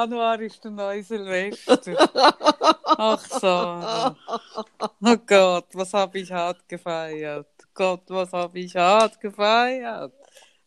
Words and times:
Januar 0.00 0.40
ist 0.40 0.64
der 0.64 0.70
neue 0.70 1.02
Silvester. 1.02 1.78
Ach 2.84 3.20
so. 3.20 4.16
Oh 5.02 5.16
Gott, 5.26 5.66
was 5.74 5.92
habe 5.92 6.18
ich 6.18 6.32
hart 6.32 6.66
gefeiert. 6.68 7.46
Gott, 7.74 8.02
was 8.08 8.32
habe 8.32 8.58
ich 8.58 8.74
hart 8.74 9.20
gefeiert. 9.20 10.12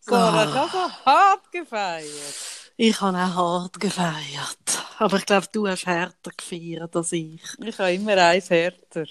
So, 0.02 0.12
das 0.12 0.22
Ah. 0.22 0.54
hast 0.56 0.74
du 0.74 1.06
hart 1.12 1.52
gefeiert. 1.52 2.36
Ich 2.78 3.00
habe 3.02 3.18
auch 3.18 3.36
hart 3.64 3.80
gefeiert. 3.80 4.84
Aber 5.00 5.18
ich 5.18 5.26
glaube, 5.26 5.48
du 5.52 5.68
hast 5.68 5.86
härter 5.88 6.32
gefeiert 6.38 6.96
als 6.96 7.12
ich. 7.12 7.42
Ich 7.60 7.78
habe 7.80 7.94
immer 7.94 8.18
eins 8.18 8.50
härter. 8.50 9.06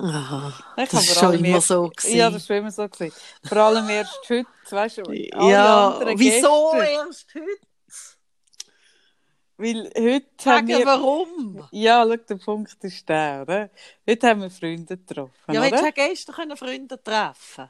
Aha. 0.00 0.52
Ich 0.76 0.88
Das 0.88 0.92
habe 0.92 1.04
ist 1.04 1.18
schon 1.20 1.34
immer 1.34 1.48
erst- 1.48 1.68
so 1.68 1.88
gewesen. 1.88 2.16
Ja, 2.16 2.30
das 2.30 2.48
war 2.48 2.56
immer 2.56 2.70
so. 2.70 2.88
Gewesen. 2.88 3.14
Vor 3.44 3.58
allem 3.58 3.88
erst 3.88 4.18
heute, 4.28 4.46
weißt 4.70 4.98
du, 4.98 5.02
alle 5.02 5.50
ja, 5.50 6.00
wieso 6.16 6.70
gestern. 6.72 7.06
erst 7.08 7.34
heute? 7.34 7.67
Weil 9.58 9.90
heute 9.96 10.26
haben 10.44 10.68
Sagen 10.68 10.68
wir... 10.68 10.86
warum? 10.86 11.68
Ja, 11.72 12.04
schau, 12.06 12.16
der 12.16 12.36
Punkt 12.36 12.76
ist 12.84 13.08
der, 13.08 13.42
oder? 13.42 13.70
Heute 14.08 14.28
haben 14.28 14.42
wir 14.42 14.50
Freunde 14.50 14.96
getroffen, 14.96 15.52
Ja, 15.52 15.60
oder? 15.60 15.64
hättest 15.66 15.82
du 15.82 15.86
ja 15.86 15.90
gestern 16.08 16.34
können 16.36 16.56
Freunde 16.56 17.02
treffen 17.02 17.68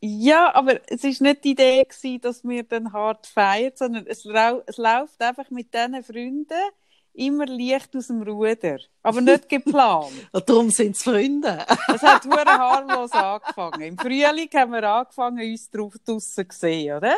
Ja, 0.00 0.54
aber 0.54 0.80
es 0.88 1.02
war 1.02 1.10
nicht 1.28 1.44
die 1.44 1.50
Idee, 1.50 1.84
gewesen, 1.84 2.20
dass 2.20 2.44
wir 2.44 2.62
dann 2.62 2.92
hart 2.92 3.26
feiern, 3.26 3.72
sondern 3.74 4.06
es, 4.06 4.24
lau 4.24 4.62
es 4.66 4.76
läuft 4.76 5.20
einfach 5.20 5.50
mit 5.50 5.74
diesen 5.74 6.04
Freunden 6.04 6.70
immer 7.14 7.46
leicht 7.46 7.96
aus 7.96 8.06
dem 8.06 8.22
Ruder. 8.22 8.78
Aber 9.02 9.20
nicht 9.20 9.48
geplant. 9.50 10.12
Und 10.30 10.48
darum 10.48 10.70
sind 10.70 10.94
es 10.96 11.02
Freunde. 11.02 11.66
Es 11.92 12.02
hat 12.02 12.24
hure 12.26 12.44
harmlos 12.46 13.14
angefangen. 13.14 13.80
Im 13.82 13.98
Frühling 13.98 14.48
haben 14.54 14.72
wir 14.72 14.84
angefangen, 14.84 15.50
uns 15.50 15.68
drauf 15.70 15.94
draussen 16.04 16.48
zu 16.48 16.56
sehen, 16.58 16.96
oder? 16.96 17.16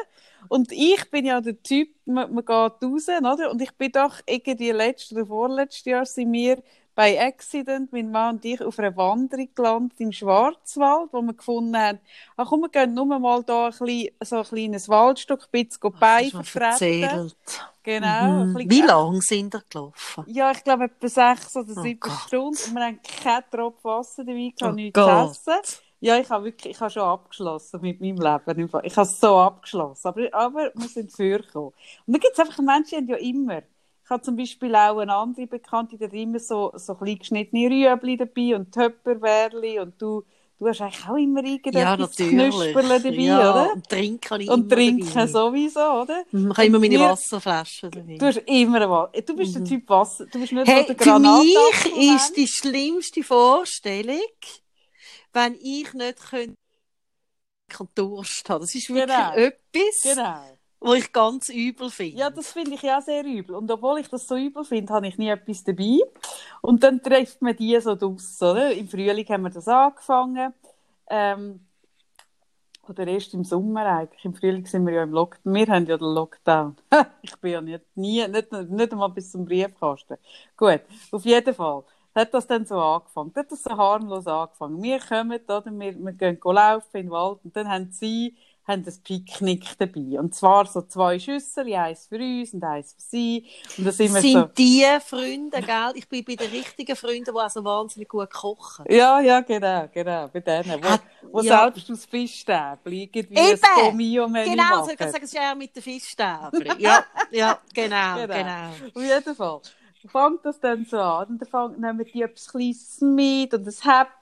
Und 0.49 0.73
ich 0.73 1.11
bin 1.11 1.27
ja 1.27 1.41
der 1.41 1.63
Typ, 1.63 1.89
man, 2.07 2.33
man 2.35 2.45
geht 2.45 2.51
raus, 2.83 3.09
oder? 3.09 3.51
Und 3.51 3.61
ich 3.63 3.73
bin 3.77 3.93
doch 3.93 4.17
irgendwie 4.27 4.71
letztes 4.71 5.13
oder 5.17 5.27
vorletztes 5.27 5.85
Jahr 5.85 6.07
sind 6.07 6.33
wir 6.33 6.63
bei 6.97 7.19
Accident, 7.25 7.93
mein 7.93 8.11
Mann 8.11 8.35
und 8.37 8.45
ich, 8.45 8.61
auf 8.63 8.79
einer 8.79 8.95
Wanderung 8.97 9.49
gelandet 9.55 9.99
im 10.01 10.13
Schwarzwald, 10.13 11.09
wo 11.13 11.23
wir 11.23 11.33
gefunden 11.33 11.77
haben, 11.77 11.99
ach 12.37 12.49
komm, 12.49 12.61
wir 12.63 12.69
gehen 12.69 12.93
nur 12.93 13.07
mal 13.07 13.43
da 13.45 13.67
ein 13.67 13.71
bisschen, 13.71 14.09
so 14.23 14.37
ein 14.39 14.45
kleines 14.45 14.89
Waldstück, 14.89 15.49
ein 15.53 15.67
bisschen 15.67 16.45
erzählt. 16.61 17.37
Genau. 17.83 18.45
Mhm. 18.45 18.55
bisschen- 18.55 18.71
Wie 18.71 18.83
lange 18.83 19.21
sind 19.23 19.55
ihr 19.55 19.63
gelaufen? 19.71 20.25
ja, 20.27 20.51
ich 20.51 20.63
glaube 20.63 20.85
etwa 20.85 21.09
sechs 21.09 21.57
oder 21.57 21.73
Oh 21.77 21.83
sieben 21.83 22.01
Gott. 22.01 22.13
Stunden. 22.27 22.59
Und 22.69 22.75
wir 22.75 22.85
haben 22.85 23.01
keinen 23.03 23.45
Tropfen 23.51 23.85
Wasser 23.85 24.25
dabei, 24.25 24.53
gehabt, 24.55 24.63
Oh 24.63 24.75
nichts 24.75 25.01
Gott. 25.01 25.31
essen. 25.31 25.81
Ja, 26.03 26.19
ich 26.19 26.31
habe 26.31 26.47
wirklich, 26.47 26.75
ich 26.75 26.81
habe 26.81 26.91
schon 26.91 27.03
abgeschlossen 27.03 27.81
mit 27.83 28.01
meinem 28.01 28.17
Leben. 28.17 28.69
Ich 28.85 28.97
habe 28.97 29.07
es 29.09 29.21
so 29.21 29.37
abgeschlossen. 29.37 30.09
Aber, 30.09 30.29
aber 30.33 30.71
wir 30.75 30.89
sind 30.89 31.13
vorgekommen. 31.13 31.69
Und 32.07 32.13
dann 32.15 32.21
gibt 32.21 32.33
es 32.33 32.39
einfach 32.39 32.59
Menschen, 32.59 33.07
die 33.07 33.13
haben 33.15 33.21
ja 33.23 33.29
immer. 33.29 33.59
Ich 34.05 34.11
habe 34.11 34.23
zum 34.23 34.35
Beispiel 34.37 34.75
auch 34.75 34.99
eine 34.99 35.15
andere 35.15 35.47
Bekannte, 35.47 35.97
die 35.99 36.05
hat 36.05 36.13
immer 36.15 36.39
so, 36.41 36.73
so 36.75 36.95
klein 36.95 37.19
geschnittene 37.19 37.69
Rüebli 37.69 38.17
dabei 38.17 38.57
und 38.57 38.73
Töpperwärli 38.73 39.79
und 39.79 40.01
du, 40.03 40.25
du 40.59 40.67
hast 40.67 40.81
eigentlich 40.81 41.07
auch 41.09 41.17
immer 41.17 41.45
Ja, 41.45 41.51
irgendetwas 41.53 41.99
natürlich. 42.19 42.51
knusperlen 42.51 43.03
dabei, 43.05 43.17
ja, 43.23 43.51
oder? 43.53 43.73
Und 43.75 43.89
trinken 43.89 44.49
Und 44.51 44.69
trinken 44.69 45.07
dabei. 45.15 45.27
sowieso, 45.29 45.81
oder? 45.81 46.25
Mhm, 46.33 46.51
Ich 46.51 46.57
habe 46.57 46.67
immer 46.67 46.79
meine 46.81 46.99
Wir- 46.99 47.01
Wasserflasche 47.11 47.91
dabei. 47.91 48.17
Du 48.17 48.27
hast 48.27 48.39
immer 48.47 48.91
was. 48.91 49.25
Du 49.25 49.37
bist 49.37 49.55
der 49.55 49.65
Typ 49.65 49.89
Wasser. 49.89 50.27
Du 50.27 50.41
bist 50.41 50.53
nicht 50.53 50.67
Mhm. 50.67 50.71
Hey, 50.73 50.83
so 50.89 50.95
der 50.95 51.05
für 51.05 51.19
mich 51.21 52.15
ist 52.17 52.37
die 52.37 52.49
schlimmste 52.49 53.23
Vorstellung, 53.23 54.19
wenn 55.33 55.55
ich 55.55 55.93
nicht 55.95 56.19
könnte 56.21 56.57
Durst 57.95 58.49
habe. 58.49 58.61
Das 58.61 58.75
ist 58.75 58.89
wirklich 58.89 59.07
Genau. 59.17 59.33
etwas, 59.35 60.03
Genau. 60.03 60.59
was 60.81 60.99
ich 60.99 61.13
ganz 61.13 61.49
übel 61.49 61.91
finde. 61.91 62.19
Ja, 62.19 62.31
das 62.31 62.53
finde 62.53 62.75
ich 62.75 62.83
ja 62.83 63.01
sehr 63.01 63.25
übel. 63.25 63.55
Und 63.57 63.71
obwohl 63.71 64.01
ich 64.01 64.09
das 64.09 64.27
so 64.27 64.37
übel 64.37 64.65
finde, 64.65 64.93
habe 64.93 65.09
ich 65.09 65.19
nie 65.19 65.29
etwas 65.29 65.63
dabei. 65.65 65.99
Und 66.63 66.83
dann 66.83 67.03
trifft 67.03 67.43
man 67.43 67.57
die 67.57 67.79
so 67.81 67.95
draus, 67.95 68.41
oder? 68.41 68.73
Im 68.73 68.89
Frühling 68.89 69.27
haben 69.29 69.43
wir 69.43 69.51
das 69.51 69.69
angefangen. 69.69 70.53
Ähm, 71.09 71.67
oder 72.89 73.07
erst 73.07 73.35
im 73.35 73.45
Sommer 73.45 73.87
eigentlich. 73.87 74.25
Im 74.25 74.35
Frühling 74.35 74.67
sind 74.67 74.85
wir 74.87 74.95
ja 74.95 75.03
im 75.05 75.13
Lockdown. 75.13 75.55
Wir 75.55 75.67
haben 75.69 75.87
ja 75.87 75.97
den 75.97 76.13
Lockdown. 76.15 76.77
ich 77.23 77.37
bin 77.37 77.53
ja 77.53 77.61
nicht, 77.61 77.85
nie, 77.95 78.27
nicht, 78.27 78.51
nicht 78.53 78.93
einmal 78.93 79.11
bis 79.11 79.31
zum 79.31 79.45
Briefkasten. 79.45 80.17
Gut, 80.57 80.81
auf 81.13 81.25
jeden 81.25 81.55
Fall. 81.55 81.85
Hat 82.21 82.35
das 82.35 82.47
dann 82.47 82.67
so 82.67 82.77
angefangen. 82.77 83.33
Hat 83.35 83.51
das 83.51 83.63
so 83.63 83.71
harmlos 83.71 84.27
angefangen. 84.27 84.83
Wir 84.83 84.99
kommen, 85.01 85.41
oder? 85.47 85.65
Wir, 85.67 85.99
wir 85.99 86.13
gehen 86.13 86.39
laufen 86.43 86.97
in 86.97 87.07
den 87.07 87.11
Wald 87.11 87.39
und 87.45 87.57
dann 87.57 87.69
haben 87.69 87.91
sie 87.91 88.37
haben 88.71 88.85
ein 88.87 89.03
Picknick 89.03 89.79
dabei. 89.79 90.19
Und 90.19 90.35
zwar 90.35 90.67
so 90.67 90.83
zwei 90.83 91.19
Schüssel, 91.19 91.73
eins 91.75 92.07
für 92.07 92.17
uns 92.17 92.55
und 92.55 92.63
eins 92.65 92.93
für 92.95 93.01
sie. 93.01 93.47
Und 93.77 93.87
da 93.87 93.93
sind 93.93 94.13
sind 94.13 94.33
so... 94.33 94.45
die 94.57 94.87
Freunde, 95.05 95.61
gell? 95.61 95.93
Ich 95.95 96.09
bin 96.09 96.25
bei 96.25 96.37
den 96.37 96.51
richtigen 96.51 96.97
Freunden, 96.97 97.33
die 97.33 97.41
also 97.41 97.65
wahnsinnig 97.65 98.09
gut 98.09 98.31
kochen. 98.31 98.85
Ja, 98.89 99.21
ja, 99.21 99.41
genau, 99.41 99.89
genau, 99.93 100.29
bei 100.29 100.41
denen, 100.41 100.83
wo, 100.83 100.99
wo 101.33 101.41
ja. 101.43 101.65
selbst 101.65 101.91
aus 101.91 102.05
Fischstäbchen 102.05 102.93
irgendwie 102.93 103.19
Eben. 103.19 103.61
ein 103.63 103.91
Gomio-Menü 103.91 104.51
Genau, 104.51 104.85
so 104.85 104.91
ich 104.91 104.99
kann 104.99 105.11
sagen, 105.11 105.25
es 105.25 105.33
ist 105.33 105.41
eher 105.41 105.55
mit 105.55 105.75
den 105.75 105.83
Fischstäbchen. 105.83 106.71
Ja, 106.79 107.05
ja, 107.31 107.59
genau, 107.75 108.15
Genau. 108.17 108.35
genau. 108.35 108.69
Auf 108.95 109.03
jeden 109.03 109.35
Fall. 109.35 109.61
Fängt 110.07 110.45
das 110.45 110.59
dann 110.61 110.85
so 110.87 110.99
an. 110.99 111.29
Und 111.29 111.53
dann 111.53 111.81
nehmen 111.81 112.07
die 112.07 112.23
etwas 112.23 112.49
Kleines 112.49 113.01
mit 113.01 113.53
und 113.53 113.67
ein 113.67 113.75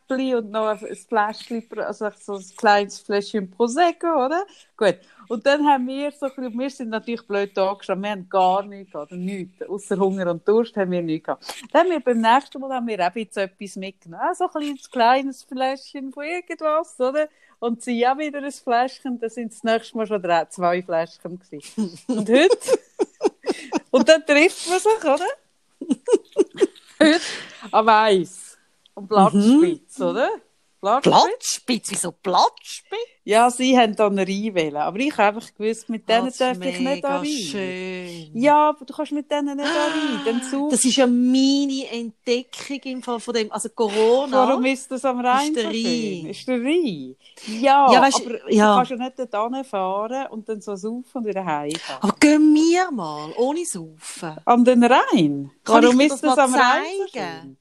Häppchen 0.08 0.34
und 0.36 0.50
noch 0.50 0.66
ein 0.66 0.78
Fläschchen, 0.78 1.64
also 1.78 2.10
so 2.18 2.34
ein 2.34 2.44
kleines 2.56 2.98
Fläschchen 2.98 3.50
Prosecco, 3.50 4.26
oder? 4.26 4.44
Gut. 4.76 4.98
Und 5.28 5.46
dann 5.46 5.64
haben 5.66 5.86
wir 5.86 6.10
so 6.10 6.26
ein 6.26 6.32
bisschen, 6.34 6.58
wir 6.58 6.70
sind 6.70 6.88
natürlich 6.88 7.26
blöd 7.26 7.56
angestanden, 7.56 8.04
wir 8.04 8.10
haben 8.10 8.28
gar 8.28 8.62
nichts 8.64 8.92
gehabt, 8.92 9.12
oder 9.12 9.20
nichts. 9.20 9.62
Außer 9.62 9.98
Hunger 9.98 10.30
und 10.30 10.48
Durst 10.48 10.76
haben 10.76 10.90
wir 10.90 11.02
nichts 11.02 11.26
gehabt. 11.26 11.54
Dann 11.72 11.82
haben 11.82 11.90
wir 11.90 12.00
beim 12.00 12.20
nächsten 12.20 12.60
Mal 12.60 12.74
haben 12.74 12.86
wir 12.86 13.06
auch 13.06 13.14
jetzt 13.14 13.36
etwas 13.36 13.76
mitgenommen. 13.76 14.34
So 14.34 14.44
ein 14.44 14.50
kleines, 14.50 14.90
kleines 14.90 15.42
Fläschchen 15.44 16.12
von 16.12 16.24
irgendwas, 16.24 16.98
oder? 16.98 17.28
Und 17.60 17.82
sie 17.82 18.06
auch 18.06 18.18
wieder 18.18 18.42
ein 18.42 18.50
Fläschchen, 18.50 19.20
dann 19.20 19.30
sind 19.30 19.52
das 19.52 19.62
nächste 19.62 19.96
Mal 19.96 20.06
schon 20.06 20.22
drei, 20.22 20.44
zwei 20.46 20.82
Fläschchen 20.82 21.38
gewesen. 21.38 21.98
Und 22.06 22.28
heute, 22.28 22.58
und 23.90 24.08
dann 24.08 24.24
trifft 24.24 24.68
man 24.68 24.78
sich, 24.78 25.04
oder? 25.04 25.26
Am 27.72 27.88
Eis. 27.88 28.58
Am 28.94 29.06
Blattspitz, 29.06 30.00
oder? 30.00 30.30
Platzspitz, 30.80 31.90
wieso 31.90 32.12
Platzspitz? 32.12 32.98
Ja, 33.24 33.50
sie 33.50 33.76
haben 33.78 33.94
da 33.94 34.06
eine 34.06 34.22
Reinwählen. 34.26 34.76
Aber 34.76 34.98
ich 35.00 35.12
habe 35.18 35.36
einfach 35.36 35.52
gewusst, 35.54 35.90
mit 35.90 36.08
denen 36.08 36.24
Das 36.26 36.34
ist 36.34 36.40
darf 36.40 36.56
ich 36.62 36.78
nicht 36.80 37.04
rein. 37.04 37.26
schön. 37.26 38.30
Ja, 38.32 38.70
aber 38.70 38.86
du 38.86 38.94
kannst 38.94 39.12
mit 39.12 39.30
denen 39.30 39.54
nicht 39.56 39.68
da 39.68 39.86
rein. 40.24 40.70
Das 40.70 40.82
ist 40.82 40.96
ja 40.96 41.06
meine 41.06 41.90
Entdeckung 41.90 42.80
im 42.84 43.02
Fall 43.02 43.20
von 43.20 43.34
dem, 43.34 43.52
also 43.52 43.68
Corona. 43.68 44.48
Warum 44.48 44.64
ist 44.64 44.90
das 44.90 45.04
am 45.04 45.20
Rhein 45.20 45.52
der 45.52 45.64
so 45.64 45.72
schön? 45.72 46.26
Ist 46.26 46.48
der 46.48 46.58
Rhein? 46.62 47.16
Ja, 47.60 47.92
Ja, 47.92 48.00
weisst, 48.00 48.24
aber 48.24 48.50
ja. 48.50 48.70
du 48.70 48.76
kannst 48.78 48.90
ja 48.92 48.96
nicht 48.96 49.18
dort 49.18 49.66
fahren 49.66 50.26
und 50.30 50.48
dann 50.48 50.62
so 50.62 50.74
saufen 50.74 51.04
und 51.12 51.26
wieder 51.26 51.44
heimfahren. 51.44 52.02
Aber 52.02 52.16
gehen 52.18 52.54
wir 52.54 52.90
mal, 52.92 53.30
ohne 53.36 53.66
Saufen. 53.66 54.36
An 54.46 54.64
den 54.64 54.82
Rhein? 54.84 55.50
Warum 55.66 56.00
ist 56.00 56.22
das 56.22 56.34
das 56.34 56.38
am 56.38 56.54
Rhein 56.54 56.82
so 56.96 57.12
zeigen? 57.12 57.40
schön? 57.42 57.57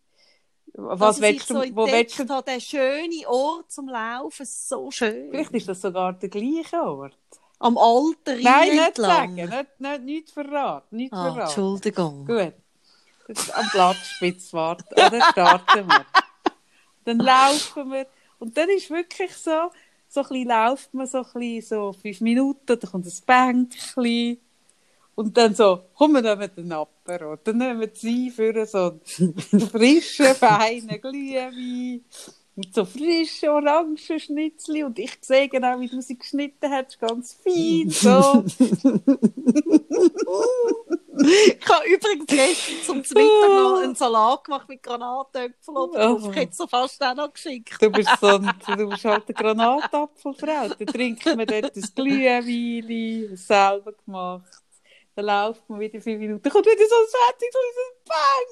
Was 0.79 1.19
willst 1.19 1.49
du, 1.49 1.55
so 1.55 1.75
wo 1.75 1.87
willst 1.87 2.19
du? 2.19 2.23
der 2.25 2.59
schöne 2.59 3.27
Ort 3.27 3.71
zum 3.71 3.89
Laufen, 3.89 4.45
so 4.45 4.91
schön. 4.91 5.31
Vielleicht 5.31 5.51
ist 5.53 5.67
das 5.67 5.81
sogar 5.81 6.13
der 6.13 6.29
gleiche 6.29 6.81
Ort. 6.83 7.17
Am 7.59 7.77
alten 7.79 8.29
Rhein 8.29 8.43
Nein, 8.43 8.69
nicht 8.69 8.87
entlang. 8.87 9.07
sagen, 9.07 9.35
nicht, 9.35 9.79
nicht, 9.79 10.03
nicht 10.03 10.29
verraten, 10.31 10.95
nicht 10.95 11.11
Ah, 11.13 11.23
verraten. 11.23 11.41
Entschuldigung. 11.47 12.25
Gut. 12.27 12.53
Am 13.53 13.69
Blattspitz 13.71 14.53
warten, 14.53 14.93
oder? 14.93 15.21
Starten 15.31 15.87
wir. 15.89 16.05
Dann 17.05 17.17
laufen 17.19 17.91
wir. 17.91 18.05
Und 18.39 18.55
dann 18.55 18.69
ist 18.69 18.89
wirklich 18.91 19.33
so, 19.35 19.71
so 20.07 20.21
ein 20.21 20.27
bisschen 20.29 20.47
läuft 20.49 20.93
man 20.93 21.07
so 21.07 21.17
ein 21.17 21.23
bisschen, 21.33 21.61
so 21.63 21.93
fünf 21.93 22.21
Minuten, 22.21 22.79
dann 22.79 22.79
kommt 22.79 23.05
ein 23.07 23.13
Bänkchen. 23.25 24.39
Und 25.17 25.35
dann 25.35 25.55
so, 25.55 25.79
komm, 25.95 26.13
wir 26.13 26.21
nehmen 26.21 26.51
den 26.55 26.71
Apero. 26.71 27.37
Dann 27.37 27.57
nehmen 27.57 27.89
sie 27.91 28.29
für 28.29 28.67
so 28.67 28.99
einen 29.17 29.33
frischen, 29.71 30.35
feinen 30.35 31.01
Glühwein. 31.01 32.05
Mit 32.55 32.75
so 32.75 32.85
frischen 32.85 33.49
Orangenschnitzli. 33.49 34.83
Und 34.83 34.99
ich 34.99 35.17
sehe 35.21 35.49
genau, 35.49 35.79
wie 35.79 35.87
du 35.87 35.99
sie 36.03 36.19
geschnitten 36.19 36.71
hast. 36.71 36.99
Ganz 36.99 37.33
fein, 37.33 37.89
so. 37.89 38.45
Ich 41.19 41.67
habe 41.67 41.87
übrigens 41.87 42.27
gestern 42.27 43.03
zum 43.03 43.17
Mittag 43.23 43.49
noch 43.49 43.81
einen 43.81 43.95
Salat 43.95 44.43
gemacht 44.43 44.69
mit 44.69 44.83
Granatäpfeln. 44.83 45.75
Oh. 45.75 45.89
Oh. 45.95 46.29
Ich 46.29 46.35
hätte 46.35 46.55
so 46.55 46.67
fast 46.67 47.03
auch 47.03 47.15
noch 47.15 47.33
geschickt. 47.33 47.75
Du 47.81 47.89
bist, 47.89 48.09
so 48.21 48.27
ein, 48.27 48.53
du 48.67 48.87
bist 48.87 49.03
halt 49.03 49.23
eine 49.27 49.33
Granatapfelfrau. 49.33 50.67
Dann 50.77 50.87
trinkt 50.87 51.25
man 51.25 51.47
dort 51.47 51.75
ein 51.75 51.83
Glühwein, 51.95 53.35
selber 53.35 53.93
gemacht. 54.05 54.61
Dann 55.17 55.25
läuft 55.25 55.67
man 55.67 55.79
wieder 55.79 55.99
fünf 55.99 56.19
Minuten. 56.19 56.43
Dann 56.43 56.53
kommt 56.53 56.67
wieder 56.67 56.85
so 56.87 56.95
ein 56.95 57.07
fertig, 57.07 57.49
so 57.51 57.57
ein 57.57 57.73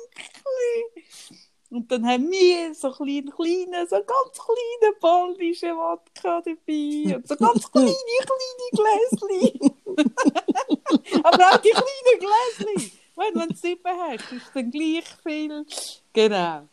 Bänkchen. 0.10 1.38
Und 1.70 1.92
dann 1.92 2.08
haben 2.08 2.32
wir 2.32 2.74
so 2.74 2.92
kleine, 2.92 3.30
kleine, 3.30 3.86
so 3.86 3.98
ganz 3.98 4.34
kleine 4.34 4.96
polnische 5.00 5.68
Wodka 5.76 6.42
dabei. 6.42 7.18
Und 7.18 7.28
so 7.28 7.36
ganz 7.36 7.72
kleine, 7.72 7.94
kleine 8.26 8.72
Gläschen. 8.72 9.76
Aber 11.24 11.50
auch 11.52 11.58
die 11.58 11.70
kleinen 11.70 12.20
Gläschen. 12.20 12.92
Wenn, 13.16 13.48
du 13.48 13.56
sieben 13.56 13.84
hast, 13.86 14.32
ist 14.32 14.48
es 14.48 14.52
dann 14.52 14.72
gleich 14.72 15.06
viel. 15.24 15.66
Genau. 16.14 16.68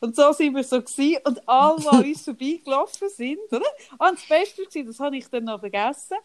Und 0.00 0.16
so 0.16 0.32
sind 0.32 0.54
wir 0.54 0.64
so 0.64 0.82
gewesen. 0.82 1.22
Und 1.24 1.48
alle, 1.48 2.02
die 2.04 2.10
uns 2.10 2.24
vorbeigelaufen 2.24 3.08
sind, 3.08 3.50
oder? 3.50 3.64
Ah, 3.98 4.10
und 4.10 4.18
das 4.18 4.28
Beste 4.28 4.62
war, 4.62 4.84
das 4.84 5.00
habe 5.00 5.16
ich 5.16 5.28
dann 5.30 5.44
noch 5.44 5.60
vergessen, 5.60 6.18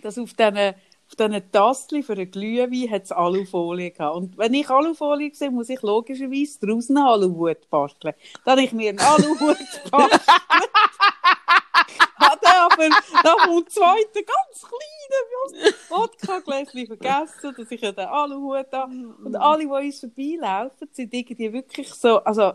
dass 0.00 0.16
auf 0.16 0.32
diesen, 0.32 0.74
auf 1.10 1.16
diesen 1.16 1.52
Tassel 1.52 2.02
für 2.02 2.12
einen 2.12 2.30
Glühwein 2.30 2.90
hat 2.90 3.04
es 3.04 3.12
Alufolie 3.12 3.90
gehabt. 3.90 4.16
Und 4.16 4.38
wenn 4.38 4.54
ich 4.54 4.70
Alufolie 4.70 5.34
sehe, 5.34 5.50
muss 5.50 5.68
ich 5.68 5.82
logischerweise 5.82 6.60
draußen 6.60 6.96
einen 6.96 7.06
Aluhut 7.06 7.68
basteln. 7.68 8.14
Dann 8.44 8.52
habe 8.52 8.62
ich 8.62 8.72
mir 8.72 8.90
einen 8.90 9.00
Aluhut 9.00 9.58
gebastelt. 9.84 10.22
Hat 12.16 12.38
er 12.42 12.62
aber 12.62 12.88
nach 12.88 13.46
dem 13.46 13.68
zweiten 13.68 14.24
ganz 14.24 14.68
kleinen 14.68 15.74
Wodka-Gläschen 15.88 16.86
vergessen, 16.86 17.54
dass 17.56 17.70
ich 17.70 17.80
ja 17.80 17.92
den 17.92 18.06
Aluhut 18.06 18.72
habe. 18.72 18.92
Und 19.24 19.34
alle, 19.36 19.64
die 19.64 19.66
uns 19.66 20.00
vorbeilaufen, 20.00 20.88
sind 20.92 21.12
irgendwie 21.12 21.52
wirklich 21.52 21.92
so, 21.92 22.22
also 22.22 22.52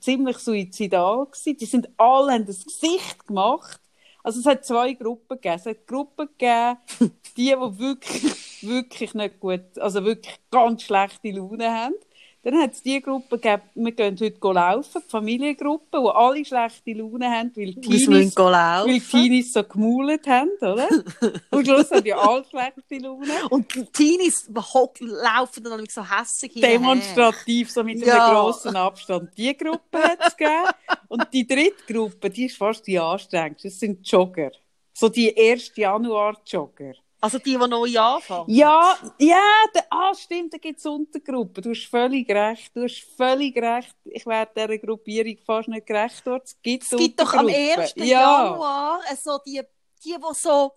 ziemlich 0.00 0.38
suizidal 0.38 1.26
gewesen. 1.26 1.56
Die 1.58 1.66
sind 1.66 1.88
alle, 1.98 2.32
haben 2.32 2.46
das 2.46 2.64
Gesicht 2.64 3.26
gemacht. 3.26 3.79
Also 4.22 4.40
es 4.40 4.46
hat 4.46 4.64
zwei 4.64 4.92
Gruppen 4.94 5.36
gegeben. 5.36 5.54
Es 5.56 5.66
hat 5.66 5.86
Gruppen 5.86 6.28
gegeben, 6.38 6.78
die, 7.36 7.50
die 7.50 7.56
wirklich, 7.56 8.62
wirklich 8.62 9.14
nicht 9.14 9.40
gut, 9.40 9.78
also 9.78 10.04
wirklich 10.04 10.40
ganz 10.50 10.82
schlechte 10.82 11.30
Laune 11.30 11.70
haben. 11.70 11.94
Dann 12.42 12.58
hat 12.58 12.72
es 12.72 12.82
die 12.82 13.02
Gruppe 13.02 13.38
gegeben, 13.38 13.62
wir 13.74 13.92
gehen 13.92 14.16
heute 14.18 14.38
laufen, 14.52 15.02
die 15.04 15.10
Familiengruppe, 15.10 16.00
die 16.00 16.08
alle 16.08 16.44
schlechte 16.44 16.92
Laune 16.94 17.30
haben, 17.30 17.52
weil 17.54 17.74
die 17.74 17.80
Teenies, 17.80 18.34
weil 18.34 19.42
so 19.42 19.62
gemaulet 19.62 20.26
haben, 20.26 20.50
oder? 20.62 20.88
Und 21.50 21.66
schluss 21.66 21.90
haben 21.90 22.02
die 22.02 22.14
alle 22.14 22.42
schlechte 22.48 22.96
Laune. 22.98 23.26
Und 23.50 23.74
die 23.74 23.84
Teenies 23.84 24.48
laufen 24.54 25.64
dann 25.64 25.84
so 25.90 26.02
hässig 26.02 26.52
hin 26.52 26.62
und 26.62 26.68
her. 26.70 26.78
Demonstrativ, 26.78 27.70
so 27.70 27.84
mit 27.84 27.98
Ja. 28.06 28.24
einem 28.26 28.34
grossen 28.34 28.74
Abstand. 28.76 29.36
Die 29.36 29.54
Gruppe 29.54 29.98
hat 30.02 30.18
es 30.26 30.34
gegeben. 30.34 30.70
Und 31.08 31.26
die 31.34 31.46
dritte 31.46 31.92
Gruppe, 31.92 32.30
die 32.30 32.46
ist 32.46 32.56
fast 32.56 32.86
die 32.86 32.98
anstrengendste. 32.98 33.68
Das 33.68 33.78
sind 33.78 34.08
Jogger. 34.10 34.52
So 34.94 35.10
die 35.10 35.36
1. 35.36 35.72
Januar-Jogger. 35.76 36.94
Also 37.22 37.38
die, 37.38 37.58
die 37.58 37.68
neu 37.68 37.98
anfangen. 37.98 38.48
Ja, 38.48 38.96
ja, 39.18 39.42
da, 39.74 39.80
ah, 39.90 40.14
stimmt, 40.14 40.54
da 40.54 40.58
gibt 40.58 40.78
es 40.78 40.86
Untergruppen. 40.86 41.62
Du 41.62 41.70
hast 41.70 41.86
völlig 41.90 42.28
recht, 42.30 42.74
du 42.74 42.84
hast 42.84 43.04
völlig 43.16 43.56
recht. 43.56 43.94
Ich 44.04 44.24
werde 44.24 44.52
dieser 44.56 44.78
Gruppierung 44.78 45.36
fast 45.44 45.68
nicht 45.68 45.86
gerecht 45.86 46.22
dort. 46.24 46.44
Es 46.46 46.56
gibt, 46.62 46.84
Es 46.84 46.98
gibt 46.98 47.20
doch 47.20 47.34
am 47.34 47.46
Untergruppen. 47.46 47.82
1. 47.82 47.94
ja. 47.96 48.44
Januar 48.46 49.00
so 49.22 49.38
die, 49.46 49.60
die, 50.02 50.14
die 50.14 50.34
so 50.34 50.72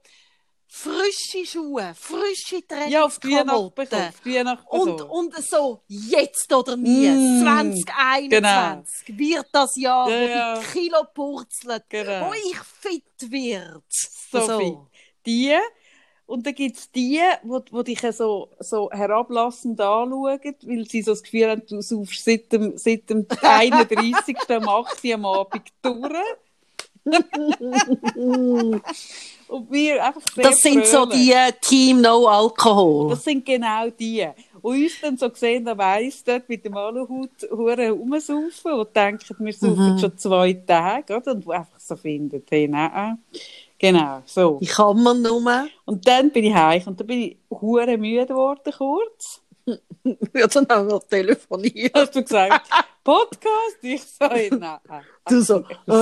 frische 0.68 1.46
Schuhe, 1.46 1.94
frische 1.96 2.62
Ja, 2.90 3.06
auf 3.06 3.20
die 3.20 3.28
Trainingsklamotten. 3.30 3.94
Auf 4.10 4.22
die 4.26 4.36
Weihnacht 4.36 4.66
und, 4.70 5.02
und 5.02 5.36
so 5.36 5.84
jetzt 5.88 6.52
oder 6.52 6.76
nie, 6.76 7.10
Mm, 7.10 7.44
2021 7.44 9.18
wird 9.18 9.46
das 9.52 9.76
Jahr, 9.76 10.10
Ja, 10.10 10.16
wo 10.18 10.28
ja. 10.30 10.60
die 10.60 10.66
Kilo 10.66 11.04
purzelt, 11.14 11.84
Genau. 11.90 12.28
wo 12.28 12.34
ich 12.34 12.58
fit 12.58 13.32
wird. 13.32 13.84
So 14.32 14.40
So. 14.46 14.60
fit. 14.60 14.78
Die. 15.26 15.58
Und 16.26 16.46
dann 16.48 16.56
gibt 16.56 16.78
es 16.78 16.90
die, 16.92 17.20
wo, 17.44 17.62
wo 17.72 17.84
dich 17.84 18.00
so, 18.12 18.50
so 18.60 18.90
herablassend 18.92 19.80
anschauen, 19.82 20.40
weil 20.64 20.86
sie 20.88 21.02
so 21.02 21.12
das 21.12 21.24
Gefühl 21.24 21.50
haben, 21.50 21.64
du 21.70 21.82
saufst 21.82 22.24
seit 22.24 22.52
dem, 22.52 22.78
seit 22.78 23.10
dem 23.10 23.26
31. 23.42 24.38
am 24.50 24.68
8. 24.70 25.06
am 25.14 25.26
Abend 25.26 25.64
durch. 25.82 26.14
Und 29.48 29.72
wir 29.72 30.04
einfach 30.06 30.22
sehr 30.34 30.44
Das 30.44 30.60
sind 30.62 30.86
so 30.86 31.06
fröhlich. 31.06 31.22
die 31.22 31.32
äh, 31.34 31.52
Team 31.62 32.02
No 32.02 32.28
Alkohol. 32.28 33.10
Das 33.12 33.24
sind 33.24 33.46
genau 33.46 33.90
die. 33.90 34.26
Und 34.62 34.82
uns 34.82 34.94
dann 35.02 35.18
so 35.18 35.30
gesehen, 35.30 35.66
da 35.66 35.78
weiss 35.78 36.24
dort 36.24 36.48
mit 36.48 36.64
dem 36.64 36.76
Aluhut 36.78 37.30
hure 37.52 37.92
rumsaufen 37.92 38.72
und 38.72 38.96
denken, 38.96 39.36
wir 39.46 39.54
saufen 39.54 39.94
Mhm. 39.96 40.00
schon 40.00 40.18
zwei 40.18 40.54
Tage, 40.54 41.18
oder? 41.18 41.34
Und 41.34 41.50
einfach 41.52 41.80
so 41.80 41.96
finden, 41.98 42.42
hey, 42.50 42.68
nein. 42.68 43.18
Genau, 43.84 44.22
so. 44.26 44.60
Die 44.62 44.66
kann 44.66 45.04
man 45.04 45.22
nur. 45.22 45.68
Und 45.84 46.08
dann 46.08 46.32
bin 46.32 46.46
ich 46.46 46.54
heim 46.54 46.82
und 46.86 46.98
dann 47.02 47.06
bin 47.06 47.22
ich 47.22 47.38
hure 47.50 47.98
müde 47.98 48.28
geworden, 48.28 48.74
kurz. 48.78 49.42
Ja, 50.34 50.48
dann 50.48 50.68
haben 50.70 50.90
wir 50.90 51.00
telefoniert. 51.02 51.94
Hast 51.94 52.16
du 52.16 52.22
gesagt, 52.24 52.70
Podcast? 53.04 53.78
Ich 53.82 54.02
so, 54.04 54.26
nein. 54.26 54.80
Du 55.28 55.42
so, 55.42 55.66
so 55.86 55.94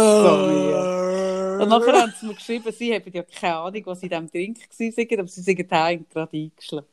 müde. 0.47 1.57
äh. 1.59 1.63
Und 1.63 1.69
nachher 1.69 2.01
haben 2.03 2.13
sie 2.19 2.27
mir 2.27 2.35
geschrieben, 2.35 2.71
sie 2.71 2.93
haben 2.93 3.11
ja 3.11 3.23
keine 3.23 3.55
Ahnung, 3.55 3.81
was 3.85 4.03
in 4.03 4.09
diesem 4.09 4.29
Drink 4.29 4.59
war, 4.59 5.19
aber 5.19 5.27
sie 5.27 5.41
sind 5.41 5.71
heim 5.71 6.05
gerade 6.07 6.37
eingeschlafen. 6.37 6.87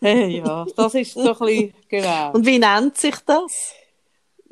Hey, 0.00 0.38
ja, 0.38 0.66
das 0.76 0.94
ist 0.94 1.14
so 1.14 1.20
ein 1.20 1.38
bisschen, 1.38 1.74
genau. 1.88 2.32
Und 2.32 2.46
wie 2.46 2.60
nennt 2.60 2.96
sich 2.96 3.16
das? 3.26 3.74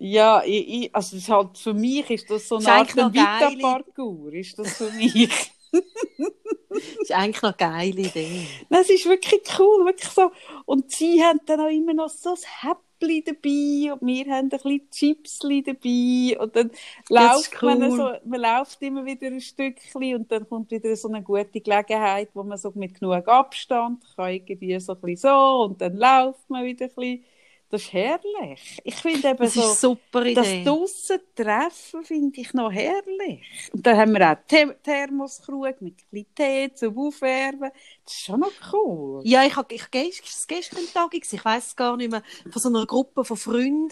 Ja, 0.01 0.45
ich, 0.45 0.85
ich, 0.85 0.95
also 0.95 1.17
es 1.17 1.25
ist 1.25 1.29
halt, 1.29 1.59
für 1.59 1.75
mich 1.75 2.09
ist 2.09 2.31
das 2.31 2.47
so 2.47 2.57
eine 2.59 2.69
Art. 2.69 2.95
Vita-Parcours, 2.95 4.33
ist 4.33 4.57
das 4.57 4.77
für 4.77 4.93
mich. 4.93 5.29
Das 5.73 5.83
ist 7.03 7.13
eigentlich 7.13 7.43
noch 7.43 7.59
eine 7.59 7.73
geile 7.73 8.01
Idee. 8.03 8.47
Nein, 8.69 8.83
es 8.83 8.91
ist 8.91 9.07
wirklich 9.07 9.43
cool, 9.59 9.87
wirklich 9.87 10.09
so. 10.11 10.31
Und 10.67 10.93
sie 10.93 11.21
haben 11.25 11.41
dann 11.47 11.61
auch 11.61 11.69
immer 11.69 11.95
noch 11.95 12.11
so 12.11 12.31
ein 12.31 12.37
Häppli 12.71 13.25
dabei 13.25 13.93
und 13.95 14.07
wir 14.07 14.27
haben 14.33 14.45
ein 14.45 14.49
bisschen 14.51 14.89
Chipsli 14.91 15.65
dabei 15.65 16.39
und 16.45 16.55
dann 16.55 16.71
läuft 17.09 17.61
man 17.65 17.83
cool. 17.83 17.91
so, 17.91 18.13
man 18.25 18.41
läuft 18.41 18.81
immer 18.81 19.05
wieder 19.05 19.27
ein 19.27 19.41
Stückchen 19.41 20.15
und 20.15 20.31
dann 20.31 20.49
kommt 20.49 20.71
wieder 20.71 20.95
so 20.95 21.09
eine 21.09 21.23
gute 21.23 21.61
Gelegenheit, 21.61 22.31
wo 22.35 22.45
man 22.45 22.57
so 22.57 22.71
mit 22.77 23.01
genug 23.01 23.27
Abstand 23.27 24.05
kann 24.15 24.31
irgendwie 24.33 24.79
so 24.79 24.93
ein 24.93 25.01
bisschen 25.01 25.29
so 25.29 25.65
und 25.65 25.81
dann 25.81 25.97
läuft 25.97 26.49
man 26.49 26.65
wieder 26.65 26.85
ein 26.85 26.95
bisschen. 26.95 27.25
Das 27.71 27.83
ist 27.83 27.93
herrlich. 27.93 28.81
Ich 28.85 28.97
finde 28.97 29.29
eben 29.31 29.39
Das 29.41 29.55
so, 29.55 29.61
ist 29.61 29.81
super 29.81 30.25
das 30.35 30.55
Idee. 30.55 30.65
draussen 30.65 31.21
treffen 31.35 32.05
finde 32.05 32.41
ich 32.41 32.55
noch 32.55 32.73
herrlich. 32.73 33.71
Und 33.73 33.87
dann 33.87 33.97
haben 33.99 34.13
wir 34.15 34.33
auch 34.33 34.37
The 34.51 34.73
Thermoskrug 34.83 35.81
mit 35.81 36.37
Tee 36.37 36.73
zum 36.75 36.99
Aufwärmen. 36.99 37.71
Das 38.09 38.17
ist 38.17 38.25
schon 38.25 38.41
noch 38.41 38.51
cool. 38.73 39.21
Ja, 39.25 39.45
ich 39.45 39.55
habe 39.55 39.75
ich, 39.75 39.83
gest- 39.83 40.47
gestern 40.49 40.81
Tag, 40.95 41.11
ich 41.13 41.45
weiß 41.45 41.67
es 41.67 41.77
gar 41.77 41.95
nicht 41.99 42.11
mehr, 42.11 42.23
von 42.51 42.63
so 42.63 42.71
einer 42.71 42.87
Gruppe 42.87 43.23
von 43.23 43.37
Freunden, 43.37 43.91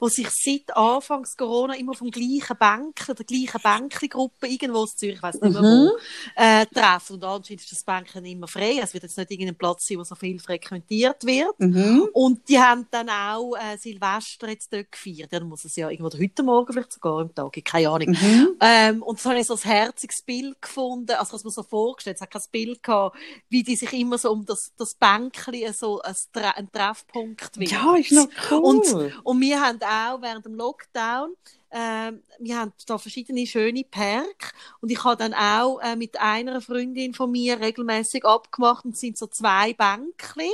die 0.00 0.08
sich 0.08 0.28
seit 0.30 0.76
Anfangs 0.76 1.36
Corona 1.36 1.74
immer 1.74 1.94
vom 1.94 2.12
gleichen 2.12 2.56
Bänkchen, 2.56 3.16
der 3.16 3.24
gleichen 3.24 3.60
Bänkchen-Gruppe, 3.60 4.46
irgendwo 4.46 4.82
in 4.82 4.88
Zürich, 4.96 5.16
ich 5.16 5.22
weiß 5.22 5.40
nicht 5.40 5.52
mehr 5.52 5.62
Mhm. 5.62 5.90
wo, 5.90 5.96
äh, 6.36 6.66
treffen. 6.66 7.14
Und 7.14 7.24
anscheinend 7.24 7.62
ist 7.62 7.72
das 7.72 7.82
Bänkchen 7.82 8.24
immer 8.24 8.46
frei. 8.46 8.78
Es 8.80 8.94
wird 8.94 9.02
jetzt 9.02 9.18
nicht 9.18 9.32
irgendein 9.32 9.56
Platz 9.56 9.86
sein, 9.88 9.98
wo 9.98 10.04
so 10.04 10.14
viel 10.14 10.38
frequentiert 10.38 11.24
wird. 11.26 11.58
Mhm. 11.58 12.08
Und 12.12 12.48
die 12.48 12.60
haben 12.60 12.86
dann 12.92 13.10
auch 13.10 13.56
äh, 13.56 13.76
Silvester 13.78 14.48
jetzt 14.48 14.72
dort 14.72 14.92
gefeiert. 14.92 15.32
Ja, 15.32 15.40
dann 15.40 15.48
muss 15.48 15.64
es 15.64 15.74
ja 15.74 15.90
irgendwo 15.90 16.16
heute 16.16 16.42
Morgen, 16.44 16.72
vielleicht 16.72 16.92
sogar 16.92 17.20
am 17.20 17.34
Tag, 17.34 17.52
keine 17.64 17.88
Ahnung. 17.90 18.10
Mhm. 18.10 18.48
Ähm, 18.60 19.02
und 19.02 19.18
so 19.18 19.30
habe 19.30 19.40
ich 19.40 19.46
so 19.48 19.54
ein 19.54 19.60
herziges 19.60 20.22
Bild 20.22 20.62
gefunden, 20.62 21.10
also 21.16 21.32
was 21.32 21.42
mir 21.42 21.50
so 21.50 21.64
vorgestellt, 21.64 22.14
es 22.16 22.22
hat 22.22 22.30
kein 22.30 22.42
Bild 22.52 22.80
gehabt, 22.80 23.16
wie 23.48 23.55
die 23.62 23.76
sich 23.76 23.92
immer 23.92 24.18
so 24.18 24.30
um 24.32 24.44
das, 24.44 24.72
das 24.76 24.94
Bänkchen 24.94 25.72
so 25.72 26.00
ein, 26.02 26.14
ein 26.54 26.72
Treffpunkt 26.72 27.58
wird. 27.58 27.70
Ja, 27.70 27.96
ist 27.96 28.12
noch 28.12 28.28
cool. 28.50 28.58
Und, 28.58 29.24
und 29.24 29.40
wir 29.40 29.60
haben 29.60 29.80
auch 29.82 30.22
während 30.22 30.44
dem 30.44 30.54
Lockdown, 30.54 31.34
ähm, 31.70 32.22
wir 32.38 32.58
haben 32.58 32.72
da 32.86 32.96
verschiedene 32.96 33.46
schöne 33.46 33.84
Perk 33.84 34.52
und 34.80 34.90
ich 34.90 35.02
habe 35.04 35.16
dann 35.16 35.34
auch 35.34 35.78
äh, 35.80 35.96
mit 35.96 36.18
einer 36.20 36.60
Freundin 36.60 37.12
von 37.12 37.30
mir 37.30 37.60
regelmäßig 37.60 38.24
abgemacht 38.24 38.84
und 38.84 38.94
es 38.94 39.00
sind 39.00 39.18
so 39.18 39.26
zwei 39.26 39.74
Bänkchen 39.74 40.52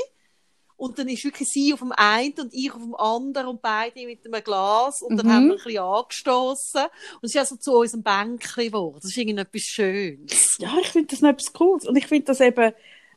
und 0.82 0.98
dann 0.98 1.06
ist 1.06 1.22
wirklich 1.22 1.48
sie 1.48 1.72
auf 1.72 1.78
dem 1.78 1.92
einen 1.92 2.34
und 2.40 2.52
ich 2.52 2.72
auf 2.72 2.82
dem 2.82 2.96
anderen 2.96 3.46
und 3.46 3.62
beide 3.62 4.04
mit 4.04 4.26
einem 4.26 4.42
Glas 4.42 5.00
und 5.00 5.16
dann 5.16 5.26
Mhm. 5.26 5.30
haben 5.30 5.46
wir 5.46 5.52
ein 5.54 5.56
bisschen 5.64 5.78
angestoßen 5.78 6.80
und 6.82 7.22
es 7.24 7.30
ist 7.34 7.36
also 7.38 7.56
zu 7.56 7.72
unserem 7.76 8.02
Bänkchen 8.02 8.64
geworden. 8.66 8.98
Das 9.00 9.10
ist 9.12 9.16
irgendwie 9.16 9.40
etwas 9.40 9.62
Schönes. 9.62 10.56
ja, 10.58 10.74
ich 10.80 10.88
finde 10.88 11.08
das 11.08 11.20
noch 11.20 11.30
etwas 11.30 11.52
Cooles. 11.52 11.86
Und 11.86 11.94
ich 11.94 12.06
finde 12.08 12.24
das 12.24 12.40
eben, 12.40 12.72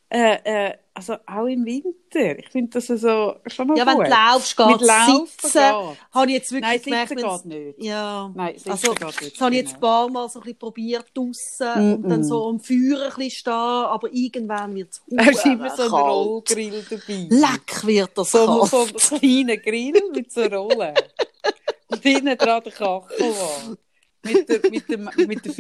äh, 0.09 0.67
äh, 0.69 0.73
also 0.93 1.15
auch 1.25 1.45
im 1.47 1.65
Winter. 1.65 2.39
Ich 2.39 2.47
finde 2.49 2.69
das 2.79 2.87
so 2.87 3.35
schon 3.47 3.67
noch 3.67 3.75
Ja, 3.75 3.85
wenn 3.85 3.95
gut. 3.97 4.05
du 4.05 4.09
laufst, 4.11 4.55
geht 4.55 4.67
Mit 4.67 4.81
Laufen 4.81 5.27
sitzen. 5.27 5.59
Habe 5.59 6.25
ich 6.27 6.31
jetzt 6.33 6.51
wirklich 6.53 6.71
Nein, 6.71 6.81
gemerkt, 6.81 7.09
sitzen 7.09 7.23
wenn's- 7.23 7.43
geht 7.43 7.75
nicht. 7.77 7.83
Ja. 7.83 8.31
Nein, 8.33 8.53
sitzen 8.55 8.71
Also, 8.71 8.93
geht 8.93 9.21
nicht. 9.21 9.33
Das 9.35 9.41
habe 9.41 9.55
ich 9.55 9.61
jetzt 9.61 9.73
ein 9.73 9.79
genau. 9.81 9.87
paar 9.87 10.09
Mal 10.09 10.29
so 10.29 10.39
ein 10.39 10.43
bisschen 10.43 10.59
probiert 10.59 11.05
draussen 11.13 11.93
und 12.03 12.09
dann 12.09 12.23
so 12.23 12.47
am 12.47 12.59
Feuer 12.61 13.01
ein 13.03 13.09
bisschen 13.15 13.31
stehen, 13.31 13.51
aber 13.53 14.07
irgendwann 14.13 14.75
wird 14.75 14.91
es 14.93 15.01
Da 15.07 15.23
ist 15.25 15.45
immer 15.45 15.75
so 15.75 15.83
ein 15.83 15.89
kalt. 15.89 16.03
Rollgrill 16.05 16.85
dabei. 16.89 17.27
Leck 17.29 17.85
wird 17.87 18.11
das 18.17 18.31
So, 18.31 18.45
kalt. 18.45 18.69
so 19.01 19.15
einen 19.15 19.19
kleinen 19.19 19.61
Grill 19.61 20.01
mit 20.13 20.31
so 20.31 20.43
Rollen. 20.43 20.93
Und 21.87 22.01
hinten 22.01 22.37
dran 22.37 22.63
der 22.63 22.71
Kachelwand. 22.71 23.79
Mit 24.23 24.49
der, 24.49 24.71
mit 24.71 24.89
der, 24.89 24.97
mit 25.27 25.45
der 25.45 25.53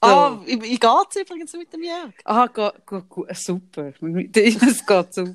So. 0.02 0.06
Ah, 0.06 0.40
wie, 0.46 0.62
wie 0.62 0.78
geht's 0.78 1.16
übrigens 1.16 1.52
mit 1.54 1.72
dem 1.72 1.82
Jörg? 1.82 2.14
Ah, 2.24 2.46
go, 2.46 2.70
go, 2.86 3.02
go, 3.02 3.26
super. 3.32 3.92
Es 4.62 4.86
geht 4.86 5.14
super. 5.14 5.34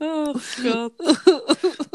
Ach 0.00 0.42
Gott. 0.62 0.94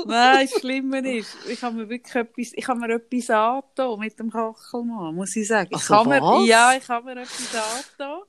Nein, 0.04 0.48
das 0.52 0.60
Schlimme 0.60 1.00
ist, 1.18 1.38
ich 1.48 1.62
habe 1.64 1.76
mir 1.78 1.90
wirklich 1.90 2.16
etwas, 2.16 2.52
ich 2.54 2.68
habe 2.68 2.80
mir 2.80 2.96
etwas 2.96 3.30
angetan 3.30 4.00
mit 4.00 4.20
dem 4.20 4.32
Kachelmann, 4.32 5.16
muss 5.16 5.36
ich 5.36 5.48
sagen. 5.48 5.70
Ich 5.72 5.90
Also 5.90 5.96
habe 5.96 6.10
mir, 6.10 6.46
ja, 6.46 6.74
ich 6.76 6.88
habe 6.90 7.14
mir 7.14 7.22
etwas 7.22 7.56
angetan. 7.56 8.22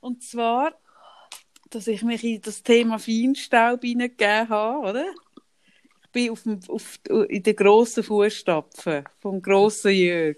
Und 0.00 0.22
zwar, 0.22 0.72
dass 1.70 1.86
ich 1.86 2.02
mich 2.02 2.22
in 2.24 2.42
das 2.42 2.62
Thema 2.62 2.98
Feinstaub 2.98 3.82
hineingegeben 3.82 4.48
habe, 4.48 4.88
oder? 4.88 5.06
Ich 6.14 6.22
bin 6.22 6.30
auf 6.30 6.42
dem, 6.44 6.60
auf, 6.68 7.00
in 7.28 7.42
den 7.42 7.56
grossen 7.56 8.04
Fußstapfen 8.04 9.04
vom 9.20 9.42
grossen 9.42 9.90
Jörg. 9.90 10.36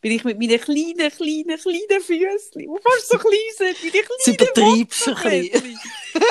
Bin 0.00 0.12
ich 0.12 0.22
mit 0.22 0.38
meinen 0.38 0.60
kleinen, 0.60 1.10
kleinen, 1.10 1.58
kleinen 1.58 2.00
Füßchen, 2.00 2.60
die 2.60 2.68
fast 2.84 3.08
so 3.08 3.18
klein 3.18 3.32
sind, 3.56 3.76
meine 3.82 3.96
Jetzt 3.96 4.54
kleinen 4.54 4.80
übertreibst 4.80 5.06
du 5.08 5.10
ein 5.10 5.50
bisschen. 5.50 5.78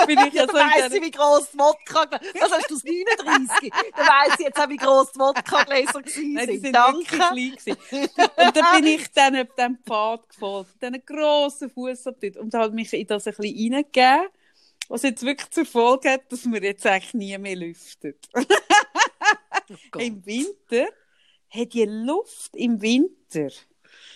Bin 0.08 0.20
ich 0.26 0.34
ja 0.34 0.46
Dann 0.46 0.56
so 0.56 0.58
in 0.58 0.64
weiss 0.70 0.94
ich, 0.94 1.02
wie 1.02 1.12
gross 1.12 1.52
die 1.52 1.60
Wodka 1.60 2.10
Was 2.40 2.52
hast 2.52 2.72
du 2.72 2.76
aus 2.76 2.84
39? 2.86 3.72
Dann 3.94 4.08
weiss 4.08 4.40
ich 4.40 4.46
jetzt 4.46 4.58
auch, 4.58 4.70
wie 4.70 4.78
gross 4.78 5.12
die 5.12 5.20
Wodka-Gläser 5.20 6.02
gewesen 6.02 6.34
Nein, 6.34 6.48
die 6.48 6.54
sind. 6.54 6.62
sind 6.62 6.74
Danke. 6.76 6.98
wirklich 6.98 7.28
klein 7.28 7.56
gewesen. 7.58 8.10
Und 8.38 8.56
dann 8.56 8.82
bin 8.82 8.88
ich 8.94 9.12
dann 9.14 9.48
dem 9.58 9.78
Pfad 9.86 10.30
gefolgt, 10.30 10.82
diesen 10.82 11.06
grossen 11.06 11.70
Fußabtritt 11.70 12.38
und 12.38 12.54
habe 12.54 12.74
mich 12.74 12.94
in 12.94 13.06
das 13.06 13.28
ein 13.28 13.34
bisschen 13.36 13.74
reingegeben, 13.74 14.30
was 14.90 15.04
jetzt 15.04 15.24
wirklich 15.24 15.50
zur 15.52 15.66
Folge 15.66 16.12
hat, 16.12 16.32
dass 16.32 16.46
wir 16.46 16.62
jetzt 16.62 16.86
eigentlich 16.86 17.14
nie 17.14 17.38
mehr 17.38 17.56
lüftet. 17.56 18.28
Gott. 19.92 20.02
Im 20.02 20.26
Winter 20.26 20.88
hat 21.50 21.74
die 21.74 21.86
Luft 21.86 22.56
im 22.56 22.82
Winter. 22.82 23.50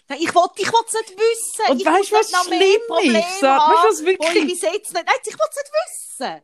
Nein, 0.07 0.19
ich 0.21 0.33
wollte 0.33 0.61
ich 0.61 0.67
es 0.67 0.93
nicht 0.93 1.19
wissen. 1.19 1.71
Und 1.71 1.81
ich 1.81 1.85
weisst 1.85 2.11
du, 2.11 2.15
was 2.15 2.45
schlimm 2.45 3.15
ist? 3.15 3.39
Sarah? 3.39 3.71
Weisst 3.71 3.83
du, 3.83 3.87
was 3.89 4.05
wirklich- 4.05 4.53
ich 4.53 4.61
jetzt 4.61 4.93
nicht... 4.93 5.05
Nein, 5.05 5.15
ich 5.25 5.33
will 5.33 5.47
es 5.49 5.55
nicht 5.55 5.71
wissen. 6.19 6.41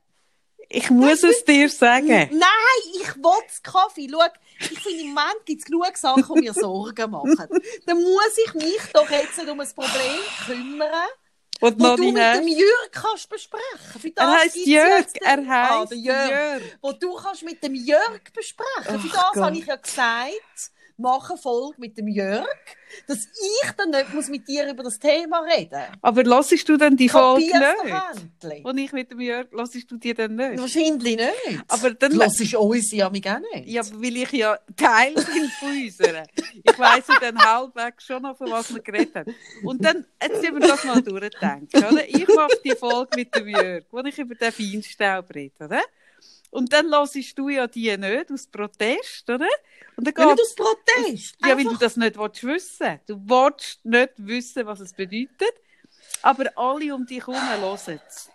Ich 0.69 0.89
muss 0.89 1.23
es 1.23 1.45
dir 1.45 1.69
sagen. 1.69 2.07
Nein, 2.07 2.91
ich 2.93 3.15
will 3.15 3.43
es 3.47 3.63
Kaffee. 3.63 4.09
Schau, 4.11 4.21
ich 4.59 4.79
finde, 4.79 5.01
im 5.01 5.07
Moment 5.09 5.45
gibt 5.45 5.61
es 5.61 5.65
genug 5.65 5.95
Sachen, 5.95 6.23
die 6.35 6.41
mir 6.41 6.53
Sorgen 6.53 7.11
machen. 7.11 7.47
Dann 7.85 8.03
muss 8.03 8.37
ich 8.45 8.53
mich 8.53 8.81
doch 8.93 9.09
jetzt 9.09 9.37
nicht 9.37 9.49
um 9.49 9.59
ein 9.59 9.69
Problem 9.73 10.19
kümmern, 10.45 11.07
Und 11.61 11.79
noch 11.79 11.95
du 11.95 12.03
mit 12.11 12.17
dem. 12.17 12.47
Jürg 12.47 12.91
kannst 12.91 13.29
besprechen. 13.29 13.99
Für 13.99 14.11
das 14.11 14.25
Er 14.25 14.31
heisst 14.39 14.53
gibt's 14.53 14.69
Jörg. 14.69 15.05
Er 15.21 15.39
Ah, 15.49 15.79
heisst 15.79 15.91
der 15.91 15.97
Jörg. 15.97 16.29
Jörg. 16.29 16.61
Wo 16.81 16.91
du 16.91 17.15
kannst 17.15 17.43
mit 17.43 17.63
dem 17.63 17.75
Jörg 17.75 18.21
besprechen. 18.33 18.99
Für 19.01 19.09
Ach 19.09 19.13
das 19.13 19.33
Gott. 19.33 19.43
habe 19.43 19.57
ich 19.57 19.65
ja 19.65 19.75
gesagt, 19.75 20.71
mache 20.97 21.33
eine 21.33 21.41
Folge 21.41 21.75
mit 21.79 21.97
dem 21.97 22.07
Jörg, 22.07 22.47
dass 23.07 23.19
ich 23.19 23.71
dann 23.77 23.89
nicht 23.91 24.13
muss 24.13 24.29
mit 24.29 24.47
dir 24.47 24.69
über 24.69 24.83
das 24.83 24.97
Thema 24.97 25.39
reden 25.41 25.81
Aber 26.01 26.23
lassest 26.23 26.67
du 26.69 26.77
dann 26.77 26.95
die 26.97 27.09
Folge 27.09 27.45
du 27.51 28.47
nicht? 28.47 28.65
Und 28.65 28.77
ich 28.77 28.91
mit 28.93 29.11
dem 29.11 29.19
Jörg, 29.19 29.47
lassest 29.51 29.91
du 29.91 29.97
die 29.97 30.13
dann 30.13 30.35
nicht? 30.35 30.59
Wahrscheinlich 30.59 31.15
nicht. 31.17 31.61
Aber 31.67 31.91
dann- 31.91 32.11
Du 32.13 32.21
hörst 32.21 32.55
uns 32.55 32.91
ja 32.91 33.09
mich 33.09 33.29
auch 33.29 33.39
nicht. 33.53 33.67
Ja, 33.67 33.81
weil 33.93 34.17
ich 34.17 34.31
ja 34.31 34.57
Teil 34.75 35.13
bin 35.13 35.49
von 35.59 35.69
unserer. 35.69 36.23
Ich 36.63 36.79
weiss 36.79 37.07
ja 37.07 37.15
dann 37.19 37.37
halbwegs 37.37 38.05
schon 38.05 38.21
noch, 38.23 38.37
von 38.37 38.49
was 38.51 38.73
wir 38.73 38.81
geredet 38.81 39.15
haben. 39.15 39.35
Und 39.63 39.83
dann, 39.83 40.05
jetzt 40.21 40.41
müssen 40.41 40.59
wir 40.61 40.67
das 40.67 40.83
mal 40.85 41.01
durchdenken, 41.01 41.83
oder? 41.83 42.07
Ich 42.07 42.27
mache 42.27 42.59
die 42.63 42.75
Folge 42.75 43.09
mit 43.17 43.35
dem 43.35 43.47
Jörg, 43.49 43.83
wo 43.91 43.99
ich 43.99 44.17
über 44.17 44.35
den 44.35 44.51
Feinstaub 44.51 45.33
rede, 45.35 45.53
oder? 45.63 45.81
Und 46.57 46.73
dann 46.73 46.89
hörst 46.91 47.37
du 47.37 47.49
ja 47.49 47.67
die 47.67 47.95
nicht, 47.97 48.31
aus 48.31 48.47
Protest, 48.47 49.29
oder? 49.29 49.47
Und 49.95 50.07
dann 50.07 50.13
Ja, 50.17 50.25
nicht 50.33 50.41
aus 50.41 50.55
Protest. 50.55 51.35
ja, 51.39 51.49
weil 51.49 51.63
du 51.63 51.69
Einfach- 51.69 51.79
das 51.79 51.97
nicht 51.97 52.17
willst 52.17 52.43
wissen 52.43 52.99
Du 53.05 53.15
willst 53.29 53.85
nicht 53.85 54.13
wissen, 54.17 54.65
was 54.65 54.79
es 54.79 54.91
bedeutet. 54.93 55.53
Aber 56.23 56.45
alle 56.57 56.95
um 56.95 57.05
dich 57.05 57.19
herum 57.27 57.35
hören 57.35 57.99
es. 58.07 58.29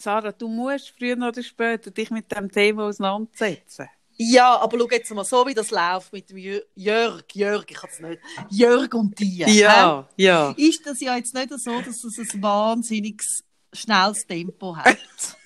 Sarah, 0.00 0.32
du 0.32 0.48
musst 0.48 0.94
früher 0.96 1.16
oder 1.16 1.42
später 1.42 1.90
dich 1.90 2.10
mit 2.10 2.30
dem 2.34 2.50
Thema 2.50 2.84
auseinandersetzen. 2.84 3.88
Ja, 4.16 4.56
aber 4.58 4.78
schau 4.78 4.88
jetzt 4.90 5.10
mal, 5.12 5.24
so 5.24 5.46
wie 5.46 5.54
das 5.54 5.70
läuft 5.70 6.12
mit 6.12 6.30
dem 6.30 6.38
Jör- 6.38 6.64
Jörg, 6.74 7.24
Jörg, 7.34 7.64
ich 7.68 7.76
kann 7.76 7.90
es 7.92 8.00
nicht, 8.00 8.20
Jörg 8.50 8.92
und 8.94 9.18
dir. 9.18 9.46
ja. 9.48 10.08
hä? 10.16 10.54
Ist 10.56 10.86
das 10.86 11.00
ja 11.00 11.16
jetzt 11.16 11.34
nicht 11.34 11.50
so, 11.58 11.80
dass 11.82 12.02
es 12.02 12.18
ein 12.34 12.42
wahnsinniges, 12.42 13.44
schnelles 13.72 14.26
Tempo 14.26 14.74
hat. 14.76 14.96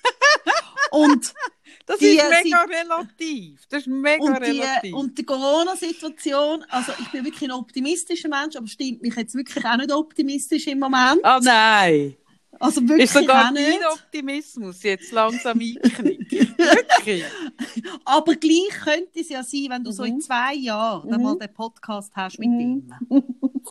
und, 0.92 1.32
Das 1.86 1.98
Die 1.98 2.06
ist 2.16 2.22
mega 2.30 2.42
sind- 2.60 2.70
relativ. 2.70 3.66
Das 3.68 3.80
ist 3.80 3.86
mega 3.88 4.22
und, 4.22 4.34
die, 4.46 4.60
relativ. 4.60 4.94
und 4.94 5.18
die 5.18 5.24
Corona-Situation, 5.24 6.64
also 6.68 6.92
ich 7.00 7.08
bin 7.10 7.24
wirklich 7.24 7.42
ein 7.50 7.56
optimistischer 7.56 8.28
Mensch, 8.28 8.54
aber 8.54 8.68
stimmt 8.68 9.02
mich 9.02 9.16
jetzt 9.16 9.34
wirklich 9.34 9.64
auch 9.64 9.76
nicht 9.76 9.90
optimistisch 9.90 10.66
im 10.68 10.78
Moment. 10.78 11.24
Ah 11.24 11.40
nein. 11.42 12.14
Also 12.60 12.82
wirklich 12.82 13.04
Ist 13.04 13.14
sogar 13.14 13.48
auch 13.48 13.52
nicht. 13.52 13.80
Optimismus 13.92 14.82
jetzt 14.84 15.10
langsam 15.10 15.58
einknickt. 15.58 16.30
Wirklich. 16.30 17.24
Aber 18.04 18.34
gleich 18.36 18.68
könnte 18.84 19.20
es 19.20 19.30
ja 19.30 19.42
sein, 19.42 19.66
wenn 19.70 19.82
du 19.82 19.90
so 19.90 20.04
in 20.04 20.16
Mhm. 20.16 20.20
zwei 20.20 20.54
Jahren 20.54 21.08
dann 21.10 21.18
Mhm. 21.20 21.26
mal 21.26 21.38
den 21.38 21.52
Podcast 21.52 22.12
hast 22.14 22.38
mit 22.38 22.50
Mhm. 22.50 22.60
ihm. 22.60 22.92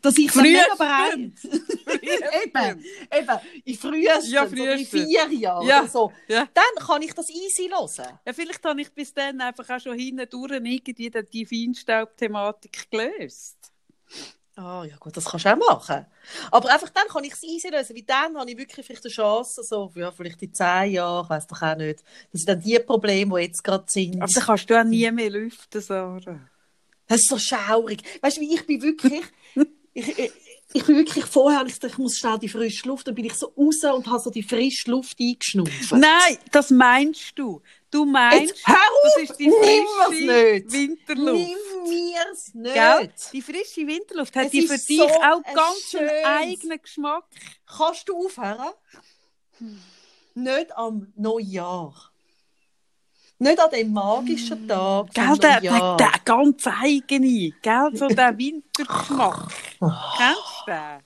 Dass 0.00 0.16
ich 0.16 0.30
Frühestens. 0.30 0.78
bereit 0.78 1.12
eben, 2.44 2.84
eben, 3.12 3.38
in 3.64 3.74
frühestens, 3.76 4.30
Ja, 4.30 4.42
oder 4.44 4.50
in 4.52 4.56
frühestens. 4.86 5.04
vier 5.08 5.32
Jahren 5.32 5.66
Ja. 5.66 5.86
so. 5.88 6.12
Ja. 6.28 6.46
Dann 6.54 6.86
kann 6.86 7.02
ich 7.02 7.12
das 7.14 7.28
easy 7.30 7.68
hören. 7.68 8.18
Ja, 8.24 8.32
vielleicht 8.32 8.64
habe 8.64 8.80
ich 8.80 8.92
bis 8.92 9.12
dann 9.12 9.40
einfach 9.40 9.68
auch 9.68 9.80
schon 9.80 9.98
hinten 9.98 10.28
durch 10.30 10.52
irgendwie 10.52 11.10
die 11.32 11.46
Feinstaub-Thematik 11.46 12.90
gelöst. 12.90 13.56
Ah, 14.54 14.84
ja 14.84 14.96
gut, 14.96 15.16
das 15.16 15.24
kannst 15.24 15.46
du 15.46 15.52
auch 15.52 15.56
machen. 15.56 16.04
Aber 16.50 16.70
einfach 16.70 16.90
dann 16.90 17.08
kann 17.08 17.24
ich 17.24 17.32
es 17.32 17.42
easy 17.42 17.68
lösen, 17.68 17.96
weil 17.96 18.02
dann 18.02 18.36
habe 18.36 18.50
ich 18.50 18.58
wirklich 18.58 18.84
vielleicht 18.84 19.04
eine 19.04 19.12
Chance, 19.12 19.62
so, 19.64 19.90
ja, 19.94 20.12
vielleicht 20.12 20.42
in 20.42 20.52
zehn 20.52 20.92
Jahren, 20.92 21.24
ich 21.24 21.30
weiss 21.30 21.46
doch 21.46 21.62
auch 21.62 21.74
nicht. 21.76 22.00
Das 22.30 22.42
sind 22.42 22.48
dann 22.50 22.60
die 22.60 22.78
Probleme, 22.78 23.34
die 23.38 23.46
jetzt 23.46 23.64
gerade 23.64 23.84
sind. 23.88 24.20
Aber 24.22 24.30
dann 24.32 24.44
kannst 24.44 24.68
du 24.68 24.78
auch 24.78 24.84
nie 24.84 25.10
mehr 25.10 25.30
lüften, 25.30 25.80
Sarah. 25.80 26.38
Das 27.12 27.20
ist 27.20 27.28
so 27.28 27.38
schaurig. 27.38 28.02
Weißt 28.22 28.38
du, 28.38 28.40
wie 28.40 28.54
ich 28.54 28.66
bin 28.66 28.80
wirklich, 28.80 29.22
ich, 29.94 30.18
ich, 30.18 30.32
ich 30.72 30.84
bin 30.84 30.96
wirklich 30.96 31.26
vorher, 31.26 31.66
ich 31.66 31.98
muss 31.98 32.16
schnell 32.16 32.38
die 32.38 32.48
frische 32.48 32.88
Luft, 32.88 33.06
dann 33.06 33.14
bin 33.14 33.26
ich 33.26 33.34
so 33.34 33.52
raus 33.54 33.84
und 33.94 34.06
habe 34.06 34.18
so 34.18 34.30
die 34.30 34.42
frische 34.42 34.90
Luft 34.90 35.18
eingeschnupft. 35.20 35.92
Nein, 35.92 36.38
das 36.50 36.70
meinst 36.70 37.32
du. 37.38 37.60
Du 37.90 38.06
meinst, 38.06 38.54
Jetzt 38.54 38.66
hör 38.66 38.76
auf! 38.76 39.12
das 39.16 39.22
ist 39.30 39.36
die 39.38 39.50
frische 39.50 40.24
nicht! 40.24 40.72
Winterluft. 40.72 41.48
Nimm 41.48 41.88
mir's 41.90 42.54
nicht! 42.54 42.72
Gell? 42.74 43.12
Die 43.34 43.42
frische 43.42 43.86
Winterluft 43.86 44.34
hat 44.34 44.46
Es 44.46 44.50
die 44.52 44.62
für 44.66 44.78
dich 44.78 44.96
so 44.98 45.04
auch 45.06 45.42
ganz 45.42 45.94
einen 45.94 46.08
schönes- 46.08 46.24
eigenen 46.24 46.80
Geschmack. 46.80 47.24
Kannst 47.66 48.08
du 48.08 48.16
aufhören? 48.24 48.72
Nicht 50.34 50.74
am 50.74 51.12
Neujahr. 51.16 52.11
Nicht 53.42 53.58
an 53.58 53.70
dem 53.70 53.92
magischen 53.92 54.68
Tag 54.68 55.12
Gell, 55.12 55.36
der, 55.38 55.60
der, 55.60 55.72
Neujahr. 55.72 55.96
der 55.96 56.12
ganz 56.24 56.64
eigene, 56.66 57.52
gell, 57.60 57.90
so 57.94 58.06
der 58.06 58.38
Wintergeschmack. 58.38 59.48
Kennst 59.80 60.64
du 60.66 60.70
den? 60.70 61.02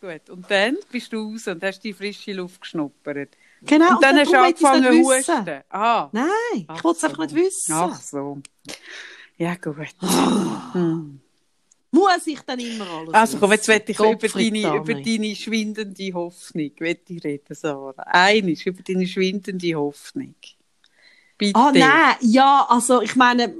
Gut, 0.00 0.30
und 0.30 0.50
dann 0.50 0.76
bist 0.90 1.12
du 1.12 1.30
raus 1.32 1.46
und 1.46 1.62
hast 1.62 1.80
die 1.84 1.92
frische 1.92 2.32
Luft 2.32 2.62
geschnuppert. 2.62 3.36
Genau, 3.60 3.94
und 3.94 4.02
dann 4.02 4.18
hast 4.18 4.32
du 4.32 4.36
angefangen 4.40 4.82
zu 4.82 4.90
husten. 4.98 5.60
Ah, 5.70 6.08
Nein, 6.10 6.26
ich 6.54 6.64
Ach 6.66 6.82
wollte 6.82 6.98
es 6.98 7.04
einfach 7.04 7.16
so. 7.18 7.22
nicht 7.22 7.34
wissen. 7.36 7.72
ach 7.72 8.00
so. 8.00 8.38
Ja, 9.36 9.54
gut. 9.54 9.76
Hm. 10.72 11.20
Muss 11.92 12.26
ich 12.26 12.40
dann 12.40 12.58
immer 12.58 12.88
alles 12.88 13.12
Also 13.14 13.38
komm, 13.38 13.52
jetzt 13.52 13.68
will 13.68 13.82
ich 13.86 13.98
über 13.98 14.16
deine, 14.16 14.76
über 14.76 14.94
deine 14.94 15.36
schwindende 15.36 16.14
Hoffnung 16.14 16.70
will 16.78 16.98
ich 17.06 17.22
reden, 17.22 17.54
Sarah. 17.54 17.92
Eines 18.06 18.64
über 18.64 18.82
deine 18.82 19.06
schwindende 19.06 19.74
Hoffnung. 19.74 20.34
Bitte. 21.46 21.58
Ah, 21.58 21.72
nein, 21.72 22.16
ja, 22.20 22.66
also 22.68 23.00
ich 23.02 23.16
meine, 23.16 23.54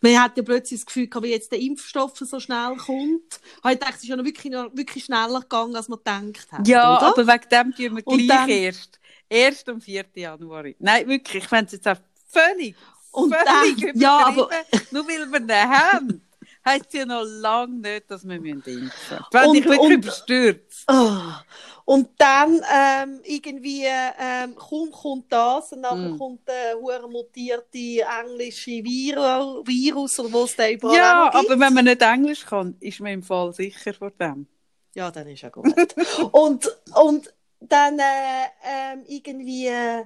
man 0.00 0.22
hat 0.22 0.36
ja 0.36 0.42
plötzlich 0.42 0.80
das 0.80 0.86
Gefühl 0.86 1.06
gehabt, 1.08 1.24
wie 1.26 1.30
jetzt 1.30 1.52
der 1.52 1.60
Impfstoff 1.60 2.12
so 2.16 2.40
schnell 2.40 2.76
kommt. 2.76 3.40
Ich 3.70 3.78
dachte, 3.78 3.94
es 3.96 4.02
ist 4.02 4.08
ja 4.08 4.16
noch 4.16 4.24
wirklich, 4.24 4.52
noch 4.52 4.70
wirklich 4.74 5.04
schneller 5.04 5.40
gegangen, 5.40 5.76
als 5.76 5.88
man 5.88 5.98
gedacht 5.98 6.52
hat. 6.52 6.66
Ja, 6.66 6.96
oder? 6.96 7.06
aber 7.08 7.26
wegen 7.26 7.48
dem 7.50 7.74
tun 7.74 7.96
wir 7.96 8.06
Und 8.06 8.18
gleich 8.18 8.38
dann- 8.38 8.48
erst. 8.48 8.96
Erst 9.32 9.68
am 9.68 9.80
4. 9.80 10.04
Januar. 10.16 10.64
Nein, 10.80 11.06
wirklich, 11.06 11.44
ich 11.44 11.48
fände 11.48 11.66
es 11.66 11.72
jetzt 11.72 11.86
auch 11.86 11.96
völlig, 12.26 12.74
Und 13.12 13.32
völlig 13.32 13.80
dann- 13.92 14.00
ja, 14.00 14.26
aber-. 14.26 14.50
Nur 14.90 15.06
weil 15.06 15.30
wir 15.30 15.38
ihn 15.40 15.70
haben, 15.70 16.26
heisst 16.64 16.92
ja 16.94 17.06
noch 17.06 17.22
lange 17.24 17.74
nicht, 17.76 18.10
dass 18.10 18.26
wir 18.26 18.34
impfen 18.36 18.62
müssen. 18.64 19.24
Wenn 19.30 19.54
ich 19.54 19.64
wirklich 19.64 19.90
überstürzt. 19.92 20.84
Ah. 20.88 21.44
Und 21.90 22.08
dann 22.18 22.62
ähm, 22.72 23.20
irgendwie 23.24 23.84
ähm, 23.84 24.54
kaum 24.54 24.92
kommt 24.92 25.32
das 25.32 25.72
und 25.72 25.82
dann 25.82 26.14
Mm. 26.14 26.18
kommt 26.18 26.46
der 26.46 26.76
hure 26.78 27.10
mutierte 27.10 28.06
englische 28.22 28.84
Viru 28.84 29.66
Virus 29.66 30.20
oder 30.20 30.32
was 30.32 30.54
der 30.54 30.72
überall 30.74 30.96
Ja, 30.96 31.32
aber 31.32 31.58
wenn 31.58 31.74
man 31.74 31.86
nicht 31.86 32.00
Englisch 32.00 32.46
kann, 32.46 32.76
ist 32.78 33.00
man 33.00 33.14
im 33.14 33.24
Fall 33.24 33.52
sicher 33.52 33.92
vor 33.92 34.12
dem. 34.12 34.46
Ja, 34.94 35.10
dann 35.10 35.26
ist 35.26 35.42
ja 35.42 35.48
gut. 35.48 35.66
und, 36.32 36.68
und 36.94 37.34
dann 37.58 37.98
äh, 37.98 38.44
ähm, 38.64 39.04
irgendwie. 39.08 39.66
Äh, 39.66 40.04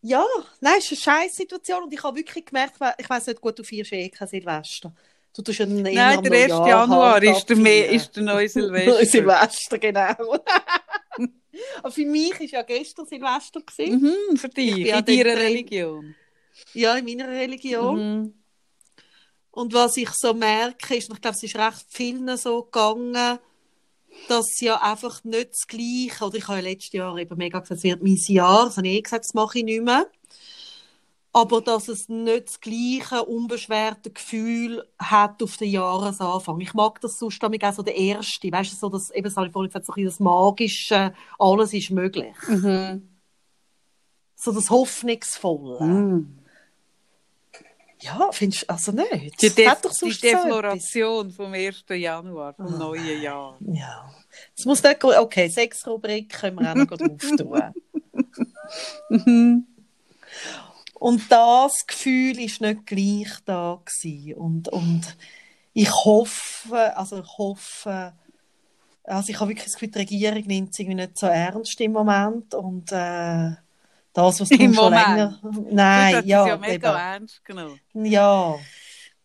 ja, 0.00 0.24
nein, 0.60 0.76
es 0.78 0.90
ist 0.90 1.06
eine 1.06 1.18
scheiß 1.18 1.36
Situation. 1.36 1.82
Und 1.82 1.92
ich 1.92 2.02
habe 2.02 2.16
wirklich 2.16 2.46
gemerkt, 2.46 2.76
ich 2.96 3.10
weiß 3.10 3.26
nicht, 3.26 3.42
gut, 3.42 3.58
du 3.58 3.62
feierst 3.62 3.92
eh 3.92 4.08
kein 4.08 4.26
Silvester. 4.26 4.94
Du 5.34 5.42
tust 5.42 5.58
ja 5.60 5.66
eher 5.66 5.72
Nein, 5.72 6.18
am 6.18 6.24
der 6.24 6.32
1. 6.32 6.48
Neujahr 6.50 6.68
Januar 6.68 7.12
halt 7.12 7.24
ist 7.24 7.46
der, 7.48 7.56
abfeiern. 7.56 7.94
ist 7.94 8.16
der 8.16 8.22
neue 8.22 8.48
Silvester. 8.50 9.06
Silvester, 9.06 9.78
genau. 9.78 10.14
Aber 11.82 11.92
für 11.92 12.04
mich 12.06 12.38
war 12.38 12.46
ja 12.46 12.62
gestern 12.62 13.06
Silvester. 13.06 13.60
Gewesen. 13.60 14.00
Mhm, 14.30 14.36
für 14.36 14.48
dich, 14.48 14.78
in 14.78 14.86
deiner 14.86 15.04
drin. 15.04 15.24
Religion. 15.38 16.14
Ja, 16.74 16.96
in 16.96 17.04
meiner 17.04 17.28
Religion. 17.28 18.20
Mhm. 18.20 18.34
Und 19.50 19.74
was 19.74 19.96
ich 19.96 20.10
so 20.10 20.32
merke, 20.34 20.96
ist, 20.96 21.10
ich 21.12 21.20
glaube, 21.20 21.36
es 21.36 21.42
ist 21.42 21.56
recht 21.56 21.84
vielen 21.88 22.36
so 22.36 22.62
gegangen, 22.62 23.38
dass 24.28 24.60
ja 24.60 24.80
einfach 24.80 25.24
nicht 25.24 25.50
das 25.50 25.66
Gleiche, 25.66 26.24
oder 26.24 26.36
ich 26.36 26.48
habe 26.48 26.58
ja 26.58 26.64
letztes 26.64 26.92
Jahr 26.92 27.16
eben 27.16 27.36
mega 27.36 27.58
gesagt, 27.60 27.78
es 27.78 27.84
wird 27.84 28.02
mein 28.02 28.16
Jahr, 28.28 28.66
das 28.66 28.76
habe 28.76 28.88
ich 28.88 28.94
eh 28.94 29.02
gesagt, 29.02 29.24
das 29.24 29.34
mache 29.34 29.58
ich 29.58 29.64
nicht 29.64 29.82
mehr. 29.82 30.06
Aber 31.34 31.62
dass 31.62 31.88
es 31.88 32.10
nicht 32.10 32.48
das 32.48 32.60
gleiche 32.60 33.24
unbeschwerte 33.24 34.10
Gefühl 34.10 34.86
hat 34.98 35.42
auf 35.42 35.56
den 35.56 35.70
Jahresanfang. 35.70 36.60
Ich 36.60 36.74
mag 36.74 37.00
das 37.00 37.18
sonst 37.18 37.42
auch 37.42 37.72
so 37.72 37.82
der 37.82 37.96
erste, 37.96 38.52
weißt 38.52 38.72
du, 38.72 38.76
so 38.76 38.88
das, 38.90 39.10
eben, 39.10 39.24
das 39.24 39.36
habe 39.36 39.46
ich 39.46 39.52
vorhin 39.52 39.70
gesagt, 39.70 39.86
so 39.86 39.94
ein 39.94 40.04
das 40.04 40.20
Magische, 40.20 41.14
alles 41.38 41.72
ist 41.72 41.90
möglich. 41.90 42.34
Mhm. 42.48 43.08
So 44.34 44.52
das 44.52 44.68
Hoffnungsvolle. 44.68 45.82
Mm. 45.84 46.38
Ja, 48.00 48.28
findest 48.32 48.64
du, 48.64 48.68
also 48.70 48.90
nicht? 48.92 49.40
Die, 49.40 49.46
Es 49.46 49.54
De 49.54 49.68
hat 49.68 49.84
doch 49.84 49.90
die 49.90 49.96
sonst 49.96 50.20
so. 50.20 50.26
Defloration 50.28 51.30
vom 51.30 51.54
1. 51.54 51.84
Januar, 51.90 52.52
vom 52.54 52.66
Ah. 52.74 52.78
neuen 52.78 53.22
Jahr. 53.22 53.56
Ja. 53.60 54.12
Es 54.56 54.64
muss 54.66 54.82
nicht, 54.82 55.00
gut- 55.00 55.16
okay, 55.16 55.48
sechs 55.48 55.86
Rubriken 55.86 56.28
können 56.28 56.58
wir 56.58 56.70
auch 56.72 56.74
noch 56.74 56.86
drauf 56.86 57.20
tun. 59.08 59.66
Und 61.02 61.32
das 61.32 61.84
Gefühl 61.84 62.38
ist 62.38 62.60
nicht 62.60 62.86
gleich 62.86 63.28
da 63.44 63.80
gewesen. 63.84 64.34
Und, 64.34 64.68
und 64.68 65.16
ich 65.72 65.90
hoffe, 65.90 66.96
also 66.96 67.18
ich 67.18 67.38
hoffe, 67.38 68.12
also 69.02 69.28
ich 69.30 69.40
habe 69.40 69.50
wirklich 69.50 69.64
das 69.64 69.74
Gefühl, 69.74 69.88
die 69.90 69.98
Regierung 69.98 70.44
nimmt 70.46 70.70
es 70.70 70.78
irgendwie 70.78 70.94
nicht 71.02 71.18
so 71.18 71.26
ernst 71.26 71.80
im 71.80 71.90
Moment 71.90 72.54
und 72.54 72.92
äh, 72.92 73.50
das, 74.12 74.40
was 74.40 74.50
Im 74.52 74.72
darum 74.72 74.74
schon 74.74 74.84
Moment? 74.84 75.06
länger... 75.08 75.38
Das 75.42 75.72
Nein, 75.72 76.16
hat 76.18 76.24
ja, 76.24 76.46
ja 76.46 76.56
mega 76.56 76.90
eben. 76.90 76.98
ernst 77.00 77.44
genommen. 77.44 77.80
ja, 77.94 78.54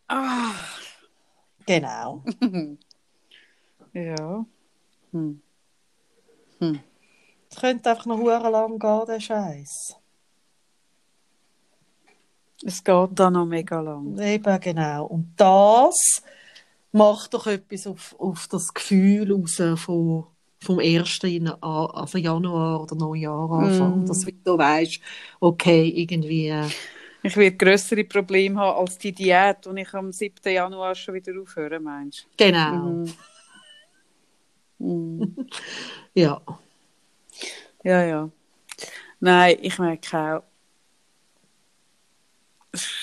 Ah. 0.07 0.53
genau. 1.63 2.23
ja. 3.93 4.45
Hm. 5.11 5.41
Es 7.51 7.59
könnte 7.59 7.91
einfach 7.91 8.07
noch 8.07 8.17
lang 8.19 8.79
gehen, 8.79 9.05
der 9.05 9.19
Scheiß. 9.19 9.95
Es 12.63 12.83
geht 12.83 13.09
da 13.13 13.29
noch 13.29 13.45
mega 13.45 13.79
lang. 13.81 14.17
Eben, 14.19 14.59
genau. 14.59 15.05
Und 15.05 15.33
das 15.37 16.21
macht 16.91 17.33
doch 17.33 17.47
etwas 17.47 17.85
auf, 17.87 18.15
auf 18.19 18.47
das 18.49 18.73
Gefühl 18.73 19.31
raus 19.31 19.61
von, 19.79 20.25
vom 20.59 20.79
1. 20.79 21.27
Jan- 21.27 21.49
also 21.61 22.17
Januar 22.17 22.81
oder 22.81 22.95
Neujahr 22.95 23.51
Anfang. 23.51 24.03
Mm. 24.03 24.05
Dass 24.07 24.21
du 24.25 24.57
weißt, 24.57 24.99
okay, 25.39 25.87
irgendwie. 25.87 26.47
äh, 26.47 26.65
Ich 27.21 27.37
werde 27.37 27.57
größere 27.57 28.03
Probleme 28.03 28.59
haben 28.59 28.79
als 28.79 28.97
die 28.97 29.11
Diät, 29.11 29.57
die 29.65 29.81
ich 29.81 29.93
am 29.93 30.11
7. 30.11 30.49
Januar 30.51 30.95
schon 30.95 31.13
wieder 31.13 31.33
aufhören, 31.39 31.83
meinst 31.83 32.25
Genau. 32.37 32.71
du? 32.71 33.13
Mhm. 34.79 35.17
Mhm. 35.19 35.35
Ja. 36.13 36.41
Ja, 37.83 38.03
ja. 38.03 38.29
Nein, 39.19 39.57
ich 39.61 39.77
merke 39.77 40.17
auch, 40.17 40.43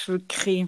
wirklich 0.07 0.67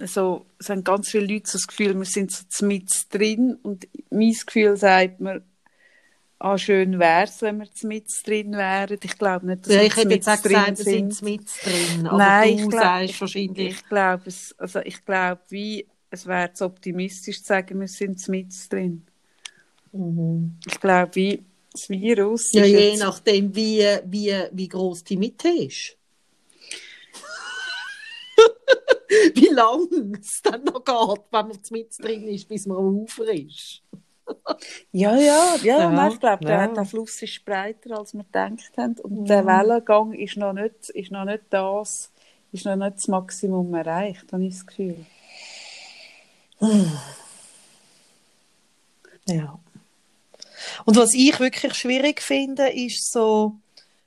so, 0.00 0.44
es 0.58 0.68
haben 0.68 0.82
ganz 0.82 1.10
viele 1.10 1.26
Leute 1.26 1.50
so 1.50 1.58
das 1.58 1.66
Gefühl, 1.66 1.94
wir 1.96 2.04
sind 2.04 2.32
so 2.48 2.66
mit 2.66 2.90
drin 3.10 3.56
und 3.62 3.86
mein 4.10 4.32
Gefühl 4.32 4.76
sagt 4.76 5.20
mir, 5.20 5.42
ah, 6.40 6.58
schön 6.58 6.98
wäre 6.98 7.24
es, 7.24 7.40
wenn 7.42 7.58
wir 7.58 7.68
mit 7.84 8.06
drin 8.26 8.52
wären. 8.52 8.98
Ich 9.02 9.16
glaube 9.18 9.46
nicht, 9.46 9.66
dass 9.66 9.72
ja 9.74 9.80
wir 9.80 9.86
ich 9.86 9.96
hätte 9.96 10.08
jetzt 10.14 10.26
drin 10.26 10.42
gesagt, 10.42 10.78
wir 10.78 10.84
sind. 10.84 11.14
sind 11.14 11.22
mit 11.22 11.48
drin. 11.64 12.06
Aber 12.08 12.18
Nein, 12.18 12.56
du 12.56 12.62
ich 12.64 12.68
glaub- 12.70 12.82
sagst 12.82 13.20
wahrscheinlich. 13.20 13.70
Ich 13.70 13.88
glaube, 13.88 14.22
es, 14.26 14.54
also 14.58 14.80
ich 14.80 15.04
glaube, 15.04 15.40
wie, 15.50 15.86
es 16.10 16.26
wäre 16.26 16.52
zu 16.52 16.64
optimistisch 16.66 17.38
zu 17.40 17.46
sagen, 17.46 17.80
wir 17.80 17.88
sind 17.88 18.26
mit 18.28 18.48
drin. 18.70 19.06
Mhm. 19.92 20.56
Ich 20.66 20.80
glaube, 20.80 21.14
wie 21.14 21.42
das 21.72 21.88
Virus 21.88 22.52
Ja, 22.52 22.64
je 22.64 22.90
jetzt- 22.90 22.98
nachdem, 23.00 23.54
wie, 23.54 23.84
wie, 24.06 24.34
wie 24.52 24.68
groß 24.68 25.04
die 25.04 25.16
Mitte 25.16 25.48
ist. 25.48 25.96
Wie 29.34 29.48
lange 29.48 30.18
es 30.20 30.42
dann 30.42 30.64
noch 30.64 30.84
geht, 30.84 31.24
wenn 31.30 31.48
man 31.48 31.58
mit 31.70 31.98
drin 31.98 32.28
ist, 32.28 32.48
bis 32.48 32.66
man 32.66 32.78
am 32.78 32.96
Ufer 32.96 33.32
ist. 33.32 33.82
Ja, 34.92 35.16
ja, 35.16 35.56
ja, 35.62 35.78
Ja, 35.80 35.90
nein, 35.90 36.12
ich 36.12 36.20
glaube, 36.20 36.44
der, 36.44 36.56
ja. 36.56 36.66
der 36.68 36.84
Fluss 36.84 37.20
ist 37.22 37.44
breiter, 37.44 37.98
als 37.98 38.14
wir 38.14 38.24
gedacht 38.24 38.72
haben. 38.76 38.96
Und 39.00 39.26
der 39.26 39.44
Wellengang 39.44 40.12
ist 40.14 40.36
noch 40.36 40.52
nicht, 40.52 40.88
ist 40.90 41.10
noch 41.10 41.24
nicht 41.24 41.42
das, 41.50 42.10
ist 42.52 42.64
noch 42.64 42.76
nicht 42.76 42.96
das 42.96 43.08
Maximum 43.08 43.74
erreicht, 43.74 44.32
habe 44.32 44.44
ich 44.44 44.54
das 44.54 44.66
Gefühl. 44.66 45.04
Ja. 49.26 49.58
Und 50.84 50.96
was 50.96 51.14
ich 51.14 51.38
wirklich 51.40 51.74
schwierig 51.74 52.22
finde, 52.22 52.68
ist 52.68 53.10
so, 53.12 53.56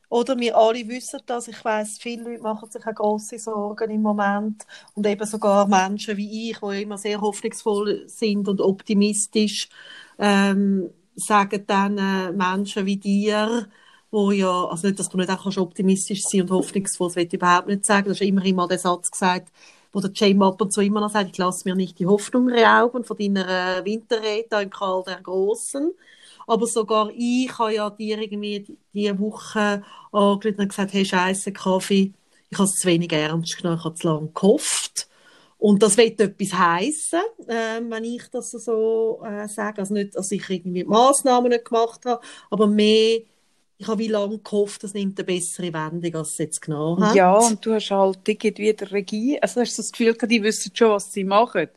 oder 0.09 0.37
wir 0.37 0.57
alle 0.57 0.87
wissen 0.87 1.19
das, 1.25 1.47
ich 1.47 1.63
weiß, 1.63 1.97
viele 1.99 2.23
Leute 2.23 2.43
machen 2.43 2.71
sich 2.71 2.85
auch 2.85 2.95
grosse 2.95 3.39
Sorgen 3.39 3.91
im 3.91 4.01
Moment. 4.01 4.65
Und 4.93 5.05
eben 5.05 5.25
sogar 5.25 5.67
Menschen 5.67 6.15
wie 6.17 6.51
ich, 6.51 6.59
die 6.59 6.81
immer 6.83 6.97
sehr 6.97 7.19
hoffnungsvoll 7.19 8.07
sind 8.07 8.47
und 8.47 8.61
optimistisch, 8.61 9.69
ähm, 10.17 10.89
sagen 11.15 11.63
dann 11.67 11.97
äh, 11.97 12.31
Menschen 12.31 12.85
wie 12.85 12.97
dir, 12.97 13.67
wo 14.11 14.31
ja, 14.31 14.65
also 14.65 14.87
nicht, 14.87 14.99
dass 14.99 15.09
du 15.09 15.17
nicht 15.17 15.29
auch 15.29 15.43
kannst 15.43 15.57
optimistisch 15.57 16.23
sein 16.23 16.41
und 16.41 16.51
hoffnungsvoll, 16.51 17.09
das 17.09 17.15
will 17.17 17.25
ich 17.25 17.33
überhaupt 17.33 17.67
nicht 17.67 17.85
sagen, 17.85 18.07
das 18.07 18.21
ist 18.21 18.27
immerhin 18.27 18.55
mal 18.55 18.67
der 18.67 18.79
Satz 18.79 19.11
gesagt, 19.11 19.51
wo 19.91 19.99
der 19.99 20.11
Jane 20.13 20.45
ab 20.45 20.61
und 20.61 20.71
zu 20.71 20.81
immer 20.81 21.01
noch 21.01 21.09
sagt, 21.09 21.31
ich 21.31 21.37
lasse 21.37 21.67
mir 21.67 21.75
nicht 21.75 21.99
die 21.99 22.05
Hoffnung 22.05 22.49
rauben 22.49 23.03
von 23.03 23.17
deiner 23.17 23.79
äh, 23.79 23.85
Winterrede 23.85 24.61
im 24.61 24.69
Karl 24.69 25.03
der 25.03 25.21
Großen. 25.21 25.91
Aber 26.47 26.65
sogar 26.67 27.11
ich 27.15 27.55
habe 27.59 27.73
ja 27.75 27.89
dir 27.89 28.19
irgendwie 28.19 28.61
die- 28.61 28.77
diese 28.93 29.19
Woche 29.19 29.83
angerufen 30.11 30.59
und 30.61 30.69
gesagt, 30.69 30.93
hey, 30.93 31.05
scheiße, 31.05 31.51
Kaffee, 31.53 32.13
ich 32.49 32.57
habe 32.57 32.65
es 32.69 32.75
zu 32.75 32.87
wenig 32.87 33.11
ernst 33.11 33.57
genommen, 33.57 33.77
ich 33.79 33.85
habe 33.85 33.95
zu 33.95 34.07
lange 34.07 34.29
gehofft. 34.33 35.07
Und 35.59 35.81
das 35.83 35.97
wird 35.97 36.21
etwas 36.21 36.53
heissen, 36.53 37.19
ähm, 37.47 37.89
wenn 37.91 38.03
ich 38.03 38.23
das 38.31 38.51
so 38.51 39.21
äh, 39.25 39.47
sage. 39.47 39.79
Also 39.81 39.93
nicht, 39.95 40.15
dass 40.15 40.31
ich 40.31 40.47
irgendwie 40.49 40.83
Massnahmen 40.83 41.49
nicht 41.49 41.65
gemacht 41.65 42.05
habe, 42.05 42.21
aber 42.51 42.67
mehr, 42.67 43.21
ich 43.79 43.87
habe 43.87 43.99
wie 43.99 44.07
lange 44.07 44.39
gehofft, 44.39 44.83
das 44.83 44.93
nimmt 44.93 45.19
eine 45.19 45.25
bessere 45.25 45.73
Wendung, 45.73 46.15
als 46.15 46.31
es 46.31 46.37
jetzt 46.37 46.61
genommen 46.61 47.03
hat. 47.03 47.15
Ja, 47.15 47.37
und 47.37 47.65
du 47.65 47.73
hast 47.73 47.91
halt 47.91 48.19
irgendwie 48.27 48.73
der 48.73 48.91
Regie, 48.91 49.39
also 49.41 49.61
hast 49.61 49.77
du 49.77 49.81
das 49.81 49.91
Gefühl, 49.91 50.15
die 50.27 50.43
wissen 50.43 50.71
schon, 50.75 50.91
was 50.91 51.11
sie 51.11 51.23
machen. 51.23 51.69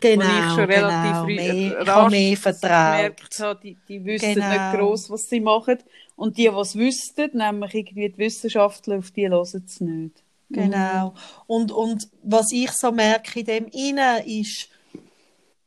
Genau, 0.00 0.24
und 0.24 0.30
ich 0.30 0.54
schon 0.54 0.64
relativ 0.64 1.12
genau. 1.12 1.24
Mehr, 1.26 1.86
rasch 1.86 2.10
mehr 2.10 2.36
vertraut. 2.36 2.96
gemerkt 2.96 3.40
habe, 3.40 3.60
die, 3.62 3.76
die 3.88 4.04
wissen 4.04 4.34
Genau. 4.34 4.48
nicht 4.48 4.72
gross, 4.74 5.10
was 5.10 5.22
sie 5.22 5.40
machen. 5.40 5.78
Und 6.16 6.36
die, 6.36 6.48
die 6.48 6.48
es 6.48 6.74
wüssten, 6.74 7.30
nämlich 7.36 7.74
irgendwie 7.74 8.08
die 8.08 8.18
Wissenschaftler, 8.18 8.98
auf 8.98 9.10
die 9.10 9.28
hören 9.28 9.44
sie 9.44 9.84
nicht. 9.84 10.22
Genau. 10.50 11.14
Und, 11.46 11.72
und 11.72 12.08
was 12.22 12.50
ich 12.52 12.70
so 12.72 12.90
merke 12.90 13.40
in 13.40 13.46
dem 13.46 13.66
Innen 13.66 14.24
ist, 14.24 14.68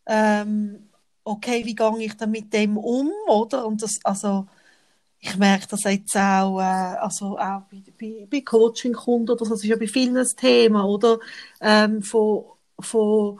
ähm, 0.08 0.89
okay, 1.24 1.63
wie 1.65 1.76
gehe 1.76 2.00
ich 2.00 2.17
dann 2.17 2.32
mit 2.32 2.52
dem 2.54 2.78
um, 2.78 3.12
oder? 3.28 3.65
Und 3.65 3.82
das, 3.82 4.00
also, 4.04 4.48
ich 5.20 5.38
merke 5.38 5.67
das 5.70 5.84
jetzt 5.84 6.15
auch, 6.17 6.60
äh, 6.60 6.63
also 6.98 7.38
auch 7.38 7.62
bei, 7.72 7.84
bei, 8.00 8.28
bei 8.30 8.41
Coaching-Kunden 8.41 9.38
das 9.38 9.52
ist 9.52 9.63
ja 9.63 9.76
bei 9.76 9.88
vielen 9.88 10.17
ein 10.17 10.28
Thema, 10.36 10.84
oder? 10.84 11.20
Ähm, 11.62 12.02
von, 12.02 12.46
von, 12.80 13.39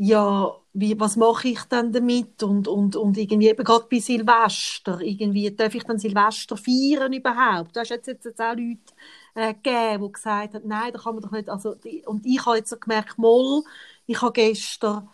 ja, 0.00 0.54
wie, 0.74 0.98
was 1.00 1.16
mache 1.16 1.48
ich 1.48 1.64
dann 1.64 1.92
damit? 1.92 2.40
Und, 2.44 2.68
und, 2.68 2.94
und 2.94 3.18
irgendwie 3.18 3.48
eben 3.48 3.64
gerade 3.64 3.86
bei 3.90 3.98
Silvester, 3.98 5.00
irgendwie, 5.00 5.50
darf 5.50 5.74
ich 5.74 5.82
dann 5.82 5.98
Silvester 5.98 6.56
feiern 6.56 7.12
überhaupt? 7.12 7.74
Du 7.74 7.80
hast 7.80 7.90
jetzt, 7.90 8.06
jetzt, 8.06 8.40
auch 8.40 8.54
Leute 8.54 8.78
äh, 9.34 9.54
gegeben, 9.54 10.06
die 10.06 10.12
gesagt 10.12 10.54
haben, 10.54 10.68
nein, 10.68 10.92
da 10.92 11.00
kann 11.00 11.14
man 11.14 11.22
doch 11.24 11.32
nicht, 11.32 11.48
also, 11.48 11.74
die, 11.74 12.04
und 12.06 12.24
ich 12.24 12.46
habe 12.46 12.58
jetzt 12.58 12.80
gemerkt, 12.80 13.18
moll, 13.18 13.64
ich 14.06 14.22
habe 14.22 14.32
gestern 14.32 15.08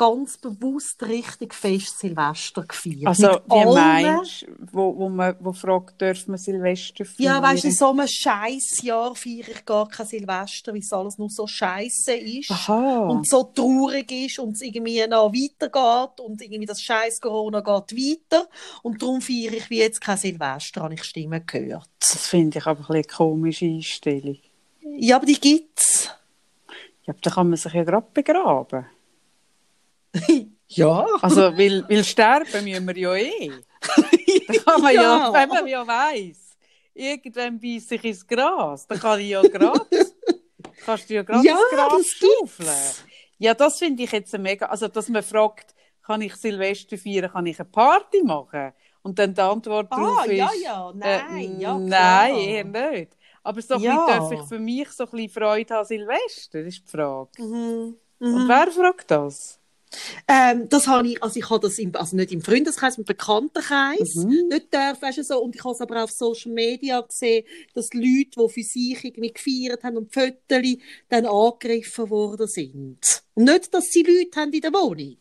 ganz 0.00 0.38
bewusst 0.38 1.02
richtig 1.02 1.52
fest 1.52 1.98
Silvester 1.98 2.62
gefeiert. 2.62 3.06
Also, 3.06 3.26
Mit 3.32 3.42
wie 3.48 3.52
allen- 3.54 3.74
meinst 4.16 4.42
du, 4.42 4.46
wo, 4.72 4.96
wo, 4.96 5.08
man, 5.10 5.36
wo 5.40 5.52
fragt, 5.52 6.00
dürfen 6.00 6.32
wir 6.32 6.38
Silvester 6.38 7.04
feiern? 7.04 7.16
Ja, 7.18 7.42
weißt 7.42 7.64
du, 7.64 7.68
in 7.68 7.74
so 7.74 7.90
einem 7.90 8.08
Scheißjahr 8.08 9.14
feiere 9.14 9.48
ich 9.50 9.64
gar 9.66 9.86
kein 9.88 10.06
Silvester, 10.06 10.72
weil 10.72 10.80
es 10.80 10.90
alles 10.90 11.18
nur 11.18 11.28
so 11.28 11.46
scheiße 11.46 12.14
ist. 12.14 12.50
Aha. 12.50 13.08
Und 13.08 13.28
so 13.28 13.42
traurig 13.44 14.10
ist 14.10 14.38
und 14.38 14.52
es 14.52 14.62
irgendwie 14.62 15.06
noch 15.06 15.30
weitergeht 15.34 16.20
und 16.20 16.40
irgendwie 16.40 16.64
das 16.66 16.80
scheiß 16.80 17.20
Corona 17.20 17.60
geht 17.60 17.94
weiter. 17.98 18.48
Und 18.82 19.02
darum 19.02 19.20
feiere 19.20 19.52
ich 19.52 19.68
wie 19.68 19.80
jetzt 19.80 20.00
kein 20.00 20.16
Silvester, 20.16 20.80
habe 20.82 20.94
ich 20.94 21.04
Stimmen 21.04 21.44
gehört. 21.44 21.90
das 21.98 22.26
finde 22.26 22.56
ich 22.58 22.66
aber 22.66 22.80
ein 22.88 22.94
eine 22.94 23.04
komische 23.04 23.66
Einstellung. 23.66 24.38
Ja, 24.96 25.16
aber 25.16 25.26
die 25.26 25.38
gibt's. 25.38 26.06
Ja, 27.04 27.12
aber 27.12 27.18
da 27.20 27.30
kann 27.30 27.50
man 27.50 27.58
sich 27.58 27.74
ja 27.74 27.84
gerade 27.84 28.06
begraben. 28.14 28.86
Ja. 30.68 31.04
Also, 31.20 31.56
weil, 31.58 31.84
weil 31.88 32.04
sterben 32.04 32.64
müssen 32.64 32.86
wir 32.86 32.96
ja 32.96 33.14
eh. 33.16 33.64
Da 34.46 34.54
kann 34.54 34.82
man 34.82 34.94
ja, 34.94 35.32
wenn 35.32 35.48
man 35.48 35.66
ja 35.66 35.86
weiss, 35.86 36.56
irgendwann 36.94 37.58
beißt 37.58 37.88
sich 37.88 38.04
ins 38.04 38.26
Gras, 38.26 38.86
dann 38.86 38.98
kann 39.00 39.20
ich 39.20 39.30
ja 39.30 39.44
gratis, 39.44 40.14
kannst 40.80 41.10
du 41.10 41.14
ja 41.14 41.22
gratis 41.22 41.44
Ja, 41.46 41.56
Gras 41.70 42.06
staufeln. 42.06 42.94
Ja, 43.38 43.54
das 43.54 43.78
finde 43.78 44.02
ich 44.04 44.12
jetzt 44.12 44.36
mega, 44.38 44.66
also 44.66 44.88
dass 44.88 45.08
man 45.08 45.22
fragt, 45.22 45.74
kann 46.02 46.20
ich 46.22 46.34
Silvester 46.36 46.98
feiern, 46.98 47.30
kann 47.30 47.46
ich 47.46 47.58
eine 47.58 47.68
Party 47.68 48.22
machen? 48.22 48.72
Und 49.02 49.18
dann 49.18 49.32
die 49.34 49.40
Antwort 49.40 49.88
Ah, 49.90 49.96
darauf 49.96 50.26
ist... 50.26 50.36
ja, 50.36 50.50
ja, 50.62 50.92
nein, 50.94 51.58
äh, 51.58 51.60
ja, 51.62 51.78
Nein, 51.78 52.34
eher 52.36 52.64
nicht. 52.64 53.16
Aber 53.42 53.62
so 53.62 53.76
Ja. 53.76 54.06
darf 54.06 54.30
ich 54.32 54.42
für 54.42 54.58
mich 54.58 54.90
so 54.90 55.04
ein 55.04 55.10
bisschen 55.10 55.30
Freude 55.30 55.74
haben 55.74 55.86
Silvester, 55.86 56.60
ist 56.60 56.84
die 56.86 56.90
Frage. 56.90 57.30
Mhm. 57.42 57.96
Und 58.20 58.48
wer 58.48 58.70
fragt 58.70 59.10
das? 59.10 59.59
Ähm, 60.28 60.68
das 60.68 60.86
habe 60.86 61.08
ich, 61.08 61.22
also 61.22 61.38
ich 61.38 61.50
habe 61.50 61.60
das 61.60 61.78
im, 61.78 61.94
also 61.96 62.14
nicht 62.16 62.32
im 62.32 62.42
Freundeskreis, 62.42 62.96
im 62.98 63.04
Bekanntenkreis 63.04 64.14
Mhm. 64.14 64.48
nicht 64.48 64.72
dürfen, 64.72 65.02
weißt 65.02 65.18
du, 65.18 65.24
so. 65.24 65.42
Und 65.42 65.56
ich 65.56 65.64
habe 65.64 65.74
es 65.74 65.80
aber 65.80 66.04
auf 66.04 66.10
Social 66.10 66.52
Media 66.52 67.00
gesehen, 67.00 67.44
dass 67.74 67.92
Leute, 67.92 68.30
die 68.36 68.48
für 68.48 68.62
sich 68.62 69.04
irgendwie 69.04 69.32
gefeiert 69.32 69.82
haben 69.82 69.96
und 69.96 70.12
Fotos 70.12 70.76
dann 71.08 71.26
angegriffen 71.26 72.10
worden 72.10 72.46
sind. 72.46 73.22
Und 73.34 73.44
nicht, 73.44 73.74
dass 73.74 73.86
sie 73.86 74.02
Leute 74.02 74.40
haben 74.40 74.52
in 74.52 74.60
der 74.60 74.72
Wohnung, 74.72 75.16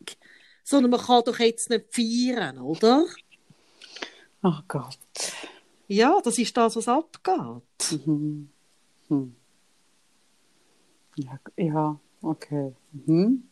sondern 0.64 0.92
man 0.92 1.02
kann 1.02 1.24
doch 1.26 1.40
jetzt 1.40 1.70
nicht 1.70 1.86
feiern, 1.92 2.60
oder? 2.60 3.06
Oh 4.44 4.60
Gott. 4.68 4.98
Ja, 5.88 6.20
das 6.24 6.38
ist 6.38 6.56
das, 6.56 6.76
was 6.76 6.88
abgeht. 6.88 8.06
Mhm. 8.06 8.50
Hm. 9.08 9.36
Ja, 11.16 11.40
ja, 11.58 12.00
okay. 12.22 12.74
Mhm. 12.94 13.49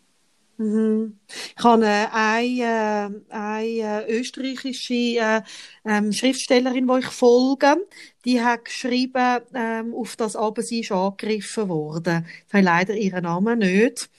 Mhm. 0.60 1.20
Ich 1.56 1.64
habe 1.64 1.86
äh, 1.86 2.08
eine, 2.12 3.22
äh, 3.30 3.34
eine 3.34 4.06
äh, 4.08 4.20
österreichische 4.20 4.94
äh, 4.94 5.42
ähm, 5.86 6.12
Schriftstellerin, 6.12 6.88
die 6.88 7.00
ich 7.00 7.06
folge, 7.06 7.78
die 8.26 8.42
hat 8.42 8.66
geschrieben, 8.66 9.42
ähm, 9.54 9.94
auf 9.94 10.16
das 10.16 10.36
aber 10.36 10.64
sie 10.64 10.80
ist 10.82 10.92
angegriffen 10.92 11.70
worden. 11.70 12.26
Ich 12.48 12.54
habe 12.54 12.64
leider 12.64 12.96
ihren 12.96 13.24
Namen 13.24 13.60
nicht. 13.60 14.10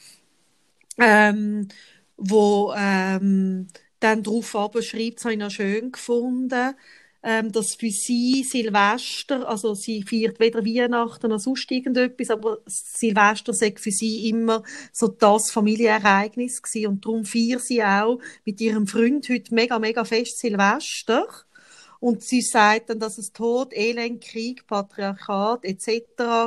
Ähm, 0.99 1.69
wo 2.17 2.73
ähm, 2.77 3.69
dann 4.01 4.23
darauf 4.23 4.57
aber 4.57 4.83
schreibt, 4.83 5.19
das 5.19 5.25
habe 5.25 5.35
ich 5.35 5.39
noch 5.41 5.51
schön 5.51 5.93
gefunden, 5.93 6.75
ähm, 7.23 7.51
dass 7.53 7.75
für 7.75 7.91
sie 7.91 8.45
Silvester, 8.45 9.49
also 9.49 9.75
sie 9.75 10.03
feiert 10.03 10.39
weder 10.39 10.65
Weihnachten 10.65 11.31
noch 11.31 11.41
sonst 11.41 11.71
irgendetwas, 11.71 12.31
aber 12.31 12.59
Silvester 12.67 13.53
sei 13.53 13.75
für 13.77 13.91
sie 13.91 14.29
immer 14.29 14.63
so 14.93 15.09
das 15.09 15.51
Familienereignis 15.51 16.63
gewesen 16.63 16.87
und 16.89 17.05
darum 17.05 17.25
feiert 17.25 17.63
sie 17.63 17.83
auch 17.83 18.21
mit 18.45 18.61
ihrem 18.61 18.87
Freund 18.87 19.29
heute 19.29 19.55
mega, 19.55 19.79
mega 19.79 20.05
fest 20.05 20.39
Silvester. 20.39 21.27
Und 22.01 22.23
sie 22.23 22.43
sagt 22.43 22.91
dann, 22.91 23.01
dass 23.01 23.19
es 23.19 23.33
Tod, 23.33 23.73
Elend, 23.75 24.23
Krieg, 24.23 24.69
Patriarchat 24.69 25.65
etc., 25.65 25.93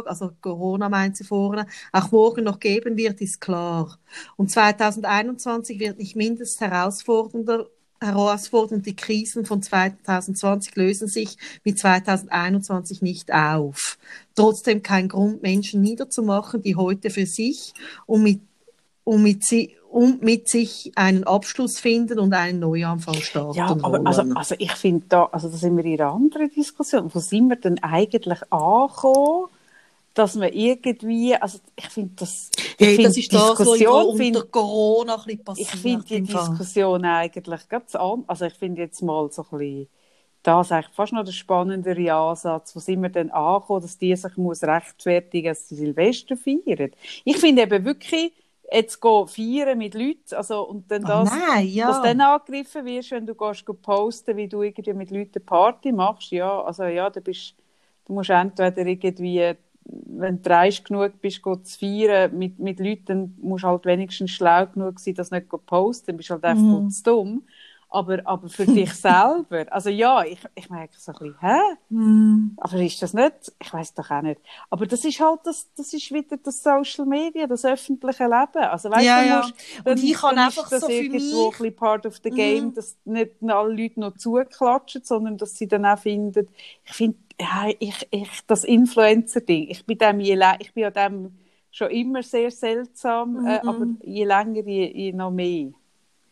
also 0.06 0.32
Corona 0.40 0.88
meint 0.88 1.18
sie 1.18 1.26
vorne, 1.26 1.68
auch 1.92 2.12
morgen 2.12 2.46
noch 2.46 2.60
geben 2.60 2.96
wird, 2.96 3.20
ist 3.20 3.42
klar. 3.42 4.00
Und 4.38 4.50
2021 4.50 5.80
wird 5.80 5.98
nicht 5.98 6.16
mindestens 6.16 6.62
herausfordernder 6.62 7.68
herausfordernd. 8.02 8.86
Die 8.86 8.96
Krisen 8.96 9.46
von 9.46 9.62
2020 9.62 10.76
lösen 10.76 11.08
sich 11.08 11.38
mit 11.64 11.80
2021 11.80 13.02
nicht 13.02 13.34
auf. 13.34 13.98
Trotzdem 14.36 14.84
kein 14.84 15.08
Grund, 15.08 15.42
Menschen 15.42 15.82
niederzumachen, 15.82 16.62
die 16.62 16.76
heute 16.76 17.10
für 17.10 17.26
sich 17.26 17.74
und 18.06 18.24
mit, 18.24 18.42
und 19.04 19.24
mit, 19.24 19.46
sie, 19.46 19.76
und 19.90 20.24
mit 20.24 20.50
sich 20.50 20.92
einen 20.96 21.24
Abschluss 21.24 21.80
finden 21.80 22.20
und 22.20 22.34
einen 22.34 22.60
Neuanfang 22.60 23.16
starten 23.16 23.58
Ja, 23.58 23.68
aber 23.68 23.92
wollen. 23.92 24.08
also, 24.08 24.24
also 24.36 24.56
ich 24.58 24.72
finde 24.74 25.06
da, 25.10 25.26
also 25.26 25.50
da 25.50 25.58
sind 25.58 25.78
wir 25.78 25.86
in 25.86 26.02
einer 26.02 26.12
anderen 26.12 26.50
Diskussion. 26.50 27.10
Wo 27.14 27.20
sind 27.20 27.50
wir 27.50 27.56
denn 27.56 27.82
eigentlich 27.84 28.42
angekommen, 28.52 29.48
dass 30.13 30.36
man 30.36 30.52
irgendwie, 30.54 31.36
also 31.36 31.60
ich 31.76 31.89
finde 31.89 32.13
das, 32.17 32.54
ich 32.78 32.89
Hey, 32.89 33.00
das 33.00 33.17
ist 33.17 33.34
das, 33.34 33.65
was 33.65 33.82
Diskussion, 33.86 34.10
unter 34.10 34.17
find, 34.17 34.52
Corona 34.52 35.15
ein 35.15 35.24
bisschen 35.26 35.43
ich 35.56 35.69
passiert. 35.69 35.76
finde 35.76 36.06
die 36.08 36.17
im 36.17 36.28
Fall. 36.28 36.62
Diskussion 36.65 37.06
eigentlich 37.06 37.67
ganz 37.69 37.95
an, 37.95 38.24
also 38.28 38.45
ich 38.45 38.54
finde 38.54 38.82
jetzt 38.82 39.02
mal 39.02 39.30
so 39.32 39.43
ein 39.52 39.58
bisschen, 39.58 39.89
das 40.43 40.67
ist 40.67 40.71
eigentlich 40.71 40.95
fast 40.95 41.13
noch 41.13 41.24
der 41.26 41.32
spannendere 41.34 42.13
Ansatz, 42.13 42.76
wo 42.76 42.80
sind 42.80 43.02
wir 43.02 43.10
denn 43.10 43.32
angekommen, 43.32 43.82
dass 43.82 43.97
die 43.97 44.15
sich 44.15 44.38
muss 44.38 44.63
rechtfertigen, 44.63 45.50
dass 45.50 45.69
sie 45.69 45.76
Silvester 45.76 46.38
feiern. 46.38 46.91
Ich 47.26 47.38
finde 47.38 47.63
eben 47.63 47.86
wirklich, 47.86 48.34
jetzt 48.71 49.02
gehen 49.02 49.28
feiern 49.28 49.78
mit 49.78 49.93
Leuten, 49.95 50.36
also, 50.36 50.63
und 50.67 50.89
dann 50.91 51.06
Ah, 51.06 51.12
das, 51.24 51.39
nein, 51.39 51.67
ja. 51.67 51.86
dass 51.86 52.02
dann 52.02 52.21
angegriffen 52.21 52.86
wirst, 52.86 53.12
wenn 53.12 53.26
du 53.28 53.36
gehst 53.36 53.65
go 53.65 53.74
posten, 53.74 54.38
wie 54.38 54.47
du 54.47 54.63
irgendwie 54.63 54.93
mit 54.93 55.12
Leuten 55.12 55.45
Party 55.45 55.91
machst, 55.91 56.32
ja, 56.32 56.62
also 56.63 56.84
ja, 56.86 57.10
du 57.10 57.21
bist, 57.21 57.56
du 58.06 58.13
musst 58.13 58.30
entweder 58.32 58.86
irgendwie, 58.86 59.56
wenn 59.86 60.41
du 60.41 60.50
reich 60.50 60.84
genug 60.84 61.20
bist, 61.22 61.41
go 61.41 61.56
zu 61.56 61.78
feiern 61.80 62.38
mit, 62.38 62.60
mit 62.60 62.80
Leuten, 62.80 63.06
dann 63.06 63.36
musst 63.41 63.63
du 63.63 63.67
halt 63.67 63.86
wenigstens 63.86 64.32
schlau 64.32 64.65
genug 64.67 65.00
sein, 65.00 65.15
das 65.15 65.32
nicht 65.32 65.50
go 65.50 65.58
posten, 65.58 66.08
dann 66.08 66.17
bist 66.17 66.30
du 66.30 66.34
halt 66.36 66.44
einfach 66.46 66.63
Mhm. 66.63 66.89
zu 66.91 67.04
dumm. 67.04 67.44
Aber, 67.94 68.20
aber 68.24 68.48
für 68.48 68.65
dich 68.65 68.94
selber, 68.94 69.65
also 69.70 69.89
ja, 69.89 70.24
ich, 70.24 70.39
ich 70.56 70.70
merke 70.70 70.94
so 70.98 71.12
ein 71.12 71.17
bisschen, 71.20 71.36
hä? 71.41 71.58
Hm. 71.89 72.54
Aber 72.56 72.78
ist 72.78 73.02
das 73.02 73.13
nicht? 73.13 73.52
Ich 73.62 73.74
weiß 73.74 73.94
doch 73.96 74.10
auch 74.10 74.22
nicht. 74.22 74.39
Aber 74.70 74.86
das 74.88 75.04
ist 75.04 75.20
halt 75.20 75.41
das, 75.44 75.67
das 75.76 75.91
ist 75.91 76.10
wieder 76.10 76.38
das 76.38 76.63
Social 76.63 77.06
Media, 77.06 77.48
das 77.48 77.65
öffentliche 77.65 78.24
Leben. 78.24 78.63
Also 78.63 78.89
weißt 78.89 79.06
Ja, 79.06 79.22
du, 79.22 79.28
ja. 79.28 79.38
musst, 79.39 79.54
Und 79.84 80.04
ich 80.04 80.13
kann 80.13 80.38
dann 80.38 80.46
einfach 80.46 80.70
das 80.70 80.80
so 80.80 80.88
für 80.88 80.94
irgendwo 80.94 81.17
mich- 81.17 81.34
ein 81.36 81.50
bisschen 81.63 81.76
part 81.76 82.06
of 82.06 82.15
the 82.24 82.30
game, 82.30 82.67
Mhm. 82.67 82.74
dass 82.76 82.96
nicht 83.04 83.32
alle 83.46 83.74
Leute 83.74 84.00
noch 84.00 84.15
zuklatschen, 84.15 85.02
sondern 85.04 85.38
dass 85.38 85.58
sie 85.58 85.67
dann 85.67 85.86
auch 85.86 86.00
finden, 86.00 86.48
ich 86.86 86.94
finde, 86.94 87.17
ja, 87.42 87.70
ich, 87.80 88.08
ich, 88.12 88.30
das 88.48 88.64
Influencer-Ding, 88.64 89.70
ich 89.70 89.86
bin 89.86 89.98
dem 89.98 90.20
je, 90.20 90.38
ich 90.60 90.74
bin 90.74 90.86
an 90.86 90.94
dem 90.94 91.40
schon 91.72 91.90
immer 91.92 92.24
sehr 92.24 92.52
seltsam, 92.52 93.40
äh, 93.46 93.62
Mhm. 93.62 93.68
aber 93.68 93.88
je 94.04 94.26
länger, 94.26 94.64
je, 94.68 94.92
je 94.94 95.14
noch 95.14 95.32
mehr. 95.32 95.72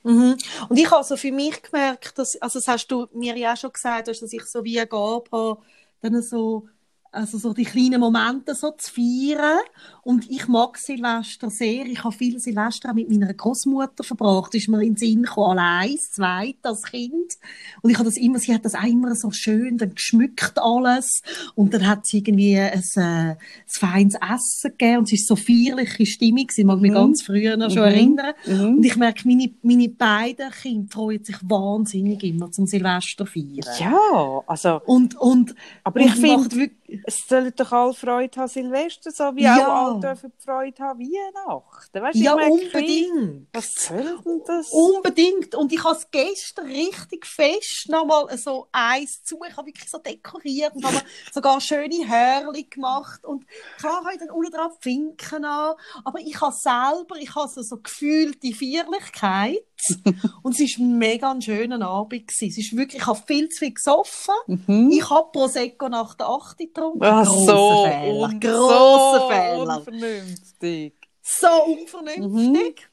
Mhm. 0.04 0.38
Und 0.70 0.80
ich 0.80 0.90
habe 0.92 1.04
so 1.04 1.18
für 1.18 1.32
mich 1.32 1.62
gemerkt, 1.62 2.18
dass, 2.18 2.36
also 2.42 2.60
das 2.60 2.68
hast 2.68 2.88
du 2.88 3.08
mir 3.14 3.38
ja 3.38 3.54
auch 3.54 3.58
schon 3.58 3.74
gesagt, 3.74 4.08
dass 4.08 4.22
ich 4.22 4.46
so 4.46 4.64
wie 4.64 4.80
eine 4.80 4.88
Gabe 4.88 5.30
habe, 5.32 5.62
dann 6.02 6.22
so, 6.22 6.70
also 7.12 7.38
so 7.38 7.54
die 7.54 7.64
kleinen 7.66 8.00
Momente 8.00 8.54
so 8.56 8.72
zu 8.72 8.92
feiern. 8.94 9.60
Und 10.04 10.30
ich 10.30 10.48
mag 10.48 10.78
Silvester 10.78 11.50
sehr. 11.50 11.86
Ich 11.86 12.04
habe 12.04 12.16
viel 12.16 12.40
Silvester 12.40 12.90
auch 12.90 12.94
mit 12.94 13.10
meiner 13.10 13.34
Großmutter 13.34 14.04
verbracht. 14.04 14.54
Ist 14.56 14.68
mir 14.70 14.82
in 14.82 14.96
den 14.96 14.98
Sinn 14.98 15.24
gekommen, 15.24 15.58
allein, 15.58 15.96
das 15.96 16.12
zweite, 16.12 16.58
als 16.70 16.84
Kind. 16.84 17.38
Und 17.82 17.90
ich 17.92 17.98
habe 17.98 18.06
das 18.10 18.18
immer, 18.18 18.40
sie 18.40 18.54
hat 18.54 18.66
das 18.66 18.76
auch 18.76 18.84
immer 18.84 19.14
so 19.16 19.32
schön 19.32 19.78
dann 19.78 19.94
geschmückt 19.96 20.58
alles. 20.58 21.22
Und 21.56 21.74
dann 21.74 21.88
hat 21.88 22.06
sie 22.06 22.20
irgendwie 22.20 22.58
ein, 22.58 22.84
äh, 22.96 23.00
ein 23.02 23.38
feines 23.68 24.16
Essen 24.16 24.72
gegeben 24.72 24.98
und 25.00 25.04
es 25.12 25.14
ist 25.14 25.28
so 25.28 25.36
feierliche 25.36 26.06
Stimmung. 26.06 26.48
Ich 26.56 26.64
mag 26.66 26.80
mich 26.80 26.92
Mhm. 26.92 26.96
ganz 26.96 27.22
früher 27.22 27.58
noch 27.58 27.70
schon 27.70 27.84
Mhm. 27.84 27.88
erinnern. 27.88 28.34
Mhm. 28.46 28.78
Und 28.78 28.84
ich 28.86 28.96
merke, 28.96 29.28
meine, 29.28 29.52
meine 29.62 29.90
beiden 29.90 30.52
Kinder 30.52 30.88
freuen 30.90 31.24
sich 31.24 31.38
wahnsinnig 31.44 32.24
immer 32.24 32.52
zum 32.52 32.66
Silvester 32.68 33.26
feiern. 33.26 33.60
Ja, 33.80 34.42
also, 34.48 34.82
Und, 34.86 35.16
und, 35.16 35.56
aber 35.84 36.02
und 36.02 36.08
ich 36.08 36.14
finde, 36.16 36.72
es 37.06 37.28
sollen 37.28 37.54
doch 37.56 37.72
alle 37.72 37.94
Freude 37.94 38.40
haben 38.40 38.48
Silvester, 38.48 39.12
so 39.12 39.36
wie 39.36 39.44
Ja. 39.44 39.56
auch 39.68 39.92
alle 39.92 40.00
dürfen 40.00 40.34
Freude 40.44 40.84
haben 40.84 41.00
Weihnachten. 41.00 42.02
Weißt, 42.02 42.16
ja, 42.20 42.36
merke, 42.36 42.52
unbedingt. 42.52 43.48
Was 43.54 43.74
soll 43.76 44.20
denn 44.26 44.42
das? 44.46 44.70
Unbedingt. 44.72 45.56
Und 45.56 45.72
ich 45.72 45.84
habe 45.84 45.96
es 45.98 46.10
gestern 46.12 46.66
richtig 46.68 47.26
fest 47.26 47.86
nochmal 47.90 48.38
so 48.38 48.68
eins 48.72 49.24
zu. 49.24 49.40
Ich 49.48 49.56
habe 49.56 49.68
wirklich 49.68 49.90
so 49.90 49.98
dekoriert 50.00 50.74
und 50.76 50.86
habe 50.86 51.02
sogar 51.32 51.62
schöne 51.62 52.08
Hörli 52.08 52.64
gemacht. 52.64 53.24
Und 53.26 53.46
klar 53.78 54.04
habe 54.04 54.14
ich 54.14 54.20
dann 54.20 54.32
unten 54.32 54.52
drauf 54.52 54.78
Finken 54.82 55.46
an. 55.46 55.76
Aber 56.04 56.20
ich 56.20 56.40
habe 56.42 56.54
selber, 56.56 57.16
ich 57.20 57.34
habe 57.36 57.48
so, 57.50 57.62
so 57.62 57.78
gefühlt 57.78 58.42
die 58.44 58.54
Feierlichkeit. 58.54 59.60
und 60.44 60.60
es 60.60 60.80
war 60.80 60.86
mega 60.86 61.32
ein 61.32 61.42
schöner 61.42 61.82
Abend. 61.88 62.28
Gewesen. 62.28 62.48
Es 62.50 62.58
ist 62.58 62.76
wirklich, 62.76 63.02
ich 63.02 63.08
habe 63.08 63.20
viel 63.26 63.50
zu 63.50 63.60
viel 63.60 63.74
gesoffen. 63.74 64.34
Mhm. 64.48 64.92
Ich 64.92 65.10
habe 65.10 65.30
Prosecco 65.32 65.90
nach 65.90 66.16
der 66.16 66.28
8 66.28 66.58
getrunken. 66.58 67.00
Ach 67.04 67.26
Grosser 67.26 67.46
so, 67.46 67.86
Fehler. 67.86 68.40
Grosser 68.40 69.20
so 69.20 69.30
Fehler. 69.30 69.78
unvernünftig. 69.78 70.94
So 71.22 71.48
unvernünftig. 71.66 72.90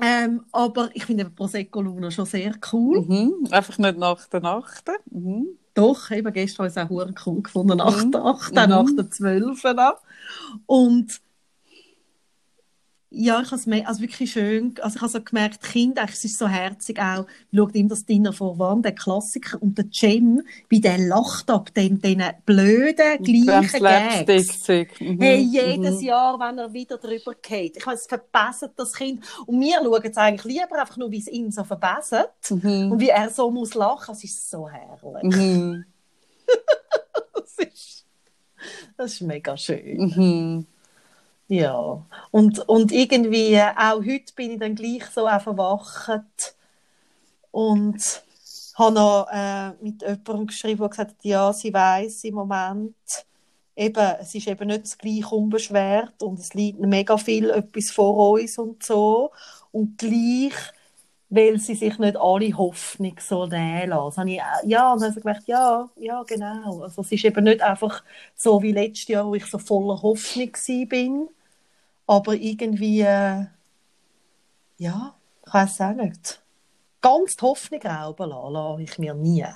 Ähm, 0.00 0.44
aber 0.50 0.90
ich 0.94 1.04
finde 1.04 1.26
Prosecco 1.30 1.80
Luna 1.80 2.10
schon 2.10 2.26
sehr 2.26 2.54
cool. 2.72 3.02
Mhm. 3.02 3.48
Einfach 3.52 3.78
nicht 3.78 3.98
nach 3.98 4.26
der 4.26 4.40
Nacht. 4.40 4.84
Mhm. 5.10 5.58
Doch, 5.74 6.10
eben 6.10 6.32
gestern 6.32 6.64
habe 6.64 6.68
ich 6.68 6.76
es 6.76 7.16
auch 7.16 7.24
cool 7.26 7.42
gefunden, 7.42 7.78
nach 7.78 8.04
Mhm. 8.04 8.10
der 8.12 8.24
8, 8.24 8.50
Mhm. 8.50 8.56
nach 8.68 8.86
der 8.96 9.10
12. 9.10 9.64
an. 9.78 9.94
Und 10.66 11.20
ja, 13.14 13.42
ich 13.42 13.50
habe 13.50 13.56
es 13.60 13.86
also 13.86 14.00
wirklich 14.00 14.32
schön, 14.32 14.74
also 14.80 14.96
ich 14.96 15.02
habe 15.02 15.12
so 15.12 15.20
gemerkt, 15.20 15.60
eigentlich, 15.74 16.10
es 16.10 16.24
ist 16.24 16.38
so 16.38 16.48
herzig 16.48 16.98
auch, 16.98 17.26
schaut 17.54 17.74
immer 17.74 17.90
das 17.90 18.06
Dinner 18.06 18.32
vor 18.32 18.58
Wand, 18.58 18.84
der 18.84 18.94
Klassiker, 18.94 19.60
und 19.62 19.76
der 19.76 19.84
Cem, 19.92 20.42
wie 20.68 20.80
der 20.80 20.98
lacht 20.98 21.50
ab 21.50 21.72
den, 21.74 22.00
den 22.00 22.22
blöden, 22.46 23.22
gleichen 23.22 23.82
Gags. 23.82 24.68
Mhm. 25.00 25.20
Hey, 25.20 25.40
jedes 25.40 26.00
Mhm. 26.00 26.06
Jahr, 26.06 26.40
wenn 26.40 26.58
er 26.58 26.72
wieder 26.72 26.96
drüber 26.98 27.34
geht. 27.40 27.76
Ich 27.76 27.86
meine, 27.86 27.98
es 27.98 28.06
verbessert 28.06 28.72
das 28.76 28.92
Kind. 28.94 29.24
Und 29.46 29.60
wir 29.60 29.74
schauen 29.82 30.02
es 30.04 30.16
eigentlich 30.16 30.44
lieber 30.56 30.80
einfach 30.80 30.96
nur, 30.96 31.10
wie 31.10 31.18
es 31.18 31.28
ihn 31.28 31.50
so 31.52 31.64
verbessert. 31.64 32.32
Mhm. 32.50 32.92
Und 32.92 33.00
wie 33.00 33.08
er 33.10 33.28
so 33.30 33.50
muss 33.50 33.74
lachen. 33.74 34.12
Es 34.14 34.24
ist 34.24 34.50
so 34.50 34.68
herrlich. 34.68 35.22
Mhm. 35.36 35.84
Das 37.34 37.66
ist, 37.66 38.06
das 38.96 39.12
ist 39.12 39.20
mega 39.22 39.56
schön. 39.56 40.66
Ja. 41.48 42.04
Und, 42.30 42.58
und 42.68 42.92
irgendwie, 42.92 43.58
auch 43.60 43.98
heute 43.98 44.32
bin 44.34 44.52
ich 44.52 44.58
dann 44.58 44.74
gleich 44.74 45.04
so 45.06 45.28
auch 45.28 45.40
verwacht. 45.40 46.54
Und 47.50 48.22
habe 48.74 48.94
noch 48.94 49.28
äh, 49.30 49.70
mit 49.82 50.02
jemandem 50.02 50.46
geschrieben, 50.46 50.80
der 50.80 50.88
gesagt 50.88 51.10
hat, 51.10 51.24
ja, 51.24 51.52
sie 51.52 51.72
weiß 51.72 52.24
im 52.24 52.34
Moment, 52.34 52.94
eben, 53.76 54.14
es 54.20 54.34
ist 54.34 54.46
eben 54.46 54.68
nicht 54.68 54.84
das 54.84 54.98
gleich 54.98 55.30
unbeschwert 55.30 56.22
und 56.22 56.38
es 56.38 56.54
liegt 56.54 56.80
mega 56.80 57.16
viel 57.16 57.50
etwas 57.50 57.90
vor 57.90 58.32
uns 58.32 58.58
und 58.58 58.82
so. 58.82 59.30
Und 59.70 59.98
gleich, 59.98 60.54
weil 61.34 61.58
sie 61.58 61.74
sich 61.74 61.98
nicht 61.98 62.16
alle 62.18 62.56
Hoffnung 62.58 63.14
so 63.18 63.46
nehmen 63.46 63.88
lassen. 63.88 64.20
Habe 64.20 64.30
ich, 64.30 64.38
äh, 64.38 64.68
ja, 64.68 64.92
und 64.92 65.00
dann 65.00 65.10
habe 65.10 65.18
ich 65.18 65.24
gedacht, 65.24 65.42
ja, 65.46 65.88
ja, 65.96 66.22
genau. 66.24 66.82
Also 66.82 67.00
es 67.00 67.10
ist 67.10 67.24
eben 67.24 67.44
nicht 67.44 67.62
einfach 67.62 68.04
so 68.34 68.60
wie 68.60 68.72
letztes 68.72 69.08
Jahr, 69.08 69.26
wo 69.26 69.34
ich 69.34 69.46
so 69.46 69.56
voller 69.58 70.02
Hoffnung 70.02 70.52
bin, 70.88 71.28
aber 72.06 72.34
irgendwie, 72.34 73.00
äh, 73.00 73.46
ja, 74.76 75.14
ich 75.46 75.54
weiß 75.54 75.80
auch 75.80 75.94
nicht. 75.94 76.42
Ganz 77.00 77.36
die 77.36 77.42
Hoffnung 77.42 77.80
rauben 77.80 78.28
lassen, 78.28 78.52
lasse 78.52 78.82
ich 78.82 78.98
mir 78.98 79.14
nie. 79.14 79.46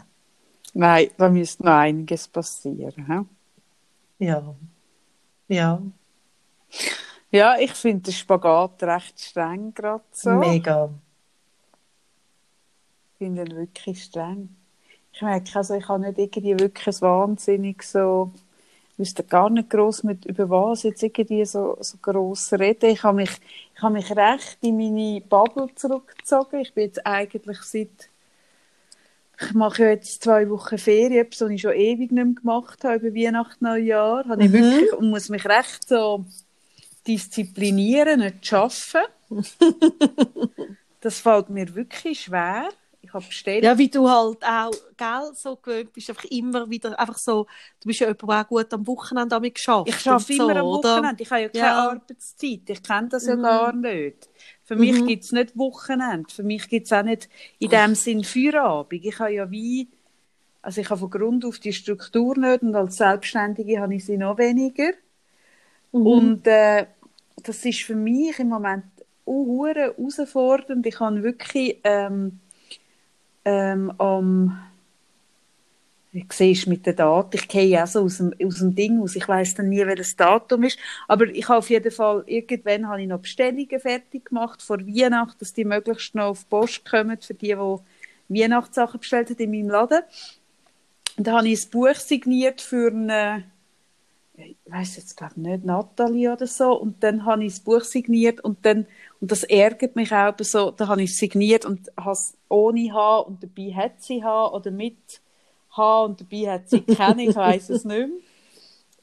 Nein, 0.73 1.11
da 1.19 1.29
müsste 1.29 1.63
noch 1.63 1.73
einiges 1.73 2.27
passieren. 2.27 3.29
He? 4.19 4.27
Ja. 4.27 4.55
Ja. 5.49 5.83
Ja, 7.31 7.59
ich 7.59 7.73
finde 7.73 8.05
den 8.05 8.15
Spagat 8.15 8.83
recht 8.83 9.21
streng 9.21 9.75
gerade 9.75 10.05
so. 10.11 10.31
Mega. 10.31 10.89
Ich 13.19 13.27
finde 13.27 13.43
ihn 13.43 13.57
wirklich 13.57 14.05
streng. 14.05 14.51
Ich 15.13 15.23
merke, 15.23 15.57
also 15.57 15.75
ich 15.75 15.89
habe 15.89 16.01
nicht 16.01 16.19
irgendwie 16.19 16.61
wirklich 16.61 17.01
wahnsinnig 17.01 17.83
so 17.83 18.31
wüsste 18.99 19.25
gar 19.25 19.51
nicht 19.51 19.71
groß 19.71 20.05
mit 20.05 20.25
über 20.25 20.49
was 20.49 20.83
jetzt 20.83 21.03
irgendwie 21.03 21.45
so, 21.45 21.77
so 21.81 21.97
groß 22.01 22.55
reden. 22.55 22.91
Ich 22.91 23.03
habe 23.03 23.17
mich, 23.17 23.31
ich 23.75 23.83
habe 23.83 23.95
mich 23.95 24.11
recht 24.11 24.59
in 24.63 24.77
meine 24.77 25.21
Bubble 25.21 25.69
zurückgezogen. 25.75 26.61
Ich 26.61 26.73
bin 26.73 26.85
jetzt 26.85 27.07
eigentlich 27.07 27.59
seit, 27.63 28.09
ich 29.41 29.55
mache 29.55 29.83
ja 29.83 29.89
jetzt 29.91 30.23
zwei 30.23 30.49
Wochen 30.49 30.79
Ferien, 30.79 31.27
was 31.31 31.51
ich 31.51 31.61
schon 31.61 31.73
ewig 31.73 32.11
nicht 32.11 32.13
mehr 32.13 32.35
gemacht 32.35 32.85
habe, 32.85 33.07
über 33.07 33.15
Weihnachten, 33.15 33.65
Neujahr. 33.65 34.25
Habe 34.29 34.45
ich 34.45 34.51
mhm. 34.51 34.55
wirklich, 34.55 34.93
und 34.95 35.11
muss 35.11 35.29
mich 35.29 35.45
recht 35.47 35.89
so 35.89 36.25
disziplinieren, 37.07 38.21
nicht 38.21 38.53
arbeiten. 38.53 39.09
das 41.01 41.21
fällt 41.21 41.51
mir 41.51 41.75
wirklich 41.75 42.23
schwer 42.23 42.69
ich 43.07 43.13
habe 43.13 43.25
bestellt. 43.25 43.65
Ja, 43.65 43.79
wie 43.79 43.89
du 43.89 44.09
halt 44.09 44.45
auch, 44.45 44.73
gell, 44.97 45.31
so 45.35 45.57
gewöhnt 45.57 45.93
bist, 45.93 46.11
einfach 46.11 46.25
immer 46.25 46.69
wieder, 46.69 46.99
einfach 46.99 47.19
so, 47.19 47.47
du 47.81 47.87
bist 47.87 48.01
ja 48.01 48.09
jemand, 48.09 48.23
der 48.23 48.41
auch 48.41 48.49
gut 48.49 48.75
am 48.75 48.87
Wochenende 48.87 49.29
damit 49.29 49.55
geschafft. 49.55 49.89
Ich 49.89 50.09
arbeite 50.09 50.33
immer 50.33 50.45
so, 50.45 50.51
am 50.51 50.67
Wochenende, 50.67 51.09
oder? 51.09 51.21
ich 51.21 51.31
habe 51.31 51.43
ja 51.43 51.49
keine 51.49 51.65
ja. 51.65 51.89
Arbeitszeit, 51.91 52.61
ich 52.67 52.83
kenne 52.83 53.09
das 53.09 53.27
ja 53.27 53.37
mhm. 53.37 53.43
gar 53.43 53.73
nicht. 53.73 54.29
Für 54.65 54.77
mich 54.77 55.01
mhm. 55.01 55.07
gibt 55.07 55.25
es 55.25 55.33
nicht 55.33 55.57
Wochenende, 55.57 56.33
für 56.33 56.43
mich 56.43 56.69
gibt 56.69 56.87
es 56.87 56.93
auch 56.93 57.03
nicht 57.03 57.29
in 57.59 57.71
dem 57.71 57.95
Sinn 57.95 58.25
Feierabend. 58.25 59.05
Ich 59.05 59.19
habe 59.19 59.33
ja 59.33 59.51
wie, 59.51 59.89
also 60.63 60.81
ich 60.81 60.91
habe 60.91 61.01
von 61.01 61.11
Grund 61.11 61.45
auf 61.45 61.59
die 61.59 61.73
Struktur 61.73 62.37
nicht 62.37 62.63
und 62.63 62.75
als 62.75 62.97
Selbstständige 62.97 63.81
habe 63.81 63.95
ich 63.95 64.05
sie 64.05 64.19
noch 64.19 64.39
weniger. 64.39 64.91
Mhm. 65.93 66.07
Und 66.07 66.47
äh, 66.47 66.87
das 67.43 67.65
ist 67.65 67.83
für 67.83 67.95
mich 67.95 68.39
im 68.39 68.49
Moment 68.49 68.85
auch 69.27 69.67
herausfordernd. 69.67 70.87
Ich 70.87 71.01
habe 71.01 71.23
wirklich 71.23 71.81
ähm, 71.85 72.41
ähm, 73.47 73.93
am 73.99 74.59
ich 76.13 76.33
sehe 76.33 76.57
mit 76.67 76.87
der 76.87 76.95
Daten, 76.95 77.37
ich 77.37 77.47
gehe 77.47 77.83
auch 77.83 77.87
so 77.87 78.01
aus 78.01 78.17
dem, 78.17 78.33
aus 78.43 78.59
dem 78.59 78.75
Ding 78.75 79.03
aus, 79.03 79.17
ich 79.17 79.29
weiß 79.29 79.55
dann 79.57 79.69
nie, 79.69 79.87
welches 79.87 80.17
Datum 80.17 80.63
ist, 80.63 80.79
aber 81.09 81.27
ich 81.27 81.47
habe 81.47 81.59
auf 81.59 81.69
jeden 81.69 81.93
Fall, 81.93 82.25
irgendwann 82.27 82.89
habe 82.89 83.03
ich 83.03 83.09
noch 83.09 83.21
Bestellungen 83.21 83.81
fertig 83.81 84.25
gemacht 84.27 84.63
vor 84.63 84.79
Weihnachten, 84.79 85.39
dass 85.39 85.53
die 85.53 85.67
möglichst 85.67 86.15
noch 86.15 86.29
auf 86.29 86.45
die 86.45 86.49
Post 86.49 86.91
kommen, 86.91 87.21
für 87.21 87.35
die, 87.35 87.49
die 87.49 88.41
Weihnachtssachen 88.41 89.01
bestellt 89.01 89.29
haben 89.29 89.39
in 89.39 89.51
meinem 89.51 89.69
Laden. 89.69 90.03
Und 91.19 91.27
da 91.27 91.39
habe 91.39 91.49
ich 91.49 91.67
ein 91.67 91.71
Buch 91.71 91.95
signiert 91.97 92.63
für 92.63 92.91
eine, 92.91 93.45
ich 94.37 94.57
weiß 94.67 94.97
jetzt 94.97 95.17
glaube 95.17 95.41
nicht, 95.41 95.65
Natalie 95.65 96.33
oder 96.33 96.47
so, 96.47 96.73
und 96.79 97.03
dann 97.03 97.25
habe 97.25 97.45
ich 97.45 97.55
das 97.55 97.61
Buch 97.61 97.83
signiert 97.83 98.41
und 98.41 98.65
dann 98.65 98.87
und 99.21 99.31
das 99.33 99.45
ärgert 99.45 99.97
mich 99.97 100.13
auch 100.13 100.35
so, 100.41 100.71
da 100.71 100.89
habe 100.89 101.03
ich 101.03 101.11
es 101.11 101.17
signiert 101.17 101.65
und 101.65 101.91
habe 101.97 102.13
es 102.13 102.37
ohne 102.49 102.93
H 102.93 103.19
und 103.21 103.43
dabei 103.43 103.73
hat 103.75 104.03
sie 104.03 104.23
H 104.23 104.53
oder 104.53 104.71
mit 104.71 104.97
H 105.77 106.03
und 106.05 106.21
dabei 106.21 106.53
hat 106.53 106.69
sie 106.69 106.83
keine, 106.83 107.25
ich 107.25 107.35
weiß 107.35 107.71
es 107.71 107.85
nicht 107.85 107.97
mehr. 107.97 108.09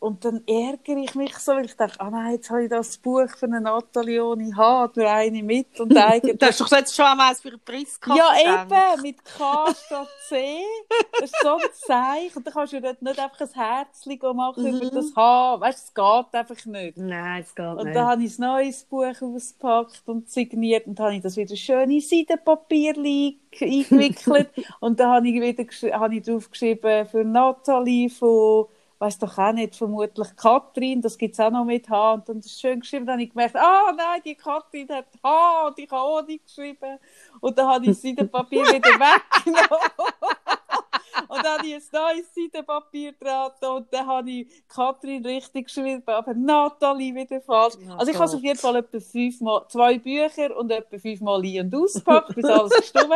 Und 0.03 0.25
dann 0.25 0.43
ärgere 0.45 0.97
ich 0.97 1.15
mich 1.15 1.37
so, 1.37 1.53
weil 1.53 1.63
ich 1.63 1.77
denke, 1.77 1.97
ah 1.99 2.09
nein, 2.09 2.33
jetzt 2.33 2.49
habe 2.49 2.65
ich 2.65 2.69
das 2.69 2.97
Buch 2.97 3.29
Natalie 3.41 4.21
ohne 4.21 4.53
H, 4.53 4.91
nur 4.93 5.09
eine 5.09 5.41
mit 5.41 5.79
und 5.79 5.95
eigentlich... 5.97 6.37
du 6.37 6.45
hast 6.45 6.59
doch 6.59 6.69
jetzt 6.71 6.93
schon 6.93 7.05
einmal 7.05 7.33
für 7.35 7.47
einen 7.47 7.61
Preis 7.61 8.01
gehabt. 8.01 8.19
Ja, 8.19 8.63
eben, 8.63 9.01
mit 9.01 9.23
K 9.23 9.73
statt 9.73 10.09
C. 10.27 10.57
Das 11.21 11.31
ist 11.31 11.41
so 11.41 11.53
ein 11.53 11.61
Zeichen. 11.87 12.35
Und 12.35 12.45
dann 12.45 12.53
kannst 12.53 12.73
du 12.73 12.81
dort 12.81 13.01
nicht 13.01 13.17
einfach 13.17 13.39
ein 13.39 13.53
Herzchen 13.53 14.35
machen 14.35 14.63
mhm. 14.63 14.81
über 14.81 14.89
das 14.89 15.15
H. 15.15 15.59
Weißt 15.61 15.79
du, 15.79 15.83
es 15.87 15.93
geht 15.93 16.35
einfach 16.37 16.65
nicht. 16.65 16.97
Nein, 16.97 17.41
es 17.41 17.55
geht 17.55 17.65
und 17.65 17.75
nicht. 17.77 17.85
Und 17.85 17.93
dann 17.93 18.05
habe 18.05 18.23
ich 18.23 18.37
ein 18.37 18.41
neues 18.41 18.83
Buch 18.83 19.21
ausgepackt 19.21 20.03
und 20.07 20.29
signiert 20.29 20.85
und 20.85 20.99
dann 20.99 21.05
habe 21.05 21.15
ich 21.15 21.21
das 21.21 21.37
wieder 21.37 21.55
schön 21.55 21.89
in 21.89 22.01
Seidenpapier 22.01 22.97
eingewickelt. 22.97 24.49
und 24.81 24.99
dann 24.99 25.11
habe 25.11 25.29
ich 25.29 25.35
wieder 25.35 25.97
habe 25.97 26.15
ich 26.15 26.23
draufgeschrieben 26.23 27.05
für 27.05 27.23
Natalie 27.23 28.09
von 28.09 28.65
weiß 29.03 29.19
doch 29.19 29.37
auch 29.37 29.51
nicht, 29.51 29.75
vermutlich 29.75 30.33
Katrin, 30.37 31.01
das 31.01 31.17
gibt 31.17 31.33
es 31.33 31.39
auch 31.39 31.51
noch 31.51 31.65
mit 31.65 31.89
H. 31.89 32.13
Und 32.13 32.29
dann 32.29 32.39
ist 32.39 32.59
schön 32.59 32.79
geschrieben, 32.79 33.05
dann 33.05 33.13
habe 33.13 33.23
ich 33.23 33.31
gemerkt, 33.31 33.55
ah 33.57 33.91
nein, 33.95 34.21
die 34.23 34.35
Katrin 34.35 34.87
hat 34.89 35.07
H 35.21 35.67
und 35.67 35.77
ich 35.77 35.91
habe 35.91 36.25
nicht 36.25 36.45
geschrieben. 36.45 36.99
Und 37.41 37.57
dann 37.57 37.67
habe 37.67 37.83
ich 37.83 37.91
das 37.91 38.01
Seidenpapier 38.01 38.61
wieder 38.61 38.89
weggenommen. 38.99 39.91
und 41.27 41.37
dann 41.37 41.57
habe 41.57 41.67
ich 41.67 41.73
ein 41.73 41.83
neues 41.91 42.33
Seidenpapier 42.33 43.11
dran 43.19 43.51
und 43.75 43.93
dann 43.93 44.07
habe 44.07 44.31
ich 44.31 44.67
Katrin 44.69 45.25
richtig 45.25 45.65
geschrieben, 45.65 46.03
aber 46.05 46.33
Nathalie 46.33 47.13
wieder 47.13 47.41
falsch. 47.41 47.73
Oh 47.85 47.95
also 47.97 48.09
ich 48.09 48.17
habe 48.17 48.31
auf 48.31 48.41
jeden 48.41 48.59
Fall 48.59 48.77
etwa 48.77 48.99
fünfmal, 49.01 49.65
zwei 49.67 49.97
Bücher 49.97 50.55
und 50.55 50.71
etwa 50.71 50.97
fünfmal 50.97 51.41
ein- 51.43 51.65
und 51.65 51.75
auspackt, 51.75 52.35
bis 52.35 52.45
alles 52.45 52.71
gestimmt 52.77 53.11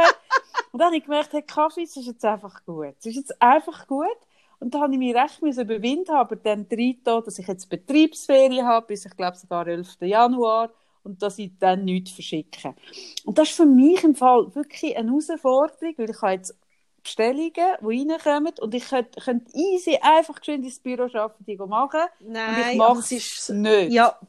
Und 0.73 0.79
dann 0.79 0.87
habe 0.87 0.97
ich 0.97 1.05
gemerkt, 1.05 1.31
hey, 1.31 1.43
Kaffee, 1.43 1.83
es 1.83 1.95
ist 1.95 2.07
jetzt 2.07 2.25
einfach 2.25 2.65
gut. 2.65 2.93
Es 2.99 3.05
ist 3.05 3.15
jetzt 3.15 3.41
einfach 3.41 3.87
gut. 3.87 4.17
Und 4.59 4.73
da 4.73 4.81
habe 4.81 4.93
ich 4.93 4.99
mich 4.99 5.15
recht 5.15 5.41
überwinden, 5.41 6.11
aber 6.11 6.35
dann 6.35 6.65
rein, 6.71 6.97
dass 7.03 7.39
ich 7.39 7.47
jetzt 7.47 7.69
Betriebsferien 7.69 8.65
habe, 8.65 8.87
bis 8.87 9.05
ich 9.05 9.15
glaube 9.15 9.37
sogar 9.37 9.67
11. 9.67 9.97
Januar 10.01 10.71
und 11.03 11.21
dass 11.21 11.37
ich 11.37 11.51
dann 11.59 11.85
nichts 11.85 12.11
verschicke. 12.11 12.75
Und 13.23 13.37
das 13.37 13.49
ist 13.49 13.57
für 13.57 13.65
mich 13.65 14.03
im 14.03 14.15
Fall 14.15 14.53
wirklich 14.55 14.97
eine 14.97 15.09
Herausforderung, 15.09 15.93
weil 15.97 16.09
ich 16.09 16.21
habe 16.21 16.33
jetzt 16.33 16.55
Bestellungen, 17.01 17.51
die 17.53 18.11
reinkommen 18.11 18.53
und 18.59 18.73
ich 18.73 18.89
könnte, 18.89 19.21
könnte 19.21 19.51
easy 19.53 19.97
einfach 20.01 20.35
geschwind 20.35 20.65
ins 20.65 20.79
Büro 20.79 21.03
arbeiten, 21.03 21.45
die 21.45 21.55
machen. 21.55 22.01
Nein, 22.19 22.55
und 22.55 22.71
ich 22.71 22.77
mache 22.77 22.99
es 22.99 23.11
ist 23.13 23.49
nicht. 23.51 23.93
Ja. 23.93 24.19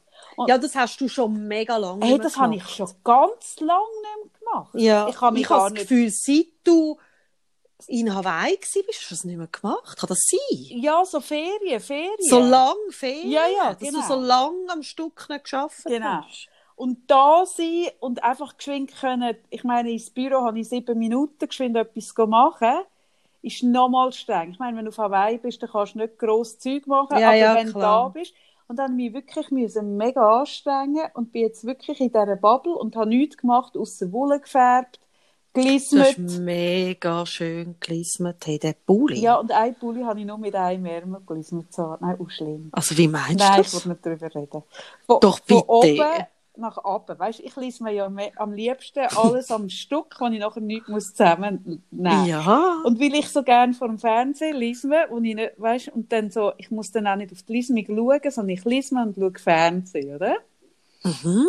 ja, 0.47 0.57
das 0.57 0.75
hast 0.75 1.01
du 1.01 1.09
schon 1.09 1.47
mega 1.47 1.75
lange 1.75 2.05
hey, 2.05 2.17
das 2.17 2.37
habe 2.37 2.55
ich 2.55 2.67
schon 2.69 2.89
ganz 3.03 3.59
lange 3.59 3.83
nicht 4.01 4.31
mehr 4.31 4.39
gemacht. 4.39 4.75
Ja, 4.75 5.07
ich 5.09 5.19
habe, 5.19 5.39
ich 5.39 5.49
habe 5.49 5.73
das 5.73 5.81
Gefühl, 5.81 6.09
seit 6.09 6.47
du 6.63 6.97
in 7.87 8.13
Hawaii 8.13 8.57
gsi 8.57 8.83
bist, 8.83 8.99
hast 8.99 9.11
du 9.11 9.15
das 9.15 9.23
nicht 9.23 9.37
mehr 9.37 9.47
gemacht? 9.47 9.97
Kann 9.97 10.09
das 10.09 10.19
sein? 10.29 10.79
Ja, 10.79 11.03
so 11.05 11.19
Ferien, 11.21 11.79
Ferien. 11.79 12.11
So 12.19 12.39
lang 12.39 12.75
Ferien? 12.91 13.31
Ja, 13.31 13.47
ja, 13.47 13.73
genau. 13.73 13.99
Dass 13.99 14.07
du 14.07 14.13
so 14.13 14.19
lang 14.19 14.53
am 14.69 14.83
Stück 14.83 15.27
nicht 15.29 15.49
gearbeitet 15.49 15.85
genau. 15.85 16.23
hast? 16.27 16.47
Und 16.75 17.11
da 17.11 17.45
sein 17.45 17.87
und 17.99 18.23
einfach 18.23 18.57
geschwind 18.57 18.95
können, 18.95 19.35
ich 19.49 19.63
meine, 19.63 19.91
ins 19.91 20.11
Büro 20.11 20.45
habe 20.45 20.59
ich 20.59 20.69
sieben 20.69 20.97
Minuten 20.97 21.47
geschwind 21.47 21.75
etwas 21.75 22.13
machen, 22.27 22.79
ist 23.41 23.63
nochmal 23.63 24.13
streng. 24.13 24.51
Ich 24.51 24.59
meine, 24.59 24.77
wenn 24.77 24.85
du 24.85 24.89
auf 24.89 24.97
Hawaii 24.97 25.37
bist, 25.37 25.61
dann 25.61 25.69
kannst 25.69 25.95
du 25.95 25.99
nicht 25.99 26.17
gross 26.17 26.57
Zeug 26.59 26.87
machen, 26.87 27.17
ja, 27.17 27.27
aber 27.27 27.35
ja, 27.35 27.55
wenn 27.55 27.71
klar. 27.71 28.09
du 28.09 28.13
da 28.13 28.19
bist, 28.19 28.33
und 28.69 28.77
dann 28.77 28.91
habe 28.91 29.01
ich 29.01 29.11
mich 29.11 29.13
wirklich 29.13 29.49
müssen 29.51 29.97
mega 29.97 30.41
anstrengen 30.41 31.09
und 31.15 31.31
bin 31.31 31.41
jetzt 31.41 31.65
wirklich 31.65 31.99
in 31.99 32.09
dieser 32.09 32.35
Bubble 32.35 32.75
und 32.75 32.95
habe 32.95 33.09
nichts 33.09 33.35
gemacht, 33.35 33.75
außer 33.75 34.11
Wolle 34.11 34.39
gefärbt, 34.39 34.99
Glismet. 35.53 36.17
Du 36.17 36.23
hast 36.23 36.39
mega 36.39 37.25
schön 37.25 37.75
gelismet, 37.79 38.45
hey, 38.45 38.59
der 38.59 38.73
Pulli. 38.73 39.19
Ja, 39.19 39.35
und 39.35 39.51
ein 39.51 39.75
Pulli 39.75 40.03
habe 40.03 40.19
ich 40.19 40.25
nur 40.25 40.37
mit 40.37 40.55
einem 40.55 40.85
Ärmel 40.85 41.21
gelismet. 41.25 41.73
So. 41.73 41.97
Nein, 41.99 42.19
auch 42.19 42.29
schlimm. 42.29 42.69
Also 42.71 42.97
wie 42.97 43.07
meinst 43.07 43.39
Nein, 43.39 43.57
du 43.57 43.63
das? 43.63 43.73
Nein, 43.73 43.79
ich 43.79 43.85
will 43.85 43.91
nicht 43.91 44.05
darüber 44.23 44.41
reden. 44.41 44.63
Von, 45.05 45.19
Doch 45.19 45.39
bitte. 45.39 45.59
Von 45.59 45.63
oben 45.67 46.25
nach 46.59 46.77
unten. 46.77 47.17
Weißt, 47.17 47.39
ich 47.39 47.55
lese 47.55 47.83
mir 47.83 47.93
ja 47.93 48.11
am 48.35 48.53
liebsten 48.53 49.07
alles 49.15 49.49
am 49.49 49.69
Stück, 49.69 50.17
wenn 50.19 50.33
ich 50.33 50.39
nachher 50.39 50.61
nichts 50.61 50.87
muss 50.87 51.13
zusammennehmen 51.13 51.83
muss. 51.89 52.27
Ja. 52.27 52.81
Und 52.83 52.99
weil 52.99 53.15
ich 53.15 53.29
so 53.29 53.43
gerne 53.43 53.73
vor 53.73 53.87
dem 53.87 53.97
Fernsehen 53.97 54.55
lese, 54.55 54.89
wo 55.09 55.17
ich 55.17 55.35
nicht, 55.35 55.53
weißt, 55.57 55.89
und 55.89 56.11
dann 56.11 56.29
so, 56.29 56.51
ich 56.57 56.69
muss 56.69 56.91
dann 56.91 57.07
auch 57.07 57.15
nicht 57.15 57.31
auf 57.31 57.43
die 57.43 57.53
Lesung 57.53 57.77
schauen, 57.85 58.31
sondern 58.31 58.49
ich 58.49 58.65
lese 58.65 58.95
und 58.95 59.15
schaue 59.15 59.33
Fernsehen, 59.39 60.15
oder? 60.15 60.35
Mhm. 61.03 61.45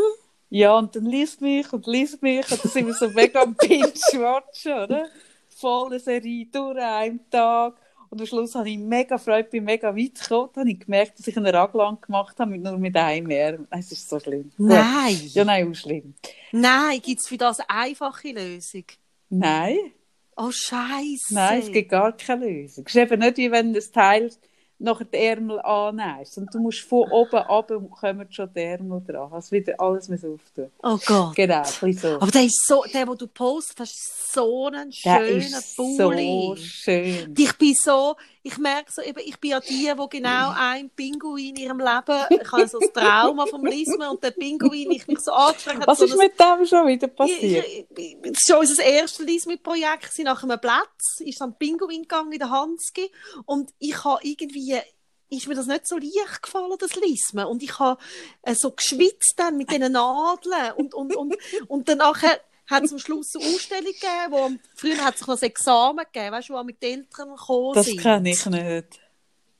Ja, 0.50 0.76
und 0.76 0.94
dann 0.96 1.06
liest 1.06 1.40
mich 1.40 1.72
und 1.72 1.86
liest 1.86 2.20
mich 2.22 2.50
und 2.50 2.64
dann 2.64 2.70
sind 2.70 2.86
wir 2.86 2.94
so 2.94 3.08
mega 3.10 3.42
am 3.42 3.54
Binge-Watchen, 3.54 4.72
oder? 4.72 5.06
Volle 5.48 6.00
Serie 6.00 6.46
durch 6.46 6.78
einen 6.78 7.30
Tag. 7.30 7.76
Und 8.10 8.20
am 8.20 8.26
Schluss 8.26 8.56
habe 8.56 8.68
ich 8.68 8.76
mega 8.76 9.16
Freude, 9.16 9.48
bin 9.48 9.62
mega 9.62 9.94
weit 9.94 10.20
gekommen. 10.20 10.50
Dann 10.52 10.62
habe 10.62 10.72
ich 10.72 10.80
gemerkt, 10.80 11.18
dass 11.18 11.28
ich 11.28 11.36
einen 11.36 11.46
Raglan 11.46 11.98
gemacht 12.00 12.36
habe, 12.40 12.58
nur 12.58 12.76
mit 12.78 12.96
einem 12.96 13.28
mehr. 13.28 13.60
Es 13.70 13.92
ist 13.92 14.08
so 14.08 14.18
schlimm. 14.18 14.50
Nein. 14.58 15.20
Ja, 15.28 15.44
nein, 15.44 15.70
auch 15.70 15.74
schlimm. 15.74 16.14
Nein, 16.50 17.00
gibt 17.00 17.20
es 17.20 17.28
für 17.28 17.36
das 17.36 17.60
eine 17.60 17.70
einfache 17.70 18.32
Lösung? 18.32 18.84
Nein. 19.28 19.78
Oh, 20.36 20.50
Scheiße. 20.50 21.32
Nein, 21.32 21.60
es 21.60 21.70
gibt 21.70 21.90
gar 21.90 22.16
keine 22.16 22.48
Lösung. 22.48 22.84
Es 22.88 22.94
ist 22.96 23.00
eben 23.00 23.20
nicht 23.20 23.36
wie 23.36 23.52
wenn 23.52 23.72
das 23.72 23.92
Teil 23.92 24.32
nachher 24.80 25.04
die 25.04 25.18
Ärmel 25.18 25.60
annähst. 25.60 26.38
Und 26.38 26.52
du 26.54 26.58
musst 26.58 26.80
von 26.80 27.10
oben 27.10 27.36
ab 27.36 27.70
und 27.70 27.90
kommen 27.90 28.26
schon 28.30 28.52
die 28.54 28.60
Ärmel 28.60 29.02
dran. 29.06 29.30
Hast 29.30 29.52
wieder 29.52 29.74
alles 29.78 30.08
mit 30.08 30.24
auftun. 30.24 30.70
Oh 30.82 30.98
Gott. 31.06 31.36
Genau, 31.36 31.62
so. 31.64 32.08
Aber 32.20 32.30
der 32.30 32.44
ist 32.44 32.66
so, 32.66 32.84
der, 32.92 33.06
wo 33.06 33.14
du 33.14 33.26
postest, 33.26 33.78
das 33.80 33.90
ist 33.90 34.32
so 34.32 34.66
ein 34.66 34.90
Der 35.04 35.18
schöner 35.18 35.58
ist 35.58 35.76
Bulli. 35.76 36.46
so 36.48 36.56
schön. 36.56 37.34
Ich 37.36 37.52
bin 37.58 37.74
so, 37.74 38.16
ich 38.42 38.56
merke 38.58 38.90
so, 38.90 39.02
eben, 39.02 39.20
ich 39.24 39.38
bin 39.38 39.50
ja 39.50 39.60
die, 39.60 39.92
wo 39.96 40.08
genau 40.08 40.52
ein 40.56 40.88
Pinguin 40.90 41.50
in 41.50 41.56
ihrem 41.56 41.78
Leben, 41.78 42.24
ich 42.42 42.50
habe 42.52 42.66
so 42.68 42.78
das 42.78 42.92
Trauma 42.92 43.44
vom 43.46 43.64
Lismen 43.66 44.08
und 44.08 44.22
der 44.22 44.30
Pinguin, 44.30 44.90
ich 44.92 45.06
mich 45.06 45.18
so 45.20 45.32
angestrengt 45.32 45.86
Was 45.86 45.98
so 45.98 46.06
ist 46.06 46.16
mit 46.16 46.32
dem 46.40 46.64
schon 46.64 46.86
wieder 46.86 47.08
passiert? 47.08 47.66
ich- 47.66 47.86
ich- 47.98 48.16
Das 48.22 48.30
ist 48.32 48.46
schon 48.48 48.58
unser 48.60 48.82
erstes 48.82 49.26
Lismi-Projekt. 49.26 50.02
gewesen. 50.04 50.24
Nach 50.24 50.42
einem 50.42 50.58
Platz 50.60 51.20
ist 51.20 51.40
dann 51.40 51.50
ein 51.50 51.58
Pinguin 51.58 52.02
gegangen 52.02 52.32
in 52.32 52.38
der 52.38 52.50
Hanski. 52.50 53.10
Und 53.44 53.70
ich 53.78 54.02
habe 54.04 54.20
irgendwie, 54.22 54.80
ist 55.28 55.46
mir 55.46 55.54
das 55.54 55.66
nicht 55.66 55.86
so 55.86 55.96
leicht 55.98 56.42
gefallen, 56.42 56.74
das 56.78 56.96
Lismen. 56.96 57.44
Und 57.44 57.62
ich 57.62 57.78
habe 57.78 58.00
äh, 58.42 58.54
so 58.54 58.70
geschwitzt 58.72 59.34
dann 59.36 59.56
mit 59.58 59.70
diesen 59.70 59.92
Nadeln. 59.92 60.72
Und, 60.76 60.94
und, 60.94 61.14
und, 61.14 61.36
und 61.68 61.88
dann 61.88 61.98
nachher 61.98 62.40
hat 62.70 62.90
am 62.90 62.98
Schluss 62.98 63.34
eine 63.36 63.44
Ausstellung 63.44 63.84
gegeben, 63.86 64.30
wo 64.30 64.50
früher 64.76 64.98
hat 65.04 65.16
es 65.16 65.26
noch 65.26 65.36
ein 65.36 65.42
Examen 65.42 66.04
gegeben, 66.12 66.32
weißt 66.32 66.48
du, 66.48 66.54
wo 66.54 66.62
mit 66.64 66.82
den 66.82 67.00
Eltern 67.00 67.30
gekommen 67.36 67.74
Das 67.74 67.86
sind. 67.86 68.00
kenne 68.00 68.30
ich 68.30 68.46
nicht. 68.46 69.00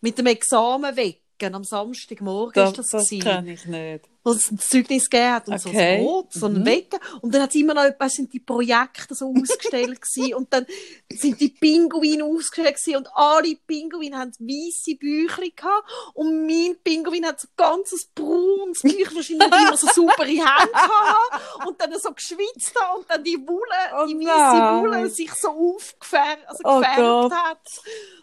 Mit 0.01 0.19
dem 0.19 0.27
Examen 0.27 0.97
wecken 0.97 1.55
am 1.55 1.65
Samstagmorgen 1.65 2.53
Das, 2.55 2.71
ist 2.71 2.79
das, 2.79 2.89
das 2.91 3.09
kenne 3.09 3.53
ich 3.53 3.65
nicht. 3.67 4.09
Wo 4.23 4.33
es 4.33 4.51
ein 4.51 4.59
Zeugnis 4.59 5.09
gegeben 5.09 5.33
hat 5.33 5.49
und 5.49 5.59
so 5.61 5.69
Okay. 5.71 5.97
ein 5.99 6.05
Brot, 6.05 6.33
so 6.33 6.47
ein 6.47 6.53
Mhm. 6.61 6.67
Wecken. 6.67 7.01
Und 7.23 7.35
dann 7.35 7.43
hat 7.43 7.55
immer 7.55 7.75
noch, 7.75 7.85
etwas 7.85 8.15
sind 8.15 8.33
die 8.33 8.41
Projekte 8.41 9.15
so 9.15 9.33
ausgestellt 9.35 10.01
gewesen. 10.03 10.35
und 10.35 10.53
dann 10.53 10.67
sind 11.11 11.41
die 11.41 11.49
Pinguine 11.49 12.25
ausgestellt 12.25 12.77
gewesen 12.77 12.97
und 12.99 13.09
alle 13.15 13.57
Pinguine 13.67 14.19
haben 14.19 14.33
weisse 14.39 14.97
Büchli 14.97 15.51
gehabt 15.57 15.89
und 16.15 16.47
mein 16.47 16.77
Pinguin 16.85 17.25
hat 17.27 17.41
so 17.41 17.49
ein 17.49 17.55
ganzes 17.57 18.07
braunes 18.15 18.83
Büchli, 18.83 19.17
wahrscheinlich 19.17 19.47
immer 19.49 19.77
so 19.77 19.87
saubere 19.87 20.27
Hände 20.27 20.41
gehabt 20.73 21.67
und 21.67 21.81
dann 21.81 21.99
so 21.99 22.13
geschwitzt 22.13 22.75
hat 22.79 22.99
und 22.99 23.11
dann 23.11 23.25
die 23.25 23.39
Wolle, 23.39 24.03
Oh 24.03 24.07
die 24.07 24.15
weisse 24.27 24.83
Wolle 24.83 25.09
sich 25.11 25.33
so 25.35 25.49
aufgefärbt, 25.49 26.47
also 26.47 26.61
Oh 26.65 26.79
gefärbt 26.81 26.99
Gott. 27.01 27.33
hat. 27.33 27.69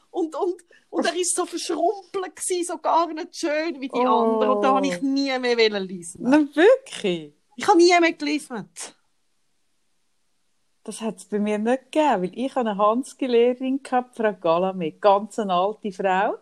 Und, 0.09 0.35
und, 0.35 0.55
und 0.89 1.05
er 1.05 1.15
ist 1.15 1.35
so 1.35 1.45
verschrumpelt 1.45 2.35
gewesen, 2.35 2.65
so 2.65 2.77
gar 2.77 3.07
nicht 3.13 3.35
schön 3.35 3.79
wie 3.79 3.89
die 3.89 3.99
Oh. 3.99 4.07
anderen. 4.39 4.49
Und 4.55 4.61
da 4.63 4.73
habe 4.75 4.87
ich 4.87 5.01
nie 5.01 5.37
mehr 5.37 5.55
lesen. 5.55 5.86
Na, 6.19 6.37
wirklich? 6.53 7.33
Ich 7.55 7.67
habe 7.67 7.77
nie 7.77 7.99
mehr 7.99 8.13
gelesen. 8.13 8.69
Das 10.83 11.01
hat 11.01 11.17
es 11.17 11.25
bei 11.25 11.39
mir 11.39 11.57
nicht 11.57 11.91
gegeben, 11.91 12.21
weil 12.21 12.31
ich 12.33 12.55
eine 12.55 12.77
Hanski-Lehrerin, 12.77 13.83
gehabt, 13.83 14.15
Frau 14.15 14.33
Galame, 14.33 14.93
ganz 14.93 15.37
eine 15.37 15.53
alte 15.53 15.91
Frau, 15.91 16.35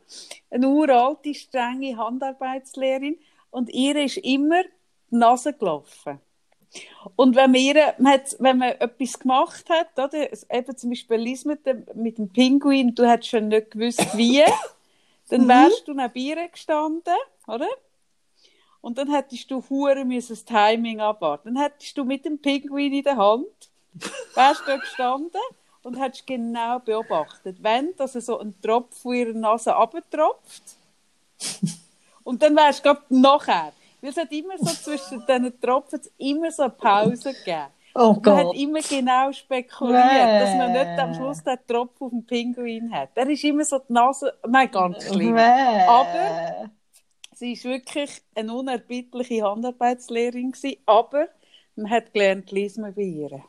eine 0.51 0.67
uralte, 0.67 1.33
strenge 1.33 1.97
Handarbeitslehrerin 1.97 3.17
und 3.49 3.69
ihr 3.71 3.95
ist 4.03 4.17
immer 4.17 4.61
die 4.63 5.15
Nase 5.15 5.53
gelaufen. 5.53 6.19
Und 7.15 7.35
wenn 7.35 7.51
man, 7.51 7.61
ihr, 7.61 7.95
man 7.97 8.13
hat, 8.13 8.35
wenn 8.39 8.57
man 8.57 8.69
etwas 8.73 9.17
gemacht 9.17 9.69
hat, 9.69 9.97
oder, 9.97 10.29
eben 10.31 10.77
zum 10.77 10.89
Beispiel 10.89 11.17
Lies 11.17 11.45
mit 11.45 11.65
dem, 11.65 11.85
mit 11.95 12.17
dem 12.17 12.29
Pinguin, 12.29 12.93
du 12.93 13.09
hättest 13.09 13.29
schon 13.29 13.47
nicht 13.47 13.71
gewusst, 13.71 14.15
wie, 14.17 14.43
dann 15.29 15.47
wärst 15.47 15.87
du 15.87 15.93
neben 15.93 16.15
ihr 16.15 16.47
gestanden, 16.49 17.15
oder? 17.47 17.67
Und 18.85 18.99
dann 18.99 19.11
hättest 19.11 19.49
du 19.49 19.63
hure 19.67 20.05
müssen 20.05 20.33
das 20.33 20.45
Timing 20.45 20.99
abwarten. 20.99 21.55
Dann 21.55 21.63
hättest 21.63 21.97
du 21.97 22.03
mit 22.03 22.23
dem 22.23 22.37
Pinguin 22.37 22.93
in 22.93 23.03
der 23.03 23.17
Hand, 23.17 23.47
wärst 24.35 24.61
du 24.67 24.77
gestanden 24.77 25.41
und 25.81 25.99
hättest 25.99 26.27
genau 26.27 26.77
beobachtet, 26.77 27.57
wenn 27.63 27.95
dass 27.95 28.13
er 28.13 28.21
so 28.21 28.37
ein 28.37 28.53
Tropf 28.61 29.01
von 29.01 29.15
ihrer 29.15 29.33
Nase 29.33 29.75
abtropft. 29.75 30.61
Und 32.23 32.43
dann 32.43 32.55
wärst 32.55 32.85
du 32.85 32.89
gerade 32.93 33.01
nachher. 33.09 33.73
Weil 34.01 34.11
es 34.11 34.17
hat 34.17 34.31
immer 34.31 34.55
so 34.59 34.67
zwischen 34.67 35.25
diesen 35.25 35.59
Tropfen 35.59 36.01
immer 36.19 36.51
so 36.51 36.61
eine 36.61 36.73
Pause 36.73 37.33
gegeben. 37.33 37.65
Oh 37.95 38.09
Und 38.09 38.23
man 38.23 38.37
hat 38.37 38.55
immer 38.55 38.81
genau 38.81 39.31
spekuliert, 39.31 40.11
Bäh. 40.11 40.39
dass 40.41 40.55
man 40.57 40.71
nicht 40.73 40.99
am 40.99 41.15
Schluss 41.15 41.43
den 41.43 41.57
Tropf 41.67 41.99
auf 41.99 42.11
dem 42.11 42.23
Pinguin 42.23 42.93
hat. 42.93 43.17
Der 43.17 43.27
ist 43.29 43.43
immer 43.43 43.65
so 43.65 43.79
die 43.79 43.93
Nase, 43.93 44.31
nein, 44.47 44.69
ganz 44.69 45.07
schlimm. 45.07 45.35
Aber- 45.35 46.69
Sie 47.37 47.61
war 47.65 47.71
wirklich 47.71 48.21
eine 48.33 48.53
unerbittliche 48.53 49.43
Handarbeitslehrerin, 49.43 50.53
gewesen, 50.53 50.77
aber 50.85 51.27
man 51.75 51.89
hat 51.89 52.13
gelernt, 52.13 52.49
lesen 52.49 52.93
bei 52.95 53.01
ihr. 53.01 53.43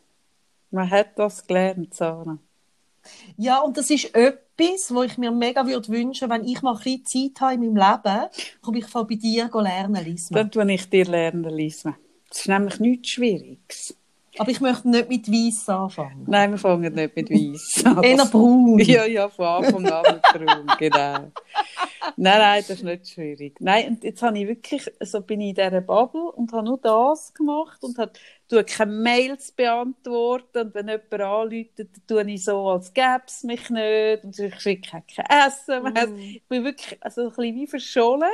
Man 0.72 0.90
hat 0.90 1.16
das 1.16 1.46
gelernt, 1.46 1.94
Sarah. 1.94 2.37
Ja, 3.37 3.61
und 3.61 3.77
das 3.77 3.88
ist 3.90 4.12
etwas, 4.12 4.92
wo 4.92 5.05
ich 5.05 5.16
mir 5.18 5.31
mega 5.31 5.64
würde 5.64 5.88
wünschen, 5.88 6.29
wenn 6.29 6.44
ich 6.44 6.62
mal 6.62 6.77
ein 6.85 7.05
Zeit 7.05 7.40
habe 7.40 7.55
in 7.55 7.61
meinem 7.61 7.77
Leben, 7.77 8.27
komme 8.61 8.79
ich 8.79 8.87
von 8.87 9.07
bei 9.07 9.14
dir 9.14 9.49
lernen 9.53 10.05
lesen. 10.05 10.35
Dann 10.35 10.51
tue 10.51 10.72
ich 10.72 10.90
dir 10.90 11.05
lernen, 11.05 11.44
lesen. 11.44 11.94
Das 12.29 12.40
ist 12.40 12.49
nämlich 12.49 12.81
nichts 12.81 13.11
Schwieriges. 13.11 13.96
Aber 14.38 14.51
ich 14.51 14.61
möchte 14.61 14.88
nicht 14.88 15.09
mit 15.09 15.31
Weiss 15.31 15.68
anfangen. 15.68 16.25
Nein, 16.27 16.51
wir 16.51 16.59
fangen 16.59 16.94
nicht 16.94 17.16
mit 17.16 17.31
Weiss 17.31 17.85
an. 17.85 18.03
Eher 18.03 18.25
braun. 18.27 18.79
Ja, 18.79 19.05
ja, 19.05 19.29
von 19.29 19.46
Anfang 19.46 19.87
an 19.87 20.03
mit 20.14 20.22
Braun, 20.22 20.66
genau. 20.79 21.33
Nein, 22.16 22.38
nein, 22.38 22.64
das 22.66 22.79
ist 22.79 22.85
nicht 22.85 23.09
schwierig. 23.09 23.57
Nein, 23.61 23.88
und 23.88 24.05
jetzt 24.05 24.22
habe 24.22 24.38
ich 24.38 24.46
wirklich, 24.46 24.90
so 25.01 25.20
bin 25.20 25.40
ich 25.40 25.51
in 25.51 25.55
dieser 25.55 25.81
Bubble 25.81 26.31
und 26.33 26.53
habe 26.53 26.64
nur 26.64 26.79
das 26.79 27.35
gemacht 27.35 27.83
und 27.83 27.99
habe, 27.99 28.12
tue 28.49 28.64
keine 28.64 28.92
Mails 28.92 29.53
beantworten 29.53 30.66
und 30.66 30.75
wenn 30.75 30.88
jemand 30.88 31.12
anruft, 31.12 31.79
dann 31.79 31.88
tue 32.07 32.31
ich 32.31 32.44
so, 32.44 32.68
als 32.68 32.92
gäbe 32.94 33.22
es 33.27 33.42
mich 33.42 33.68
nicht 33.70 34.25
und 34.25 34.38
ich 34.38 34.61
schicke 34.61 35.03
kein 35.14 35.25
SMS. 35.49 36.09
Mm. 36.09 36.18
Ich 36.18 36.44
bin 36.49 36.64
wirklich 36.64 37.03
also 37.03 37.22
ein 37.22 37.29
bisschen 37.29 37.57
wie 37.57 37.66
verschollen. 37.66 38.31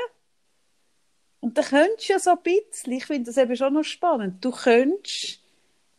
Und 1.40 1.58
dann 1.58 1.64
könntest 1.64 2.08
du 2.08 2.12
ja 2.12 2.18
so 2.20 2.30
ein 2.30 2.38
bisschen, 2.42 2.92
ich 2.92 3.04
finde 3.04 3.24
das 3.24 3.36
eben 3.36 3.56
schon 3.56 3.74
noch 3.74 3.82
spannend, 3.82 4.44
du 4.44 4.52
könntest, 4.52 5.41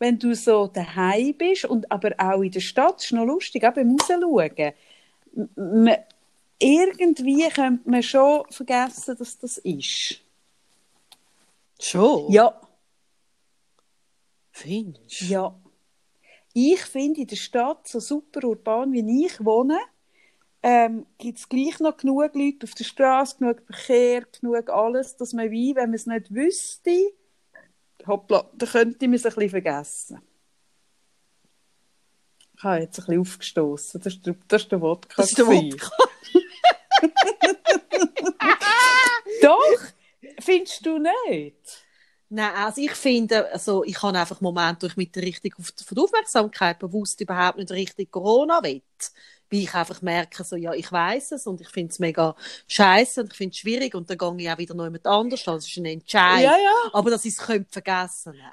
wenn 0.04 0.18
du 0.18 0.34
so 0.34 0.66
daheim 0.66 1.34
bist 1.34 1.64
und 1.64 1.90
aber 1.90 2.12
auch 2.18 2.42
in 2.42 2.50
der 2.50 2.60
Stadt, 2.60 3.02
ist 3.02 3.12
noch 3.12 3.24
lustig, 3.24 3.64
auch 3.64 3.72
beim 3.72 3.96
Rausschauen, 3.98 4.72
m- 5.34 5.48
m- 5.56 5.96
irgendwie 6.58 7.48
könnte 7.48 7.90
man 7.90 8.02
schon 8.02 8.44
vergessen, 8.50 9.16
dass 9.18 9.38
das 9.38 9.56
ist. 9.58 10.20
Schon? 11.80 12.30
Ja, 12.30 12.60
Findest 14.52 15.20
du? 15.22 15.24
ja. 15.24 15.60
Ich 16.52 16.80
finde 16.82 17.22
in 17.22 17.26
der 17.26 17.36
Stadt, 17.36 17.88
so 17.88 17.98
super 17.98 18.44
urban 18.44 18.92
wie 18.92 19.26
ich 19.26 19.44
wohne, 19.44 19.78
ähm, 20.62 21.06
gibt 21.18 21.38
es 21.38 21.48
gleich 21.48 21.80
noch 21.80 21.96
genug 21.96 22.34
Leute 22.34 22.64
auf 22.64 22.74
der 22.74 22.84
Straße, 22.84 23.38
genug 23.38 23.62
Verkehr, 23.66 24.24
genug 24.40 24.68
alles, 24.70 25.16
dass 25.16 25.32
man 25.32 25.50
wie, 25.50 25.74
wenn 25.74 25.86
man 25.90 25.94
es 25.94 26.06
nicht 26.06 26.32
wüsste, 26.32 27.12
hoppla, 28.06 28.50
dann 28.54 28.68
könnte 28.68 29.06
man 29.06 29.14
es 29.14 29.26
ein 29.26 29.34
bisschen 29.34 29.50
vergessen. 29.50 30.20
Ich 32.56 32.62
habe 32.62 32.80
jetzt 32.80 32.98
ein 32.98 33.06
bisschen 33.06 33.20
aufgestoßen. 33.20 34.00
Das 34.00 34.14
ist 34.14 34.24
der, 34.26 34.36
das 34.48 34.62
ist 34.62 34.72
der 34.72 34.80
Wodka. 34.80 35.14
Das 35.16 35.30
ist 35.30 35.38
der 35.38 35.44
gewesen. 35.44 35.80
Doch, 39.42 39.78
findest 40.40 40.86
du 40.86 40.98
nicht? 40.98 41.84
Nein, 42.30 42.54
also 42.54 42.80
ich 42.80 42.92
finde, 42.92 43.52
also 43.52 43.84
ich 43.84 44.02
habe 44.02 44.18
einfach 44.18 44.40
Momente, 44.40 44.82
wo 44.82 44.86
ich 44.88 44.96
mit 44.96 45.14
der 45.14 45.22
Richtung 45.22 45.52
auf 45.58 45.72
von 45.84 45.94
der 45.94 46.04
Aufmerksamkeit 46.04 46.78
bewusst 46.78 47.20
überhaupt 47.20 47.58
nicht 47.58 47.70
richtig 47.70 48.10
Corona 48.10 48.62
will. 48.62 48.82
Weil 49.54 49.60
ich 49.64 49.74
einfach 49.74 50.02
merke, 50.02 50.44
so, 50.44 50.56
ja, 50.56 50.72
ich 50.74 50.90
weiß 50.90 51.32
es 51.32 51.46
und 51.46 51.60
ich 51.60 51.68
finde 51.68 51.92
es 51.92 51.98
mega 52.00 52.34
scheiße 52.68 53.22
und 53.22 53.32
ich 53.32 53.36
finde 53.38 53.52
es 53.52 53.58
schwierig 53.58 53.94
und 53.94 54.10
dann 54.10 54.18
gehe 54.18 54.34
ich 54.46 54.50
auch 54.52 54.58
wieder 54.58 54.74
noch 54.74 54.84
jemand 54.84 55.06
anders 55.06 55.46
an. 55.48 55.56
Das 55.56 55.66
ist 55.68 55.76
ein 55.78 55.86
Entscheid. 55.86 56.44
Ja, 56.44 56.56
ja. 56.56 56.90
Aber 56.92 57.10
dass 57.10 57.24
ich 57.24 57.34
es 57.34 57.38
könnte 57.40 57.70
vergessen 57.72 58.34
nein. 58.38 58.52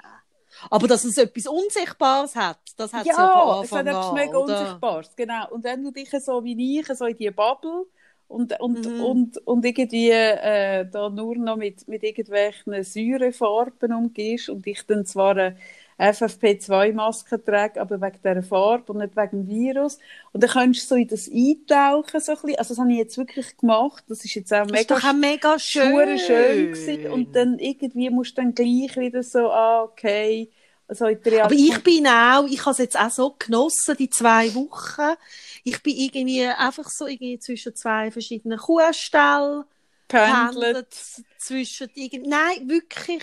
Aber 0.70 0.86
dass 0.88 1.04
es 1.04 1.16
etwas 1.18 1.46
Unsichtbares 1.46 2.36
hat, 2.36 2.58
das 2.76 2.92
hat 2.92 3.10
es 3.10 3.16
ja 3.16 3.26
Ja, 3.26 3.28
von 3.28 3.48
es 3.60 3.74
hat 3.74 3.86
Anfang 3.86 3.86
etwas 3.86 4.10
an. 4.10 4.14
mega 4.14 4.38
oder? 4.38 4.38
Unsichtbares, 4.38 5.16
genau. 5.16 5.48
Und 5.50 5.64
wenn 5.64 5.82
du 5.82 5.90
dich 5.90 6.10
so 6.10 6.44
wie 6.44 6.80
ich, 6.80 6.86
so 6.88 7.06
in 7.06 7.16
die 7.16 7.30
Bubble 7.30 7.86
und, 8.28 8.58
und, 8.60 8.86
Mhm. 8.86 9.00
und, 9.00 9.38
und 9.46 9.64
irgendwie 9.64 10.10
äh, 10.10 10.86
da 10.90 11.08
nur 11.10 11.36
noch 11.36 11.56
mit, 11.56 11.86
mit 11.88 12.02
irgendwelchen 12.02 12.82
Säurefarben 12.84 13.92
umgehst 13.94 14.48
und 14.50 14.66
ich 14.66 14.86
dann 14.86 15.04
zwar 15.06 15.32
eine 15.36 15.56
FFP2-Maske 16.02 17.44
trage, 17.44 17.80
aber 17.80 18.00
wegen 18.00 18.18
dieser 18.24 18.42
Farbe 18.42 18.92
und 18.92 18.98
nicht 18.98 19.16
wegen 19.16 19.46
dem 19.46 19.48
Virus. 19.48 19.98
Und 20.32 20.42
dann 20.42 20.50
kannst 20.50 20.82
du 20.82 20.86
so 20.86 20.94
in 20.96 21.08
das 21.08 21.28
eintauchen, 21.28 22.20
so 22.20 22.32
ein 22.32 22.38
bisschen. 22.42 22.58
Also 22.58 22.74
das 22.74 22.78
habe 22.78 22.92
ich 22.92 22.98
jetzt 22.98 23.16
wirklich 23.18 23.56
gemacht. 23.56 24.04
Das 24.08 24.24
ist 24.24 24.34
jetzt 24.34 24.52
auch 24.52 24.66
Das 24.66 24.80
ist 24.80 24.90
mega 24.90 24.94
doch 24.98 25.04
auch 25.04 25.12
mega 25.12 25.58
schön. 25.58 26.18
schön. 26.18 26.72
gewesen. 26.72 27.10
Und 27.12 27.36
dann 27.36 27.58
irgendwie 27.58 28.10
musst 28.10 28.36
du 28.36 28.42
dann 28.42 28.54
gleich 28.54 28.96
wieder 28.96 29.22
so, 29.22 29.50
ah, 29.50 29.82
okay, 29.84 30.50
so 30.88 31.06
die 31.06 31.40
Aber 31.40 31.54
ich 31.54 31.82
bin 31.82 32.06
auch, 32.06 32.46
ich 32.46 32.60
habe 32.60 32.72
es 32.72 32.78
jetzt 32.78 32.98
auch 32.98 33.10
so 33.10 33.36
genossen, 33.38 33.96
die 33.98 34.10
zwei 34.10 34.54
Wochen. 34.54 35.16
Ich 35.64 35.82
bin 35.82 35.96
irgendwie 35.96 36.44
einfach 36.46 36.88
so 36.88 37.06
irgendwie 37.06 37.38
zwischen 37.38 37.74
zwei 37.74 38.10
verschiedenen 38.10 38.58
Kuhställen 38.58 39.64
pendelt. 40.08 40.54
pendelt 40.54 40.94
zwischen 41.38 41.88
nein, 42.24 42.68
wirklich 42.68 43.22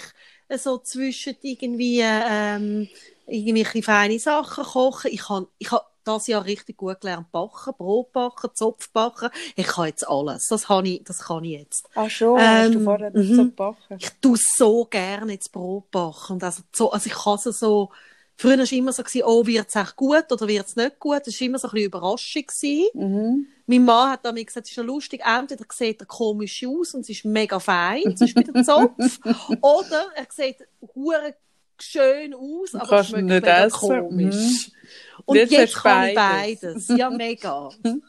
so 0.58 0.80
zwischen 0.80 1.36
irgendwie, 1.42 2.02
ähm, 2.04 2.90
irgendwie 3.28 3.84
feine 3.84 4.20
Sachen 4.20 4.64
kochen. 4.64 5.12
Ich 5.12 5.30
habe, 5.30 5.48
ich 5.58 5.72
habe 5.72 5.86
das 6.04 6.28
Jahr 6.28 6.46
richtig 6.46 6.78
gut 6.78 7.02
gelernt 7.02 7.32
backen, 7.32 7.74
Brot 7.78 8.12
backen, 8.14 8.50
Zopf 8.54 8.92
backen. 8.92 9.30
Ich 9.56 9.68
kann 9.68 9.88
jetzt 9.88 10.08
alles. 10.08 10.48
Das 10.48 10.66
kann 10.66 10.86
ich, 10.86 11.04
das 11.04 11.20
kann 11.20 11.44
ich 11.44 11.60
jetzt. 11.60 11.90
Ach 11.94 12.10
schon, 12.10 12.52
hast 12.56 12.74
du 12.74 12.80
Ähm, 12.80 12.84
vorher 12.84 13.12
nicht 13.12 13.36
so 13.36 13.44
mhm. 13.44 13.50
gebacken? 13.50 14.00
Ich 14.00 14.10
tue 14.22 14.38
so 14.38 14.86
gerne 14.86 15.34
jetzt 15.34 15.52
Brot 15.52 15.92
backen. 15.92 16.34
Und 16.34 16.44
also, 16.44 16.64
so, 16.74 16.92
also 16.92 17.08
ich 17.08 17.14
kann 17.16 17.36
es 17.36 17.44
so, 17.44 17.92
früher 18.40 18.58
war 18.58 18.64
es 18.64 18.72
immer 18.72 18.94
so, 18.94 19.04
gewesen, 19.04 19.24
oh, 19.26 19.46
wird 19.46 19.68
es 19.68 19.76
echt 19.76 19.96
gut 19.96 20.32
oder 20.32 20.48
wird 20.48 20.66
es 20.66 20.76
nicht 20.76 20.98
gut? 21.00 21.22
Das 21.26 21.40
war 21.40 21.46
immer 21.48 21.60
so 21.60 21.68
ein 21.68 21.72
bisschen 21.72 21.88
Überraschung. 21.88 22.44
Mhm. 22.94 23.48
Mein 23.68 23.86
Mann 23.86 24.12
hat 24.12 24.34
mir 24.34 24.46
gesagt, 24.46 24.66
es 24.68 24.72
ist 24.78 24.84
lustig, 24.84 25.22
entweder 25.26 25.66
sieht 25.72 26.00
er 26.02 26.06
komisch 26.08 26.66
aus 26.66 26.94
und 26.94 27.02
es 27.02 27.10
ist 27.10 27.26
mega 27.26 27.60
fein, 27.60 28.02
zum 28.16 28.26
Beispiel 28.28 28.44
der 28.44 28.64
Zopf, 28.64 29.20
oder 29.62 30.08
er 30.16 30.28
sieht 30.30 30.58
hure 30.96 31.36
schön 31.82 32.34
aus, 32.34 32.74
aber 32.76 32.88
kannst 32.88 33.10
schmeckt 33.12 33.26
mega 33.28 33.66
essen. 33.66 33.78
komisch. 33.80 34.72
Und 35.26 35.36
Jetzt 35.38 35.52
jetzt, 35.52 35.76
kann 35.76 36.08
ich 36.10 36.16
beides. 36.16 36.88
beides. 36.88 36.98
Ja, 36.98 37.10
mega. 37.10 37.70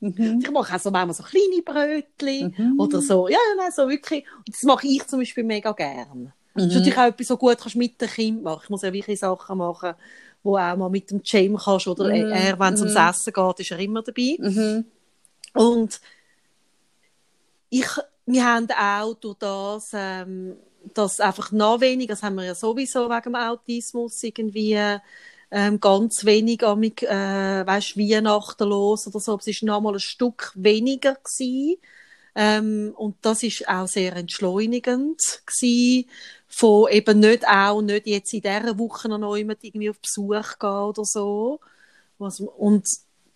Mhm. 0.00 0.40
Ich 0.42 0.50
mache 0.50 0.74
auch 0.76 0.80
so 0.80 0.90
manchmal 0.90 1.14
so 1.14 1.22
kleine 1.22 1.62
Brötchen 1.64 2.54
Mhm. 2.58 2.78
oder 2.78 3.00
so. 3.00 3.26
Ja, 3.28 3.38
nein, 3.56 3.70
so 3.74 3.88
wirklich. 3.88 4.26
Und 4.36 4.48
das 4.54 4.62
mache 4.64 4.86
ich 4.86 5.06
zum 5.06 5.20
Beispiel 5.20 5.44
mega 5.44 5.72
gern. 5.72 6.32
Das 6.54 6.64
ist 6.64 6.68
Mhm. 6.70 6.74
natürlich 6.78 6.98
auch 6.98 7.06
etwas 7.06 7.26
so 7.26 7.36
gut 7.36 7.58
kannst 7.58 7.76
mit 7.76 8.00
dem 8.00 8.08
Kind 8.08 8.42
machen. 8.42 8.60
Ich 8.64 8.70
muss 8.70 8.82
ja 8.82 8.92
wirklich 8.92 9.18
Sachen 9.18 9.58
machen, 9.58 9.94
wo 10.42 10.56
auch 10.56 10.76
mal 10.76 10.88
mit 10.90 11.10
dem 11.10 11.20
Jam 11.24 11.56
kannst. 11.56 11.86
Oder 11.88 12.04
Mhm. 12.04 12.32
er, 12.32 12.58
wenn 12.58 12.74
es 12.74 12.80
ums 12.80 12.94
Mhm. 12.94 13.08
Essen 13.08 13.32
geht, 13.32 13.60
ist 13.60 13.70
er 13.72 13.78
immer 13.78 14.02
dabei. 14.02 14.36
Mhm. 14.38 14.84
Und 15.54 16.00
ich, 17.70 17.86
wir 18.26 18.44
haben 18.44 18.68
auch 18.70 19.14
durch 19.14 19.36
das, 19.38 19.90
ähm, 19.94 20.56
dass 20.94 21.20
einfach 21.20 21.50
noch 21.52 21.80
weniger, 21.80 22.12
das 22.14 22.22
haben 22.22 22.36
wir 22.36 22.44
ja 22.44 22.54
sowieso 22.54 23.08
wegen 23.08 23.22
dem 23.22 23.34
Autismus 23.36 24.22
irgendwie 24.22 24.78
ähm, 25.50 25.80
ganz 25.80 26.24
wenig 26.24 26.64
am 26.64 26.82
äh, 26.82 27.66
weißt, 27.66 27.96
Weihnachten 27.96 28.68
los 28.68 29.06
oder 29.06 29.20
so. 29.20 29.38
Es 29.38 29.46
war 29.46 29.66
noch 29.66 29.80
mal 29.80 29.94
ein 29.94 30.00
Stück 30.00 30.52
weniger 30.56 31.14
gewesen. 31.14 31.76
Ähm, 32.34 32.92
und 32.96 33.16
das 33.22 33.44
ist 33.44 33.68
auch 33.68 33.86
sehr 33.86 34.16
entschleunigend 34.16 35.20
gewesen, 35.46 36.08
von 36.56 36.90
eben 36.90 37.20
nicht 37.20 37.46
auch, 37.46 37.82
nicht 37.82 38.06
jetzt 38.06 38.32
in 38.32 38.40
dieser 38.42 38.78
Woche 38.78 39.08
noch 39.08 39.36
jemand 39.36 39.62
irgendwie 39.62 39.90
auf 39.90 39.98
Besuch 39.98 40.58
gehen 40.58 40.70
oder 40.70 41.04
so. 41.04 41.60
Was, 42.18 42.40
und 42.40 42.86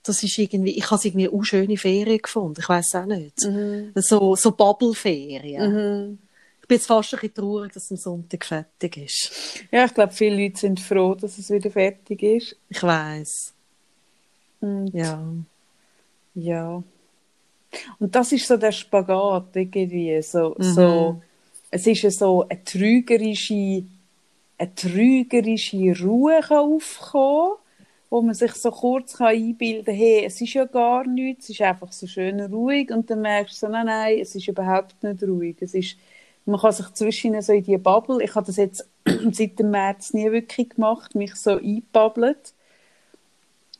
das 0.04 0.22
ist 0.22 0.38
irgendwie, 0.38 0.76
ich 0.78 0.84
habe 0.86 0.96
es 0.96 1.04
irgendwie 1.04 1.28
auch 1.28 1.42
schöne 1.42 1.76
Ferien 1.76 2.18
gefunden. 2.22 2.60
Ich 2.60 2.68
weiß 2.68 2.94
auch 2.94 3.06
nicht. 3.06 3.42
Mhm. 3.44 3.92
So, 3.96 4.36
so 4.36 4.52
Bubble-Ferien. 4.52 5.72
Mhm. 5.72 6.18
Ich 6.62 6.68
bin 6.68 6.76
jetzt 6.76 6.86
fast 6.86 7.12
ein 7.14 7.20
bisschen 7.20 7.34
traurig, 7.34 7.72
dass 7.72 7.84
es 7.84 7.90
am 7.92 7.96
Sonntag 7.96 8.44
fertig 8.44 8.96
ist. 8.98 9.64
Ja, 9.70 9.84
ich 9.86 9.94
glaube, 9.94 10.12
viele 10.12 10.42
Leute 10.42 10.58
sind 10.58 10.80
froh, 10.80 11.14
dass 11.14 11.38
es 11.38 11.50
wieder 11.50 11.70
fertig 11.70 12.22
ist. 12.22 12.56
Ich 12.68 12.82
weiß. 12.82 13.52
Ja. 14.92 15.22
Ja. 16.34 16.82
Und 17.98 18.14
das 18.14 18.32
ist 18.32 18.46
so 18.46 18.56
der 18.56 18.72
Spagat 18.72 19.54
irgendwie. 19.54 20.20
So, 20.22 20.54
Mhm. 20.58 20.62
so, 20.62 21.22
es 21.70 21.86
ist 21.86 22.18
so 22.18 22.46
eine 22.48 22.64
trügerische, 22.64 23.84
eine 24.58 24.74
trügerische 24.74 25.94
Ruhe 26.02 26.40
aufkommen, 26.48 27.56
wo 28.10 28.22
man 28.22 28.34
sich 28.34 28.52
so 28.54 28.70
kurz 28.70 29.20
einbilden 29.20 29.84
kann, 29.84 29.94
hey, 29.94 30.24
es 30.24 30.40
ist 30.40 30.54
ja 30.54 30.64
gar 30.64 31.06
nichts, 31.06 31.44
es 31.44 31.50
ist 31.50 31.62
einfach 31.62 31.92
so 31.92 32.06
schön 32.06 32.40
ruhig 32.40 32.90
und 32.90 33.10
dann 33.10 33.20
merkst 33.20 33.62
du 33.62 33.66
so, 33.66 33.72
nein, 33.72 33.86
nein, 33.86 34.18
es 34.20 34.34
ist 34.34 34.48
überhaupt 34.48 35.02
nicht 35.02 35.22
ruhig. 35.22 35.56
Es 35.60 35.74
ist, 35.74 35.96
man 36.46 36.58
kann 36.58 36.72
sich 36.72 36.90
zwischen 36.94 37.40
so 37.42 37.52
in 37.52 37.64
die 37.64 37.76
Bubble, 37.76 38.22
ich 38.22 38.34
habe 38.34 38.46
das 38.46 38.56
jetzt 38.56 38.88
seit 39.32 39.58
dem 39.58 39.70
März 39.70 40.14
nie 40.14 40.30
wirklich 40.32 40.70
gemacht, 40.70 41.14
mich 41.14 41.34
so 41.34 41.52
eingebabbelt. 41.52 42.54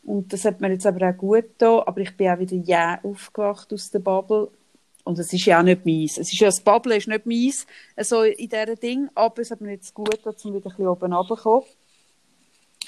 Und 0.05 0.33
das 0.33 0.45
hat 0.47 0.61
mir 0.61 0.71
jetzt 0.71 0.87
aber 0.87 1.11
auch 1.11 1.17
gut 1.17 1.45
getan. 1.59 1.83
Aber 1.87 2.01
ich 2.01 2.17
bin 2.17 2.31
auch 2.31 2.39
wieder 2.39 2.57
ja 2.57 2.99
aufgewacht 3.03 3.73
aus 3.75 3.91
der 3.91 3.99
Bubble. 3.99 4.49
Und 5.09 5.19
es 5.19 5.33
ist 5.33 5.47
ja 5.47 5.59
auch 5.59 5.63
nicht 5.63 5.87
meins. 5.87 6.19
Es 6.19 6.31
ist 6.31 6.39
ja, 6.39 6.49
das 6.49 6.61
Bubble 6.61 6.95
ist 6.95 7.09
nicht 7.09 7.25
meins, 7.25 7.67
so 7.97 8.25
in 8.25 8.47
diesem 8.47 8.75
Ding. 8.79 9.09
Aber 9.15 9.41
es 9.41 9.51
hat 9.51 9.63
mir 9.63 9.71
jetzt 9.71 9.95
gut 9.95 10.11
getan, 10.11 10.35
um 10.45 10.53
wieder 10.55 10.67
ein 10.67 10.71
bisschen 10.77 10.87
oben 10.87 11.13
runterzukommen. 11.15 11.65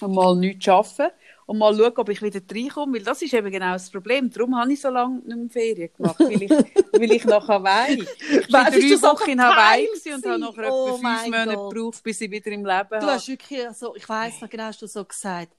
Und 0.02 0.14
mal 0.14 0.36
nichts 0.36 0.66
zu 0.66 0.72
arbeiten. 0.72 1.14
Und 1.46 1.56
mal 1.56 1.74
schauen, 1.74 1.92
ob 1.96 2.08
ich 2.10 2.20
wieder 2.20 2.40
reinkomme. 2.54 2.98
Weil 2.98 3.04
das 3.04 3.22
ist 3.22 3.32
eben 3.32 3.50
genau 3.50 3.72
das 3.72 3.88
Problem. 3.90 4.30
Darum 4.30 4.54
habe 4.54 4.70
ich 4.70 4.82
so 4.82 4.90
lange 4.90 5.20
nicht 5.20 5.28
mehr 5.34 5.48
Ferien 5.48 5.90
gemacht. 5.96 6.20
Weil 6.20 6.42
ich, 6.42 6.50
weil 6.92 7.10
ich 7.10 7.24
nach 7.24 7.48
Hawaii. 7.48 8.02
Ich 8.02 8.52
war 8.52 8.70
drei 8.70 8.80
du, 8.80 9.00
Wochen 9.02 9.30
in 9.30 9.40
Hawaii 9.42 9.86
gewesen 9.86 10.14
und 10.16 10.26
habe 10.26 10.38
nachher 10.40 10.72
Oh 10.74 10.88
etwa 10.96 11.16
fünf 11.16 11.24
Monate 11.24 11.54
Gott. 11.54 11.72
gebraucht, 11.74 12.02
bis 12.02 12.20
ich 12.20 12.30
wieder 12.30 12.50
im 12.50 12.66
Leben 12.66 12.88
Du 12.90 12.96
habe. 12.96 13.12
hast 13.12 13.28
wirklich 13.28 13.62
so, 13.72 13.96
ich 13.96 14.06
weiss 14.06 14.38
noch 14.42 14.50
genau, 14.50 14.64
hast 14.64 14.82
du 14.82 14.86
so 14.86 15.02
gesagt, 15.06 15.52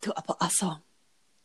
du, 0.00 0.12
aber 0.14 0.40
also, 0.40 0.76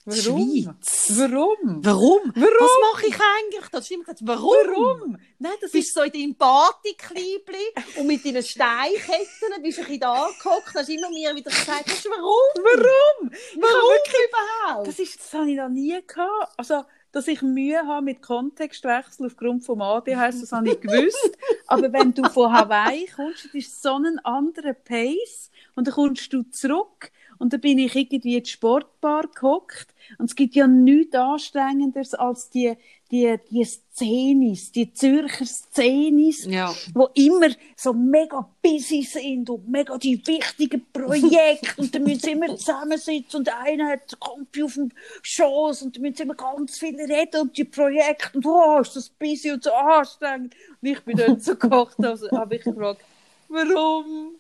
Warum? 0.06 0.64
Schweiz. 0.64 1.12
Warum? 1.18 1.84
Warum? 1.84 2.32
Warum? 2.34 2.58
Was 2.60 2.94
mache 2.94 3.08
ich 3.08 3.16
eigentlich? 3.16 3.70
Da 3.70 3.78
hast 3.78 3.90
du 3.90 3.94
immer 3.94 4.04
gesagt, 4.06 4.22
warum? 4.24 4.56
Warum? 4.66 5.18
Nein, 5.40 5.52
das 5.62 5.72
Du 5.72 5.78
bist 5.78 5.94
so 5.94 6.02
in 6.02 6.12
deinem 6.12 6.36
Batikleibli 6.36 7.98
und 7.98 8.08
mit 8.08 8.26
deinen 8.26 8.42
Steinketten 8.42 9.62
bist 9.62 9.78
du 9.78 9.82
ein 9.82 9.88
bisschen 9.88 10.00
da 10.00 10.26
angehockt, 10.26 10.74
hast 10.74 10.90
immer 10.90 11.10
mir 11.10 11.36
wieder 11.36 11.52
gesagt, 11.52 11.88
du, 11.88 12.10
warum? 12.10 12.64
Warum? 12.64 13.32
Warum 13.56 14.00
überhaupt? 14.30 14.88
Das, 14.88 15.00
ist, 15.00 15.20
das 15.20 15.34
habe 15.34 15.52
ich 15.52 15.58
noch 15.58 15.70
nie 15.70 16.00
gehabt. 16.08 16.54
Also, 16.58 16.84
dass 17.12 17.28
ich 17.28 17.42
Mühe 17.42 17.86
habe 17.86 18.06
mit 18.06 18.22
Kontextwechsel 18.22 19.28
aufgrund 19.28 19.66
vom 19.66 19.82
ADHS, 19.82 20.42
das 20.42 20.52
habe 20.52 20.70
ich 20.70 20.80
gewusst. 20.80 21.38
Aber 21.68 21.92
wenn 21.92 22.14
du 22.14 22.24
von 22.30 22.54
Hawaii 22.54 23.08
kommst, 23.08 23.46
das 23.46 23.54
ist 23.54 23.82
so 23.82 23.96
ein 23.96 24.20
anderer 24.20 24.74
Pace 24.74 25.50
und 25.76 25.88
dann 25.88 25.94
kommst 25.94 26.32
du 26.32 26.44
zurück 26.44 27.12
und 27.40 27.54
dann 27.54 27.62
bin 27.62 27.80
ich 27.80 27.96
irgendwie 27.96 28.36
in 28.38 28.44
die 28.44 28.50
Sportbar 28.50 29.28
gehockt 29.34 29.88
und 30.18 30.26
es 30.30 30.36
gibt 30.36 30.56
ja 30.56 30.68
nichts 30.68 31.16
Anstrengenderes 31.16 32.14
als 32.14 32.50
die, 32.50 32.74
die, 33.12 33.36
die 33.50 33.64
Szenis, 33.66 34.72
die 34.72 34.94
Zürcher 34.94 35.46
Szenis, 35.46 36.46
Ja. 36.46 36.74
wo 36.94 37.08
immer 37.16 37.48
so 37.76 37.94
mega 37.94 38.48
busy 38.62 39.04
sind 39.04 39.50
und 39.50 39.68
mega 39.68 39.98
die 39.98 40.22
wichtigen 40.28 40.86
Projekte 40.94 41.82
und 41.82 41.96
dann 41.96 42.04
müssen 42.04 42.20
sie 42.20 42.32
immer 42.32 42.56
zusammensitzen 42.56 43.40
und 43.40 43.50
einer 43.50 43.88
hat 43.88 44.12
den 44.12 44.20
Kompi 44.20 44.64
auf 44.64 44.74
dem 44.76 44.92
Schoß 45.24 45.82
und 45.84 45.96
dann 45.96 46.02
müssen 46.04 46.16
sie 46.18 46.24
immer 46.24 46.36
ganz 46.36 46.78
viel 46.78 46.96
reden 47.02 47.42
und 47.42 47.58
die 47.58 47.64
Projekte 47.64 48.38
und 48.38 48.46
oh, 48.46 48.80
ist 48.80 48.96
das 48.96 49.10
busy 49.10 49.52
und 49.52 49.64
so 49.64 49.72
anstrengend 49.74 50.54
und 50.82 50.88
ich 50.90 51.00
bin 51.02 51.18
dort 51.18 51.42
so 51.44 51.56
gekocht, 51.56 52.04
also 52.04 52.30
habe 52.32 52.56
ich 52.56 52.64
gefragt, 52.64 53.02
warum? 53.48 53.74
Warum? 53.76 54.36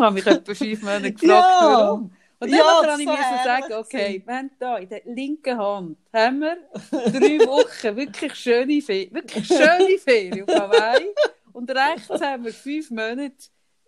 Ich 0.00 0.06
habe 0.06 0.14
mich 0.14 0.26
etwa 0.26 0.54
fünf 0.54 0.80
Monate 0.80 1.12
gefragt, 1.12 1.46
warum? 1.60 2.10
Und 2.40 2.50
dann 2.50 2.58
Ja, 2.58 2.96
ich 2.96 3.04
so 3.04 3.10
müssen 3.10 3.44
sagen, 3.44 3.72
okay, 3.74 4.22
wir 4.24 4.34
haben 4.34 4.50
da 4.58 4.78
in 4.78 4.88
der 4.88 5.02
linken 5.04 5.58
Hand 5.58 5.98
haben 6.10 6.40
wir 6.40 6.56
drei 6.90 7.38
Wochen 7.46 7.96
wirklich 7.96 8.34
schöne 8.34 8.80
Ferien, 8.80 9.14
wirklich 9.14 9.46
schöne 9.46 9.98
Ferien 9.98 10.48
auf 10.48 10.56
Hawaii 10.58 11.10
und 11.52 11.70
rechts 11.70 12.08
haben 12.08 12.46
wir 12.46 12.54
fünf 12.54 12.90
Monate 12.90 13.34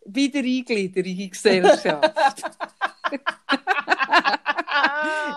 Wiedereingliederung 0.04 1.10
in 1.10 1.16
die 1.16 1.30
Gesellschaft. 1.30 2.14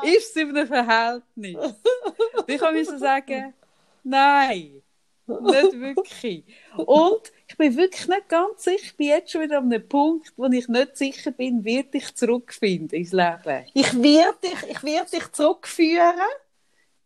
Ist 0.04 0.32
es 0.32 0.36
in 0.36 0.50
einem 0.50 0.68
Verhältnis? 0.68 1.58
Ich 2.48 2.62
musste 2.62 3.00
sagen, 3.00 3.54
nein, 4.04 4.82
nicht 5.26 5.80
wirklich. 5.80 6.44
Und 6.76 7.32
ich 7.48 7.58
bin 7.58 7.78
wirklich 7.78 8.08
nicht 8.08 8.28
ganz 8.28 8.64
sicher, 8.64 8.84
ich 8.84 8.98
bin 8.98 9.08
jetzt 9.08 9.32
schon 9.32 9.41
wieder 9.41 9.60
an 9.60 9.72
einem 9.72 9.88
Punkt, 9.88 10.34
wo 10.36 10.46
ich 10.46 10.68
nicht 10.68 10.98
sicher 10.98 11.32
bin, 11.32 11.64
wird 11.64 11.93
ich 11.93 12.14
zurückfinden 12.16 12.98
ins 12.98 13.12
Leben. 13.12 13.66
Ich 13.74 13.93
werde 14.02 14.38
dich, 14.43 14.70
ich 14.70 14.84
werde 14.84 15.12
dich 15.12 15.32
zurückführen. 15.32 16.20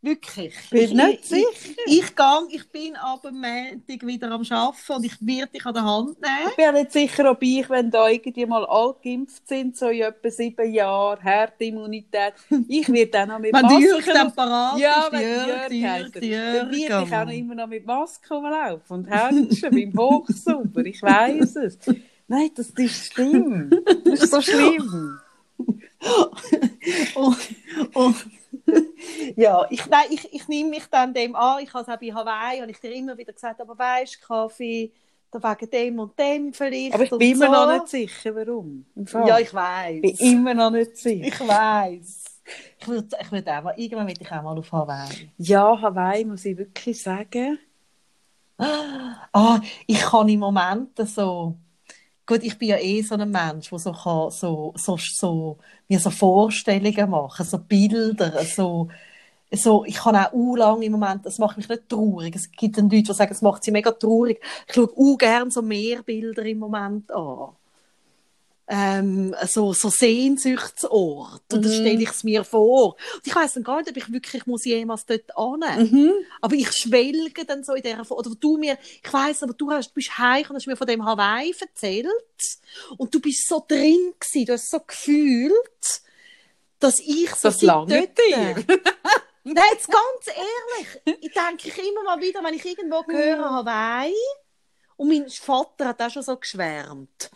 Wirklich. 0.01 0.55
Bin 0.71 0.81
ich, 0.81 0.93
nicht 0.93 1.19
ich, 1.23 1.25
sicher. 1.25 1.73
Ich, 1.85 1.99
ich, 1.99 2.15
gang, 2.15 2.47
ich 2.51 2.69
bin 2.71 2.95
aber 2.95 3.31
Montag 3.31 4.05
wieder 4.07 4.31
am 4.31 4.43
Arbeiten 4.49 4.93
und 4.93 5.03
ich 5.03 5.15
werde 5.19 5.51
dich 5.51 5.65
an 5.65 5.73
der 5.73 5.83
Hand 5.83 6.21
nehmen. 6.21 6.49
Ich 6.49 6.55
bin 6.55 6.73
nicht 6.73 6.91
sicher, 6.93 7.29
ob 7.31 7.43
ich, 7.43 7.69
wenn 7.69 7.91
da 7.91 8.07
irgendwie 8.07 8.45
mal 8.45 8.65
alle 8.65 8.95
geimpft 9.03 9.45
sind, 9.47 9.75
so 9.75 9.89
in 9.89 10.01
etwa 10.03 10.29
sieben 10.31 10.73
Jahren, 10.73 11.21
Herdenimmunität, 11.21 12.33
ich 12.69 12.87
werde 12.87 13.11
dann 13.11 13.27
noch 13.29 13.39
mit 13.39 13.53
Wenn 13.53 13.67
die 13.67 13.83
Jürg 13.83 14.05
dann 14.05 14.33
parat 14.33 14.79
Ja, 14.79 15.03
ist, 15.03 15.11
wenn 15.11 15.21
Jürg, 15.21 15.47
Jörg 15.47 15.91
heisst. 15.91 16.15
Jürg, 16.15 16.21
die 16.21 16.29
Dann 16.31 16.53
Jürg. 16.53 16.71
werde 16.71 16.77
ich 16.77 16.93
auch 16.93 17.25
noch 17.25 17.33
immer 17.33 17.55
noch 17.55 17.67
mit 17.67 17.85
Maske 17.85 18.33
rumlaufen 18.33 18.97
und 18.97 19.05
Händchen 19.05 19.71
beim 19.71 19.93
Hochsauber. 19.97 20.85
Ich 20.85 21.01
weiss 21.01 21.55
es. 21.57 21.77
Nein, 22.27 22.51
das 22.55 22.69
ist 22.69 23.13
schlimm. 23.13 23.69
Das 24.05 24.23
ist 24.23 24.31
so 24.31 24.41
schlimm. 24.41 25.19
Und, 27.15 27.37
und, 27.93 28.15
ja, 29.35 29.65
ich, 29.69 29.85
nein, 29.87 30.05
ich, 30.09 30.33
ich 30.33 30.47
nehme 30.47 30.69
mich 30.71 30.85
dann 30.87 31.13
dem 31.13 31.35
an. 31.35 31.61
Ich 31.61 31.73
habe 31.73 31.83
es 31.83 31.89
auch 31.89 31.99
bei 31.99 32.13
Hawaii 32.13 32.61
und 32.61 32.69
ich 32.69 32.79
dir 32.79 32.93
immer 32.93 33.17
wieder 33.17 33.33
gesagt, 33.33 33.61
aber 33.61 33.77
weißt 33.77 34.21
Kaffee, 34.21 34.91
da 35.31 35.41
wegen 35.41 35.69
dem 35.69 35.99
und 35.99 36.17
dem 36.17 36.53
vielleicht. 36.53 36.93
Aber 36.93 37.03
ich 37.03 37.09
bin 37.09 37.21
immer 37.21 37.45
so. 37.45 37.51
noch 37.51 37.73
nicht 37.73 37.87
sicher, 37.87 38.35
warum. 38.35 38.85
Ja, 38.95 39.39
ich 39.39 39.53
weiß. 39.53 39.99
Ich 40.01 40.17
bin 40.17 40.31
immer 40.31 40.53
noch 40.53 40.71
nicht 40.71 40.97
sicher. 40.97 41.27
Ich 41.27 41.39
weiß. 41.39 42.23
Ich 42.79 42.87
würde 42.87 43.17
ich 43.21 43.31
würd 43.31 43.47
auch 43.47 43.63
mal, 43.63 43.73
irgendwann 43.77 44.07
will 44.07 44.15
ich 44.19 44.31
auch 44.31 44.41
mal 44.41 44.57
auf 44.57 44.71
Hawaii. 44.71 45.31
Ja, 45.37 45.79
Hawaii 45.79 46.25
muss 46.25 46.45
ich 46.45 46.57
wirklich 46.57 46.99
sagen. 47.01 47.59
Ah, 48.57 49.61
ich 49.85 50.01
kann 50.01 50.27
im 50.27 50.39
Moment 50.39 50.97
so 51.07 51.55
Gut, 52.29 52.43
ich 52.43 52.59
bin 52.59 52.69
ja 52.69 52.77
eh 52.77 53.01
so 53.01 53.15
ein 53.15 53.31
Mensch, 53.31 53.69
der 53.71 53.79
so, 53.79 53.91
kann, 53.91 54.29
so, 54.29 54.71
so, 54.77 54.97
so, 54.97 55.57
mir 55.87 55.99
so 55.99 56.11
Vorstellungen 56.11 57.09
machen, 57.09 57.43
so 57.43 57.57
Bilder, 57.57 58.43
so, 58.45 58.89
so, 59.51 59.85
ich 59.85 59.95
kann 59.97 60.15
auch 60.15 60.33
u 60.33 60.55
lang 60.55 60.81
im 60.83 60.91
Moment, 60.93 61.25
das 61.25 61.39
macht 61.39 61.57
mich 61.57 61.69
nicht 61.69 61.89
traurig. 61.89 62.35
Es 62.35 62.51
gibt 62.51 62.77
dann 62.77 62.89
Leute, 62.89 63.03
die 63.03 63.13
sagen, 63.13 63.31
es 63.33 63.41
macht 63.41 63.63
sie 63.63 63.71
mega 63.71 63.91
traurig. 63.91 64.41
Ich 64.67 64.75
schaue 64.75 64.91
u 64.95 65.17
gern 65.17 65.51
so 65.51 65.61
Meerbilder 65.63 66.45
im 66.45 66.59
Moment 66.59 67.11
an 67.11 67.55
ähm, 68.71 69.35
so, 69.47 69.73
so 69.73 69.89
Sehnsuchtsort. 69.89 71.41
Und 71.53 71.65
dann 71.65 71.71
Mhm. 71.71 71.75
stelle 71.75 72.01
ich 72.03 72.09
es 72.09 72.23
mir 72.23 72.43
vor. 72.43 72.95
Und 73.15 73.25
ich 73.27 73.35
weiss 73.35 73.53
dann 73.53 73.63
gar 73.63 73.77
nicht, 73.79 73.89
ob 73.89 73.97
ich 73.97 74.11
wirklich 74.11 74.45
muss 74.45 74.63
jemals 74.65 75.05
dort 75.05 75.35
an. 75.35 75.59
Mhm. 75.89 76.13
Aber 76.41 76.53
ich 76.55 76.71
schwelge 76.71 77.45
dann 77.45 77.63
so 77.63 77.73
in 77.73 77.81
dieser, 77.83 78.05
Vor- 78.05 78.19
oder 78.19 78.31
du 78.39 78.57
mir, 78.57 78.77
ich 79.03 79.11
weiss, 79.11 79.41
aber 79.43 79.53
du 79.53 79.71
hast, 79.71 79.89
du 79.89 79.93
bist 79.95 80.17
heim 80.17 80.45
und 80.49 80.55
hast 80.55 80.67
mir 80.67 80.77
von 80.77 80.87
dem 80.87 81.03
Hawaii 81.05 81.53
erzählt. 81.59 82.07
Und 82.97 83.13
du 83.13 83.19
bist 83.19 83.47
so 83.47 83.65
drin 83.67 84.13
gewesen, 84.19 84.45
du 84.45 84.53
hast 84.53 84.69
so 84.69 84.79
gefühlt, 84.79 86.01
dass 86.79 86.99
ich 86.99 87.29
so 87.35 87.49
Das 87.49 87.61
lange 87.61 88.07
dort- 88.07 88.17
dir. 88.17 88.55
Nein, 89.45 89.63
jetzt 89.71 89.87
ganz 89.89 90.27
ehrlich, 90.27 91.17
ich 91.21 91.31
denke 91.33 91.69
ich 91.69 91.77
immer 91.79 92.03
mal 92.03 92.21
wieder, 92.21 92.43
wenn 92.43 92.53
ich 92.53 92.63
irgendwo 92.65 93.03
höre 93.07 93.49
Hawaii, 93.49 94.13
und 94.97 95.07
mein 95.07 95.27
Vater 95.29 95.87
hat 95.87 96.01
auch 96.01 96.09
schon 96.11 96.21
so 96.23 96.35
geschwärmt. 96.35 97.31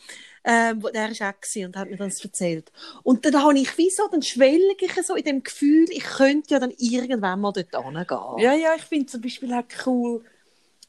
Ähm, 0.45 0.83
wo- 0.83 0.89
der 0.89 1.09
war 1.09 1.29
auch 1.29 1.65
und 1.65 1.77
hat 1.77 1.89
mir 1.89 1.95
das 1.97 2.23
erzählt. 2.23 2.71
Und 3.03 3.25
dann 3.25 3.41
habe 3.41 3.57
ich 3.57 3.77
wie 3.77 3.89
so, 3.89 4.03
dann 4.11 4.21
schwelge 4.21 4.85
ich 4.85 4.93
so 5.05 5.15
in 5.15 5.23
dem 5.23 5.41
Gefühl, 5.43 5.85
ich 5.89 6.03
könnte 6.03 6.53
ja 6.55 6.59
dann 6.59 6.73
irgendwann 6.77 7.39
mal 7.39 7.53
dort 7.53 7.69
hingehen. 7.73 8.39
Ja, 8.39 8.53
ja, 8.53 8.75
ich 8.75 8.83
finde 8.83 9.05
zum 9.05 9.21
Beispiel 9.21 9.53
auch 9.53 9.63
cool. 9.85 10.23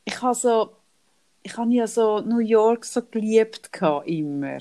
Ich 0.05 0.21
habe 0.21 0.35
so, 0.35 0.71
ich 1.45 1.57
habe 1.57 1.73
ja 1.73 1.87
so 1.87 2.21
New 2.21 2.41
York 2.41 2.85
so 2.85 3.01
geliebt 3.03 3.73
gehabt, 3.73 4.09
immer. 4.09 4.57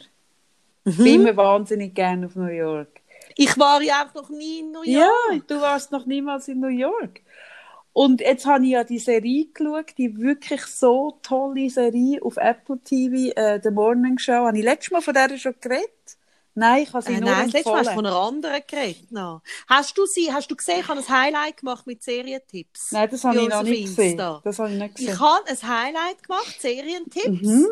Ich 0.86 0.98
bin 0.98 1.22
Mhm. 1.22 1.28
immer 1.28 1.38
wahnsinnig 1.38 1.96
gerne 1.96 2.28
auf 2.28 2.36
New 2.36 2.46
York. 2.48 3.02
Ich 3.36 3.58
war 3.58 3.82
ja 3.82 4.06
auch 4.06 4.14
noch 4.14 4.30
nie 4.30 4.60
in 4.60 4.72
New 4.72 4.84
Ja, 4.84 5.10
York. 5.32 5.48
du 5.48 5.60
warst 5.60 5.92
noch 5.92 6.06
niemals 6.06 6.48
in 6.50 6.60
New 6.60 6.68
York. 6.68 7.22
Und 7.94 8.22
jetzt 8.22 8.46
habe 8.48 8.66
ich 8.66 8.72
ja 8.72 8.84
die 8.84 8.98
Serie 9.00 9.46
geschaut, 9.54 9.96
die 9.98 10.18
wirklich 10.18 10.66
so 10.66 11.20
tolle 11.22 11.70
Serie 11.70 12.22
auf 12.24 12.38
Apple 12.38 12.80
TV, 12.84 13.32
äh, 13.36 13.60
The 13.64 13.70
Morning 13.70 14.18
Show. 14.18 14.34
Habe 14.48 14.58
ich 14.58 14.64
letztes 14.64 14.92
Mal 14.92 15.02
von 15.02 15.14
der 15.14 15.38
schon 15.38 15.54
geredet? 15.62 15.90
Nein, 16.56 16.84
ich 16.84 16.94
habe 16.94 17.04
sie 17.04 17.14
Äh, 17.14 17.20
nur 17.20 17.30
nein, 17.30 17.46
das 17.46 17.54
letzte 17.54 17.70
Mal 17.70 17.80
hast 17.80 17.86
du 17.88 17.92
empfohlen. 17.92 17.96
von 17.96 18.06
einer 18.06 18.16
anderen 18.28 18.62
geredet. 18.68 19.12
No. 19.12 19.42
Hast 19.68 19.98
du 19.98 20.06
sie, 20.06 20.32
hast 20.32 20.50
du 20.50 20.56
gesehen, 20.56 20.80
ich 20.82 20.88
habe 20.88 21.00
ein 21.00 21.08
Highlight 21.10 21.58
gemacht 21.58 21.88
mit 21.88 22.04
Serientipps. 22.04 22.92
Nein, 22.92 23.10
das 23.10 23.24
habe 23.24 23.42
ich 23.42 23.50
noch 23.50 23.64
nicht 23.64 23.84
auf 23.90 23.96
gesehen. 23.96 24.12
Insta. 24.12 24.42
Das 24.44 24.60
habe 24.60 24.72
ich 24.72 24.80
nicht 24.80 24.96
gesehen. 24.96 25.14
Ich 25.14 25.20
habe 25.20 25.48
ein 25.48 25.62
Highlight 25.62 26.24
gemacht, 26.24 26.62
Serientipps. 26.62 27.42
Mhm. 27.42 27.68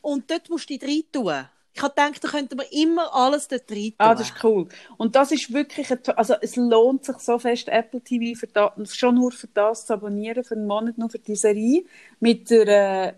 Und 0.00 0.30
dort 0.30 0.48
musst 0.48 0.70
du 0.70 0.78
dich 0.78 0.88
rein 0.88 1.02
tun. 1.12 1.48
Ich 1.76 1.82
habe 1.82 1.94
gedacht, 1.94 2.24
da 2.24 2.28
könnte 2.28 2.56
man 2.56 2.64
immer 2.70 3.14
alles 3.14 3.48
dort 3.48 3.70
rein 3.70 3.76
tun. 3.90 3.94
Ah, 3.98 4.14
das 4.14 4.30
ist 4.30 4.42
cool. 4.42 4.66
Und 4.96 5.14
das 5.14 5.30
ist 5.30 5.52
wirklich, 5.52 5.90
ein, 5.90 5.98
also 6.16 6.34
es 6.40 6.56
lohnt 6.56 7.04
sich 7.04 7.18
so 7.18 7.38
fest, 7.38 7.68
Apple 7.68 8.00
TV 8.00 8.38
für 8.38 8.46
da, 8.46 8.74
schon 8.90 9.16
nur 9.16 9.30
für 9.30 9.46
das 9.48 9.84
zu 9.84 9.92
abonnieren, 9.92 10.42
für 10.42 10.54
einen 10.54 10.66
Monat 10.66 10.96
nur 10.96 11.10
für 11.10 11.18
die 11.18 11.36
Serie, 11.36 11.84
mit 12.18 12.48
der, 12.48 12.66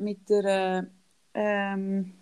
äh, 0.00 0.02
mit 0.02 0.28
der, 0.28 0.44
äh, 0.44 0.82
ähm, 1.34 2.14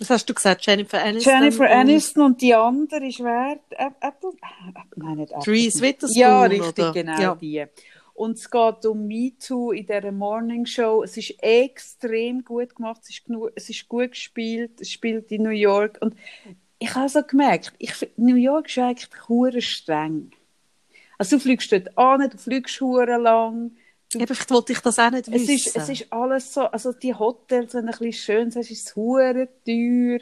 Was 0.00 0.10
hast 0.10 0.28
du 0.28 0.34
gesagt? 0.34 0.66
Jennifer 0.66 1.02
Aniston? 1.04 1.32
Jennifer 1.32 1.70
Aniston 1.70 2.22
und 2.24 2.40
die 2.42 2.54
andere 2.54 3.06
ist 3.06 3.20
wer? 3.20 3.60
Ä- 3.70 3.94
Apple? 4.00 4.32
Nein, 4.96 5.16
nicht 5.18 5.32
Apple. 5.32 5.52
Reese 5.52 5.80
Witherspoon, 5.82 6.20
Ja, 6.20 6.42
richtig, 6.42 6.78
oder? 6.84 6.92
genau 6.92 7.20
Ja. 7.20 7.34
die. 7.36 7.64
Und 8.18 8.36
es 8.36 8.50
geht 8.50 8.84
um 8.84 9.06
Me 9.06 9.30
Too 9.38 9.70
in 9.70 9.86
dieser 9.86 10.10
Morning 10.10 10.66
Show. 10.66 11.04
Es 11.04 11.16
ist 11.16 11.40
extrem 11.40 12.44
gut 12.44 12.74
gemacht, 12.74 13.00
es 13.04 13.10
ist, 13.10 13.24
genug, 13.26 13.52
es 13.54 13.70
ist 13.70 13.88
gut 13.88 14.10
gespielt, 14.10 14.80
es 14.80 14.90
spielt 14.90 15.30
in 15.30 15.44
New 15.44 15.50
York. 15.50 15.98
Und 16.00 16.16
ich 16.80 16.92
habe 16.96 17.08
so 17.08 17.22
gemerkt, 17.22 17.74
ich, 17.78 17.92
New 18.16 18.34
York 18.34 18.66
ist 18.66 18.78
eigentlich 18.78 19.28
hure 19.28 19.62
streng. 19.62 20.32
Also 21.16 21.36
du 21.36 21.42
fliegst 21.42 21.70
dort 21.70 21.96
an, 21.96 22.28
du 22.28 22.36
fliegst 22.36 22.80
hure 22.80 23.18
lang. 23.18 23.76
Du, 24.10 24.18
Eben, 24.18 24.26
vielleicht 24.26 24.50
wollte 24.50 24.72
ich 24.72 24.80
das 24.80 24.98
auch 24.98 25.12
nicht 25.12 25.28
es, 25.28 25.34
wissen. 25.34 25.54
ist, 25.54 25.76
es 25.76 25.88
ist 25.88 26.12
alles 26.12 26.52
so, 26.52 26.62
also 26.62 26.92
die 26.92 27.14
Hotels 27.14 27.70
sind 27.70 27.84
ein 27.84 27.98
bisschen 27.98 28.12
schön, 28.14 28.48
es 28.48 28.68
ist 28.68 28.96
hure 28.96 29.46
teuer. 29.64 30.18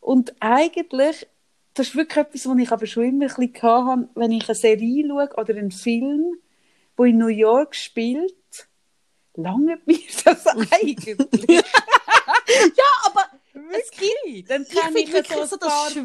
Und 0.00 0.34
eigentlich, 0.40 1.26
das 1.74 1.88
ist 1.88 1.94
wirklich 1.94 2.24
etwas, 2.24 2.48
was 2.48 2.56
ich 2.58 2.72
aber 2.72 2.86
schon 2.86 3.04
immer 3.04 3.26
ein 3.26 3.34
bisschen 3.36 3.62
hatte, 3.62 4.08
wenn 4.14 4.32
ich 4.32 4.48
eine 4.48 4.54
Serie 4.54 5.06
schaue 5.06 5.28
oder 5.36 5.54
einen 5.54 5.72
Film, 5.72 6.38
der 6.98 7.06
in 7.06 7.18
New 7.18 7.28
York 7.28 7.74
spielt, 7.74 8.34
lange 9.34 9.78
mir 9.86 9.98
das 10.24 10.46
eigentlich. 10.46 11.64
aber 13.06 13.24
es 13.72 13.90
gibt. 13.90 14.50
Dann 14.50 14.62
Ich 14.62 14.68
kenne 14.68 14.92
finde 14.92 15.12
wirklich 15.12 15.40
ein 15.40 15.46
so 15.46 15.56
das. 15.56 15.92
Plätze 15.92 16.00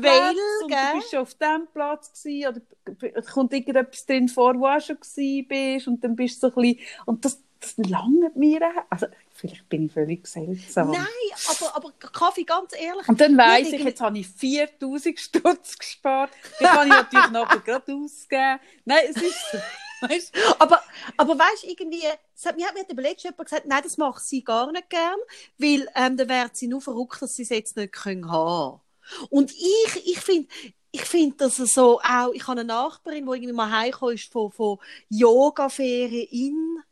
und 0.63 0.71
du 0.71 0.93
bist 0.95 1.11
schon 1.11 1.19
auf 1.19 1.33
diesem 1.33 1.67
Platz 1.73 2.23
gewesen, 2.23 2.47
oder 2.47 3.21
kommt 3.23 3.53
irgendetwas 3.53 4.05
drin 4.05 4.29
vor, 4.29 4.55
wo 4.55 4.67
du 4.67 4.81
schon 4.81 4.99
gewesen 4.99 5.47
bist 5.47 5.87
und 5.87 6.03
dann 6.03 6.15
bist 6.15 6.41
du 6.41 6.49
so 6.49 6.55
ein 6.55 6.61
bisschen, 6.61 6.79
und 7.05 7.25
das, 7.25 7.41
das 7.59 7.77
langt 7.77 8.35
mir. 8.35 8.61
Also, 8.89 9.07
vielleicht 9.33 9.67
bin 9.69 9.85
ich 9.85 9.91
völlig 9.91 10.27
seltsam. 10.27 10.91
Nein, 10.91 11.05
aber, 11.49 11.75
aber 11.75 11.91
Kaffee, 11.93 12.43
ganz 12.43 12.73
ehrlich. 12.73 13.07
Und 13.07 13.19
dann 13.19 13.37
weiss 13.37 13.71
ich, 13.71 13.83
jetzt 13.83 14.01
habe 14.01 14.17
ich 14.17 14.27
4000 14.27 15.19
Stutz 15.19 15.77
gespart. 15.77 16.31
Die 16.59 16.65
kann 16.65 16.87
ich 16.87 16.93
natürlich 16.93 17.31
nachher 17.31 17.59
gerade 17.59 17.93
ausgeben. 17.93 18.59
Nein, 18.85 19.05
es 19.09 19.21
ist 19.21 19.51
so. 19.51 19.57
Weißt? 20.09 20.33
Aber, 20.59 20.81
aber 21.17 21.37
weißt 21.37 21.63
du, 21.63 21.67
irgendwie, 21.67 22.03
hat, 22.07 22.55
mir 22.55 22.67
hat 22.67 22.75
mir 22.75 22.83
der 22.83 23.03
letzte 23.03 23.29
jemand 23.29 23.49
gesagt, 23.49 23.65
nein, 23.65 23.81
das 23.83 23.97
macht 23.97 24.23
sie 24.23 24.43
gar 24.43 24.71
nicht 24.71 24.89
gern, 24.89 25.19
weil 25.57 25.89
ähm, 25.95 26.17
dann 26.17 26.29
wäre 26.29 26.49
sie 26.53 26.67
nur 26.67 26.81
verrückt, 26.81 27.21
dass 27.21 27.35
sie 27.35 27.43
es 27.43 27.49
jetzt 27.49 27.75
nicht 27.75 27.93
können 27.93 28.31
haben 28.31 28.79
Und 29.29 29.51
ich, 29.51 30.07
ich 30.07 30.19
finde, 30.19 30.49
ich 30.91 31.01
finde 31.01 31.37
das 31.37 31.57
so 31.57 31.99
auch, 32.01 32.31
ich 32.33 32.47
habe 32.47 32.61
eine 32.61 32.67
Nachbarin, 32.67 33.25
die 33.25 33.31
irgendwie 33.31 33.53
mal 33.53 33.71
heimgekommen 33.71 34.15
ist 34.15 34.31
von, 34.31 34.51
von 34.51 34.77
Yoga-Ferien 35.09 36.27
in 36.31 36.83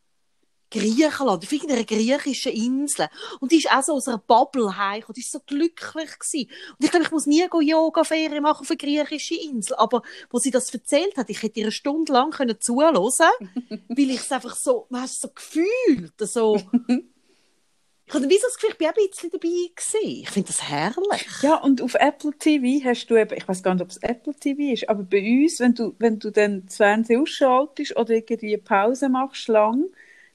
Griechenland, 0.69 1.43
auf 1.43 1.51
irgendeiner 1.51 1.83
griechischen 1.83 2.51
Insel. 2.51 3.07
Und 3.39 3.51
die 3.51 3.57
ist 3.57 3.71
auch 3.71 3.83
so 3.83 3.93
aus 3.93 4.07
einer 4.07 4.17
Bubble 4.17 4.77
heimgekommen. 4.77 5.15
Die 5.15 5.21
ist 5.21 5.31
so 5.31 5.39
glücklich 5.39 6.19
gewesen. 6.19 6.49
Und 6.77 6.85
ich 6.85 6.91
glaube, 6.91 7.05
ich 7.05 7.11
muss 7.11 7.25
nie 7.25 7.47
go 7.47 7.61
Yoga-Ferien 7.61 8.43
machen 8.43 8.61
auf 8.61 8.69
einer 8.69 8.77
griechischen 8.77 9.37
Insel. 9.37 9.75
Aber, 9.75 10.01
wo 10.29 10.39
sie 10.39 10.51
das 10.51 10.73
erzählt 10.73 11.17
hat, 11.17 11.29
ich 11.29 11.41
hätte 11.41 11.59
ihr 11.59 11.65
eine 11.65 11.71
Stunde 11.71 12.13
lang 12.13 12.31
können 12.31 12.59
zuhören 12.59 12.97
weil 12.97 14.09
ich 14.09 14.19
es 14.19 14.31
einfach 14.31 14.55
so, 14.55 14.87
es 15.03 15.21
so 15.21 15.29
gefühlt, 15.29 16.13
so. 16.19 16.59
Ich 18.09 18.13
hatte 18.13 18.29
wie 18.29 18.37
so 18.37 18.47
das 18.47 18.55
Gefühl, 18.55 18.69
ich 18.71 18.77
bin 18.77 18.87
ein 18.87 18.93
bisschen 18.93 19.31
dabei 19.31 19.47
gewesen. 19.47 20.21
Ich 20.21 20.29
finde 20.29 20.47
das 20.47 20.63
herrlich. 20.63 21.27
Ja, 21.41 21.55
und 21.57 21.81
auf 21.81 21.93
Apple 21.95 22.31
TV 22.39 22.85
hast 22.85 23.07
du 23.07 23.17
eben, 23.17 23.35
ich 23.35 23.45
weiß 23.45 23.61
gar 23.61 23.73
nicht, 23.73 23.83
ob 23.83 23.89
es 23.89 23.97
Apple 23.97 24.33
TV 24.33 24.73
ist, 24.73 24.87
aber 24.87 25.03
bei 25.03 25.19
uns, 25.43 25.59
wenn 25.59 25.73
du, 25.73 25.93
wenn 25.99 26.17
du 26.17 26.31
dann 26.31 26.65
das 26.65 26.77
Fernsehen 26.77 27.21
ausschaltest 27.21 27.97
oder 27.97 28.11
irgendwie 28.11 28.53
eine 28.53 28.63
Pause 28.63 29.09
machst, 29.09 29.49
lang, 29.49 29.83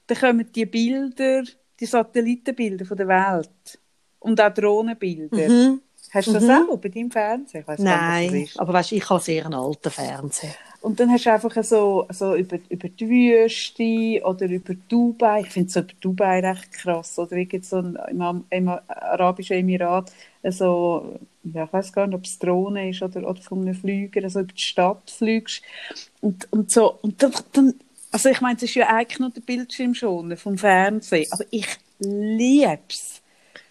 dann 0.07 0.17
kommen 0.17 0.51
die 0.53 0.65
Bilder, 0.65 1.43
die 1.79 1.85
Satellitenbilder 1.85 2.85
von 2.85 2.97
der 2.97 3.07
Welt. 3.07 3.79
Und 4.19 4.39
auch 4.39 4.53
Drohnenbilder. 4.53 5.77
Hast 6.13 6.27
du 6.27 6.33
das 6.33 6.43
Mhm. 6.43 6.69
auch 6.69 6.77
bei 6.77 6.89
deinem 6.89 7.09
nicht, 7.41 7.67
was 7.67 7.79
Nein, 7.79 8.35
ist. 8.35 8.59
aber 8.59 8.73
weißt, 8.73 8.91
ich 8.91 9.09
habe 9.09 9.19
sehr 9.19 9.45
einen 9.45 9.55
alten 9.55 9.89
Fernseher. 9.89 10.53
Und 10.81 10.99
dann 10.99 11.09
hast 11.11 11.25
du 11.25 11.31
einfach 11.31 11.63
so, 11.63 12.05
so 12.11 12.35
über, 12.35 12.59
über 12.69 12.89
die 12.89 13.09
Wüste 13.09 14.21
oder 14.23 14.45
über 14.47 14.75
Dubai. 14.75 15.41
Ich 15.41 15.49
finde 15.49 15.71
so 15.71 15.79
über 15.79 15.93
Dubai 15.99 16.39
recht 16.41 16.71
krass. 16.73 17.17
Oder 17.17 17.37
irgend 17.37 17.65
so 17.65 17.77
ein, 17.77 17.97
im, 18.11 18.43
im 18.49 18.67
Arabischen 18.67 19.57
Emirat, 19.57 20.11
so, 20.43 21.17
ja, 21.45 21.63
ich 21.63 21.73
weiß 21.73 21.93
gar 21.93 22.05
nicht, 22.05 22.15
ob 22.15 22.25
es 22.25 22.37
Drohne 22.37 22.89
ist 22.89 23.01
oder, 23.01 23.27
oder 23.27 23.41
von 23.41 23.61
einem 23.61 23.73
Flüger, 23.73 24.29
so 24.29 24.41
über 24.41 24.53
die 24.53 24.61
Stadt 24.61 25.09
fliegst. 25.09 25.63
Und, 26.21 26.47
und 26.51 26.69
so, 26.69 26.99
und 27.01 27.23
dann, 27.23 27.33
dann, 27.53 27.73
also 28.13 28.29
ich 28.29 28.41
meine, 28.41 28.57
es 28.57 28.63
ist 28.63 28.75
ja 28.75 28.87
eigentlich 28.87 29.19
nur 29.19 29.31
der 29.31 29.41
Bildschirm 29.41 29.93
schon 29.95 30.37
vom 30.37 30.57
Fernsehen, 30.57 31.27
aber 31.31 31.45
ich 31.49 31.67
liebe 31.99 32.79
es. 32.89 33.21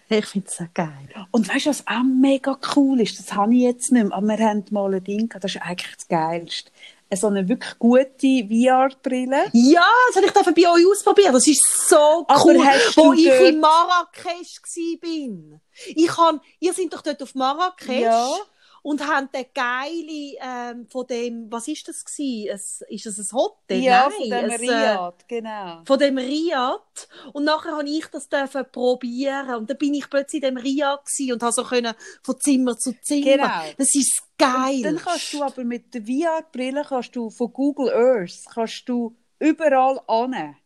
Ich 0.09 0.25
finde 0.25 0.47
es 0.49 0.59
auch 0.59 0.73
geil. 0.73 1.09
Und 1.31 1.47
weißt 1.47 1.65
du, 1.65 1.69
was 1.69 1.87
auch 1.87 2.03
mega 2.03 2.59
cool 2.75 2.99
ist? 3.01 3.17
Das 3.17 3.33
habe 3.33 3.55
ich 3.55 3.61
jetzt 3.61 3.91
nicht 3.91 4.03
mehr, 4.03 4.15
aber 4.15 4.27
wir 4.27 4.37
haben 4.37 4.65
mal 4.69 4.93
ein 4.93 5.03
Ding 5.03 5.29
gehabt, 5.29 5.43
das 5.43 5.55
ist 5.55 5.61
eigentlich 5.61 5.95
das 5.95 6.07
Geilste. 6.07 6.71
So 7.15 7.27
eine 7.27 7.47
wirklich 7.47 7.77
gute 7.77 8.47
VR-Brille. 8.47 9.45
Ja, 9.53 9.85
das 10.07 10.15
habe 10.15 10.25
ich 10.25 10.31
dafür 10.31 10.53
bei 10.53 10.67
euch 10.67 10.85
ausprobiert. 10.91 11.33
Das 11.33 11.47
ist 11.47 11.87
so 11.87 12.25
Aber 12.27 12.43
cool. 12.43 12.55
Wo 12.55 13.13
ich 13.13 13.27
in 13.27 13.59
Marrakesch 13.59 14.61
war. 14.63 15.59
Ich 15.85 16.07
kann, 16.07 16.41
ihr 16.59 16.73
seid 16.73 16.91
doch 16.91 17.01
dort 17.01 17.21
auf 17.21 17.35
Marrakesch. 17.35 18.01
Ja. 18.01 18.35
Und 18.83 19.07
haben 19.07 19.29
den 19.33 19.45
geile, 19.53 20.35
ähm, 20.41 20.87
von 20.91 21.07
dem, 21.07 21.49
was 21.49 21.67
ist 21.69 21.87
das 21.87 22.03
gewesen? 22.03 22.49
Es, 22.53 22.81
ist 22.89 23.05
das 23.05 23.17
ein 23.17 23.37
Hotel? 23.37 23.79
Ja, 23.81 24.09
Nein, 24.09 24.11
von 24.11 24.29
dem 24.29 24.43
ein, 24.43 24.49
äh, 24.49 24.55
Riad, 24.55 25.27
genau. 25.27 25.81
von 25.85 25.99
dem 25.99 26.17
Riad. 26.17 27.07
Und 27.31 27.45
nachher 27.45 27.77
habe 27.77 27.89
ich 27.89 28.05
das 28.07 28.27
dürfen 28.27 28.65
probieren. 28.69 29.55
Und 29.55 29.69
dann 29.69 29.77
bin 29.77 29.93
ich 29.93 30.09
plötzlich 30.09 30.43
in 30.43 30.55
dem 30.55 30.57
Riad 30.57 31.05
gewesen 31.05 31.33
und 31.33 31.41
habe 31.41 31.53
so 31.53 31.63
können 31.63 31.93
von 32.21 32.39
Zimmer 32.39 32.77
zu 32.77 32.93
Zimmer. 33.01 33.23
Genau. 33.23 33.73
Das 33.77 33.95
ist 33.95 34.21
geil. 34.37 34.81
Dann 34.83 34.97
kannst 34.97 35.33
du 35.33 35.41
aber 35.41 35.63
mit 35.63 35.93
der 35.93 36.01
VR-Brille 36.01 36.83
kannst 36.87 37.15
du 37.15 37.29
von 37.29 37.53
Google 37.53 37.89
Earth 37.93 38.43
kannst 38.53 38.87
du 38.89 39.15
überall 39.39 40.01
ane 40.07 40.57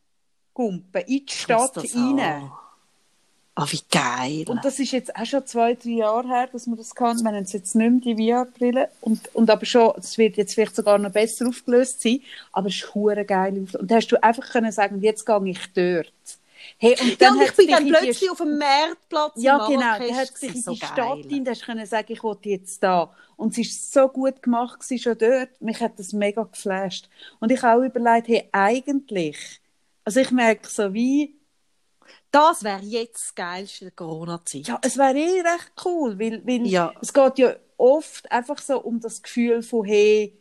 gumpen 0.54 1.02
in 1.02 1.26
die 1.26 1.34
Stadt 1.34 1.78
rein. 1.78 2.52
Ah, 3.60 3.66
wie 3.72 3.82
geil. 3.90 4.46
Und 4.48 4.64
das 4.64 4.78
ist 4.78 4.92
jetzt 4.92 5.16
auch 5.16 5.26
schon 5.26 5.44
zwei, 5.48 5.74
drei 5.74 5.90
Jahre 5.90 6.28
her, 6.28 6.48
dass 6.52 6.68
man 6.68 6.78
das 6.78 6.94
kann. 6.94 7.18
Wir 7.24 7.32
haben 7.32 7.38
es 7.38 7.54
jetzt 7.54 7.74
nicht 7.74 8.06
mehr, 8.06 8.16
die 8.16 8.32
VR-Brille. 8.32 8.90
Und, 9.02 9.34
und 9.34 9.50
aber 9.50 9.66
schon, 9.66 9.94
es 9.98 10.16
wird 10.20 10.38
jetzt 10.38 10.54
vielleicht 10.54 10.76
sogar 10.76 11.00
noch 11.00 11.12
besser 11.12 11.48
aufgelöst 11.48 12.04
sein. 12.04 12.22
Aber 12.52 12.68
es 12.68 12.76
ist 12.76 12.94
hure 12.94 13.26
geil. 13.26 13.58
Und 13.58 13.76
da 13.82 13.96
hast 13.96 14.10
du 14.10 14.22
einfach 14.22 14.48
können 14.48 14.72
sagen, 14.72 15.02
jetzt 15.02 15.26
gehe 15.26 15.50
ich 15.50 15.74
dort. 15.74 16.14
Hey, 16.78 16.96
und 17.02 17.10
ja, 17.10 17.16
dann 17.18 17.38
und 17.38 17.46
ich 17.46 17.56
bin 17.56 17.68
dann 17.68 17.80
in 17.80 17.86
die 17.88 17.92
plötzlich 17.94 18.30
auf 18.30 18.38
dem 18.38 18.60
Marktplatz 18.60 19.34
Ja, 19.38 19.68
genau. 19.68 19.98
Der 19.98 20.16
hat 20.16 20.38
sich 20.38 20.50
in 20.50 20.54
gewesen. 20.54 20.54
die 20.54 20.62
so 20.62 20.76
Stadt 20.76 20.96
geil. 20.96 21.24
hin, 21.28 21.44
da 21.44 21.52
hast 21.52 21.62
du 21.62 21.66
können 21.66 21.86
sagen, 21.88 22.14
ich 22.14 22.24
will 22.24 22.38
jetzt 22.44 22.84
da. 22.84 23.12
Und 23.38 23.54
es 23.54 23.58
ist 23.58 23.92
so 23.92 24.08
gut 24.08 24.44
gemacht 24.44 24.80
gewesen, 24.80 25.02
schon 25.02 25.18
dort. 25.18 25.50
Mich 25.62 25.80
hat 25.82 25.98
das 25.98 26.14
mega 26.14 26.44
geflasht. 26.44 27.10
Und 27.40 27.52
ich 27.52 27.64
habe 27.64 27.82
auch 27.82 27.86
überlegt, 27.86 28.28
hey, 28.28 28.48
eigentlich, 28.52 29.60
also 30.04 30.20
ich 30.20 30.30
merke 30.30 30.70
so 30.70 30.94
wie, 30.94 31.37
Das 32.32 32.64
wäre 32.64 32.84
jetzt 32.84 33.22
das 33.22 33.36
Geilste 33.36 33.86
der 33.86 33.92
Corona-Zeit. 33.92 34.68
ja, 34.68 34.80
es 34.84 34.98
wäre 34.98 35.18
eh 35.18 35.42
recht 35.42 35.72
cool, 35.86 36.20
weil, 36.20 36.46
weil 36.46 36.72
Ja. 36.72 36.94
es 37.02 37.14
geht 37.14 37.38
ja 37.40 37.56
oft 37.78 38.32
einfach 38.32 38.60
so 38.60 38.82
um 38.82 39.00
das 39.00 39.22
Gefühl 39.22 39.62
von, 39.62 39.86
hey, 39.86 40.38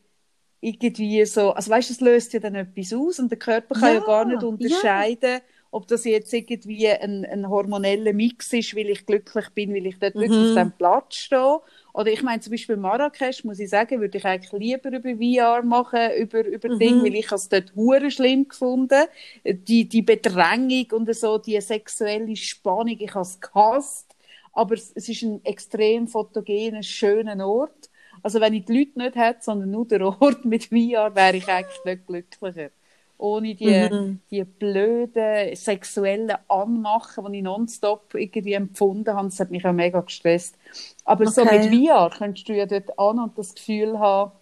irgendwie 0.60 1.24
so, 1.26 1.52
also 1.52 1.70
weißt 1.70 1.90
du, 1.90 1.94
es 1.94 2.00
löst 2.00 2.32
ja 2.34 2.40
dann 2.40 2.54
etwas 2.56 2.92
aus 2.94 3.18
und 3.20 3.30
der 3.30 3.38
Körper 3.38 3.74
kann 3.76 3.94
ja, 3.94 4.00
Ja, 4.00 4.02
gar 4.02 4.24
nicht 4.26 4.42
ja. 4.58 4.78
unterscheiden, 4.82 5.40
ob 5.70 5.86
das 5.88 6.04
jetzt 6.04 6.32
irgendwie 6.32 6.88
ein, 6.88 7.24
ein 7.26 7.48
hormoneller 7.48 8.12
Mix 8.14 8.52
ist, 8.52 8.76
weil 8.76 8.90
ich 8.90 9.06
glücklich 9.06 9.50
bin, 9.50 9.74
weil 9.74 9.86
ich 9.86 9.98
dort 9.98 10.18
wirklich 10.18 10.40
Mhm. 10.40 10.42
auf 10.42 10.52
diesem 10.52 10.72
Platz 10.78 11.16
stehe. 11.16 11.60
Oder 11.96 12.12
ich 12.12 12.22
meine 12.22 12.40
zum 12.42 12.50
Beispiel 12.50 12.76
Marrakesch, 12.76 13.42
muss 13.44 13.58
ich 13.58 13.70
sagen, 13.70 14.00
würde 14.02 14.18
ich 14.18 14.24
eigentlich 14.26 14.52
lieber 14.52 14.90
über 14.92 15.16
VR 15.16 15.62
machen, 15.62 16.12
über, 16.18 16.44
über 16.44 16.68
Mhm. 16.68 16.78
Dinge, 16.78 17.02
weil 17.04 17.14
ich 17.14 17.32
es 17.32 17.48
dort 17.48 17.74
hure 17.74 18.10
schlimm 18.10 18.46
gefunden. 18.48 19.06
Die, 19.46 19.88
die 19.88 20.02
Bedrängung 20.02 20.86
und 20.92 21.14
so, 21.14 21.38
die 21.38 21.58
sexuelle 21.62 22.36
Spannung, 22.36 22.98
ich 23.00 23.14
habe 23.14 23.22
es 23.22 23.40
gehasst. 23.40 24.14
Aber 24.52 24.74
es, 24.74 24.92
es 24.94 25.08
ist 25.08 25.22
ein 25.22 25.42
extrem 25.44 26.06
fotogener, 26.06 26.82
schöner 26.82 27.46
Ort. 27.48 27.88
Also 28.22 28.42
wenn 28.42 28.52
ich 28.52 28.66
die 28.66 28.78
Leute 28.78 28.98
nicht 28.98 29.16
hätte, 29.16 29.40
sondern 29.42 29.70
nur 29.70 29.86
den 29.88 30.02
Ort 30.02 30.44
mit 30.44 30.66
VR, 30.66 31.14
wäre 31.14 31.36
ich 31.38 31.48
eigentlich 31.48 31.82
nicht 31.84 32.06
glücklicher. 32.06 32.70
Ohne 33.18 33.54
die, 33.54 33.90
Mhm. 33.90 34.20
die 34.30 34.44
blöden 34.44 35.54
sexuellen 35.56 36.32
Anmachen, 36.48 37.32
die 37.32 37.38
ich 37.38 37.44
nonstop 37.44 38.14
irgendwie 38.14 38.54
empfunden 38.54 39.14
habe, 39.14 39.28
das 39.28 39.40
hat 39.40 39.50
mich 39.50 39.64
auch 39.66 39.72
mega 39.72 40.00
gestresst. 40.00 40.56
Aber 41.04 41.26
so 41.26 41.44
Okay. 41.44 41.46
mit 41.46 41.66
VR 41.66 42.10
könntest 42.10 42.48
du 42.48 42.54
ja 42.54 42.66
dort 42.66 42.98
an 42.98 43.18
und 43.20 43.38
das 43.38 43.54
Gefühl 43.54 43.98
haben, 43.98 44.32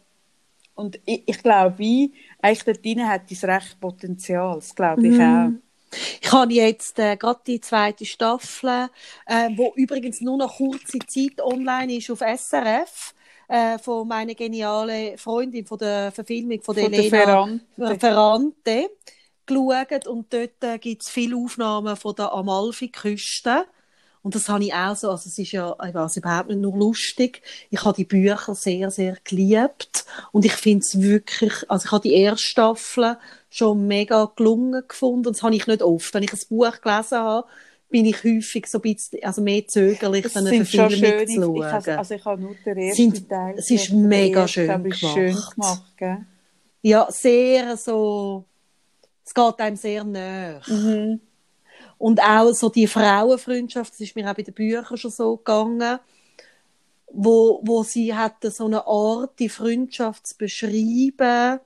und 0.77 1.01
ich, 1.07 1.23
ich 1.27 1.43
glaube, 1.43 1.79
wie, 1.79 2.15
eigentlich 2.43 2.65
dort 2.65 2.85
drin 2.85 3.09
hat 3.09 3.31
es 3.31 3.45
recht 3.45 3.81
Potenzial, 3.81 4.57
das 4.57 4.75
glaube 4.75 5.09
ich 5.09 5.21
auch. 5.21 5.53
Ich 6.21 6.33
habe 6.33 6.53
jetzt 6.53 6.99
äh, 6.99 7.17
gerade 7.17 7.41
die 7.47 7.61
zweite 7.61 8.05
Staffel, 8.05 8.89
äh, 9.27 9.51
wo 9.57 9.73
übrigens 9.77 10.21
nur 10.21 10.37
noch 10.37 10.57
kurze 10.57 10.99
Zeit 11.07 11.41
online 11.41 11.95
ist 11.97 12.11
auf 12.11 12.21
SRF, 12.21 13.15
äh, 13.49 13.79
von 13.79 14.09
meiner 14.09 14.35
genialen 14.35 15.19
Freundin 15.19 15.67
von 15.67 15.79
der 15.79 16.13
Verfilmung 16.13 16.63
von, 16.63 16.75
der 16.75 16.85
Von 16.85 16.93
der 16.93 17.01
Elena 17.01 17.17
Ferrante. 17.17 17.99
Ferrante 17.99 18.91
geschaut 19.47 20.07
und 20.07 20.33
dort 20.33 20.65
äh, 20.65 20.79
gibt 20.79 21.03
es 21.03 21.11
viele 21.11 21.37
Aufnahmen 21.37 21.97
von 21.97 22.15
der 22.15 22.33
Amalfi-Küste. 22.33 23.67
Und 24.23 24.35
das 24.35 24.49
habe 24.49 24.65
ich 24.65 24.73
auch 24.73 24.97
so, 24.97 25.11
also 25.11 25.29
es 25.29 25.37
ist 25.37 25.53
ja, 25.53 25.77
ich 25.87 25.93
weiß 25.93 26.17
überhaupt 26.17 26.49
nicht 26.49 26.61
nur 26.61 26.75
lustig. 26.75 27.43
Ich 27.69 27.85
habe 27.85 27.95
die 27.95 28.07
Bücher 28.07 28.55
sehr, 28.55 28.91
sehr 28.91 29.19
geliebt. 29.23 30.07
Und 30.33 30.47
ich 30.47 30.53
finde 30.53 30.83
es 30.83 30.99
wirklich, 30.99 31.53
also 31.71 31.85
ich 31.85 31.93
habe 31.93 32.09
die 32.09 32.15
erste 32.15 32.47
Staffel 32.47 33.19
schon 33.51 33.87
mega 33.87 34.33
gelungen 34.35 34.83
gefunden. 34.89 35.27
Und 35.27 35.37
das 35.37 35.43
habe 35.43 35.55
ich 35.55 35.67
nicht 35.67 35.83
oft. 35.83 36.15
Wenn 36.15 36.23
ich 36.23 36.33
ein 36.33 36.41
Buch 36.49 36.81
gelesen 36.81 37.19
habe, 37.19 37.47
bin 37.95 38.07
ich 38.07 38.25
häufig 38.25 38.67
so 38.67 38.79
ein 38.79 38.83
bisschen, 38.83 39.23
also 39.23 39.41
mehr 39.41 39.65
zögerlich, 39.69 40.25
Es 40.25 40.33
dann 40.33 40.49
eine 40.49 40.65
Verfilmung 40.65 41.27
zu 41.29 41.33
ich 41.33 41.35
schauen. 41.37 41.73
habe, 41.73 41.99
also 41.99 42.15
ich 42.15 42.25
habe 42.25 42.43
nur 42.43 42.55
den 42.67 42.77
ersten 42.77 42.97
Sind- 43.13 43.29
Teil. 43.29 43.55
es 43.57 43.71
ist 43.71 43.93
mega 43.93 44.41
erste, 44.41 44.67
schön 44.67 44.85
ich, 44.87 44.93
ist 44.95 44.99
schön 45.13 45.27
gemacht. 45.31 45.55
gemacht, 45.55 45.97
gell? 45.97 46.17
Ja, 46.83 47.07
sehr 47.09 47.77
so, 47.77 48.45
es 49.25 49.33
geht 49.33 49.61
einem 49.61 49.77
sehr 49.77 50.03
näher. 50.03 50.61
Mhm. 50.67 51.21
Und 51.99 52.21
auch 52.21 52.53
so 52.53 52.69
die 52.69 52.89
Frauenfreundschaft, 52.89 53.93
das 53.93 54.01
ist 54.01 54.17
mir 54.17 54.29
auch 54.29 54.35
bei 54.35 54.43
den 54.43 54.55
Büchern 54.55 54.97
schon 54.97 55.13
so 55.13 55.37
gegangen, 55.37 56.01
wo, 57.13 57.61
wo 57.63 57.85
sie 57.85 58.13
hatte 58.13 58.51
so 58.51 58.67
eine 58.67 58.85
Art, 58.89 59.39
die 59.39 59.49
Freundschaft 59.49 60.27
zu 60.27 60.37
beschreiben 60.37 61.61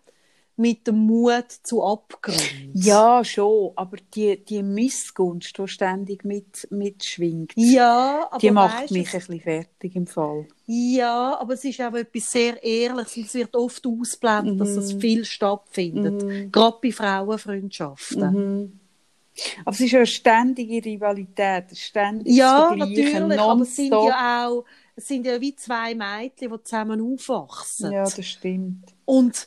mit 0.59 0.87
dem 0.87 1.07
Mut 1.07 1.51
zu 1.63 1.85
Abgrund. 1.85 2.53
Ja, 2.75 3.25
schon, 3.25 3.73
aber 3.77 3.97
die, 4.15 4.45
die 4.45 4.63
Missgunst, 4.63 5.57
die 5.57 5.69
ständig 5.69 6.25
mit, 6.25 6.67
mitschwingt, 6.71 7.53
Ja, 7.55 8.27
aber 8.31 8.39
die 8.39 8.51
macht 8.51 8.83
weisst, 8.83 8.93
mich 8.93 9.15
ein 9.15 9.21
bisschen 9.21 9.41
fertig 9.41 9.95
im 9.97 10.07
Fall. 10.07 10.47
Ja, 10.67 11.39
aber 11.39 11.55
es 11.55 11.65
ist 11.65 11.81
auch 11.81 11.95
etwas 11.95 12.31
sehr 12.31 12.63
Ehrliches 12.63 13.17
und 13.17 13.25
es 13.27 13.35
wird 13.35 13.55
oft 13.55 13.87
ausblendet, 13.87 14.61
dass 14.61 14.71
es 14.71 14.93
viel 14.95 15.25
stattfindet. 15.25 16.53
Gerade 16.53 16.77
bei 16.83 16.93
Frauenfreundschaften. 16.93 18.33
Mhm. 18.33 18.81
Aber 19.65 19.71
es 19.71 19.81
ist 19.81 19.93
ja 19.93 20.01
eine 20.01 20.07
ständige 20.07 20.85
Rivalität, 20.85 21.77
ständig 21.79 22.35
Ja, 22.35 22.71
das 22.71 22.79
natürlich, 22.79 23.39
aber 23.39 23.63
es 23.63 23.77
sind 23.77 23.93
ja 23.93 24.49
auch, 24.49 24.65
es 24.97 25.07
sind 25.07 25.25
ja 25.25 25.41
wie 25.41 25.55
zwei 25.55 25.95
Mädchen, 25.95 26.51
die 26.51 26.63
zusammen 26.65 27.01
aufwachsen. 27.01 27.93
Ja, 27.93 28.03
das 28.03 28.27
stimmt. 28.27 28.87
Und 29.05 29.47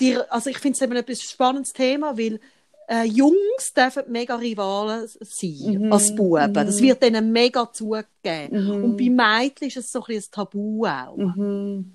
die, 0.00 0.16
also 0.16 0.50
ich 0.50 0.58
finde 0.58 0.76
es 0.76 0.82
eben 0.82 0.96
ein 0.96 1.16
spannendes 1.16 1.72
Thema, 1.72 2.16
weil 2.16 2.40
äh, 2.88 3.04
Jungs 3.04 3.72
dürfen 3.76 4.04
mega 4.08 4.34
Rivalen 4.34 5.06
sein 5.06 5.82
Mhm, 5.82 5.92
als 5.92 6.14
Buben. 6.14 6.52
Das 6.52 6.80
wird 6.82 7.02
denen 7.02 7.30
mega 7.30 7.72
zugegeben. 7.72 8.08
Mhm. 8.50 8.84
Und 8.84 8.96
bei 8.96 9.08
Mädchen 9.08 9.68
ist 9.68 9.76
es 9.76 9.92
so 9.92 10.00
ein, 10.00 10.06
bisschen 10.06 10.30
ein 10.30 10.34
Tabu 10.34 10.86
auch. 10.86 11.16
Mhm. 11.16 11.92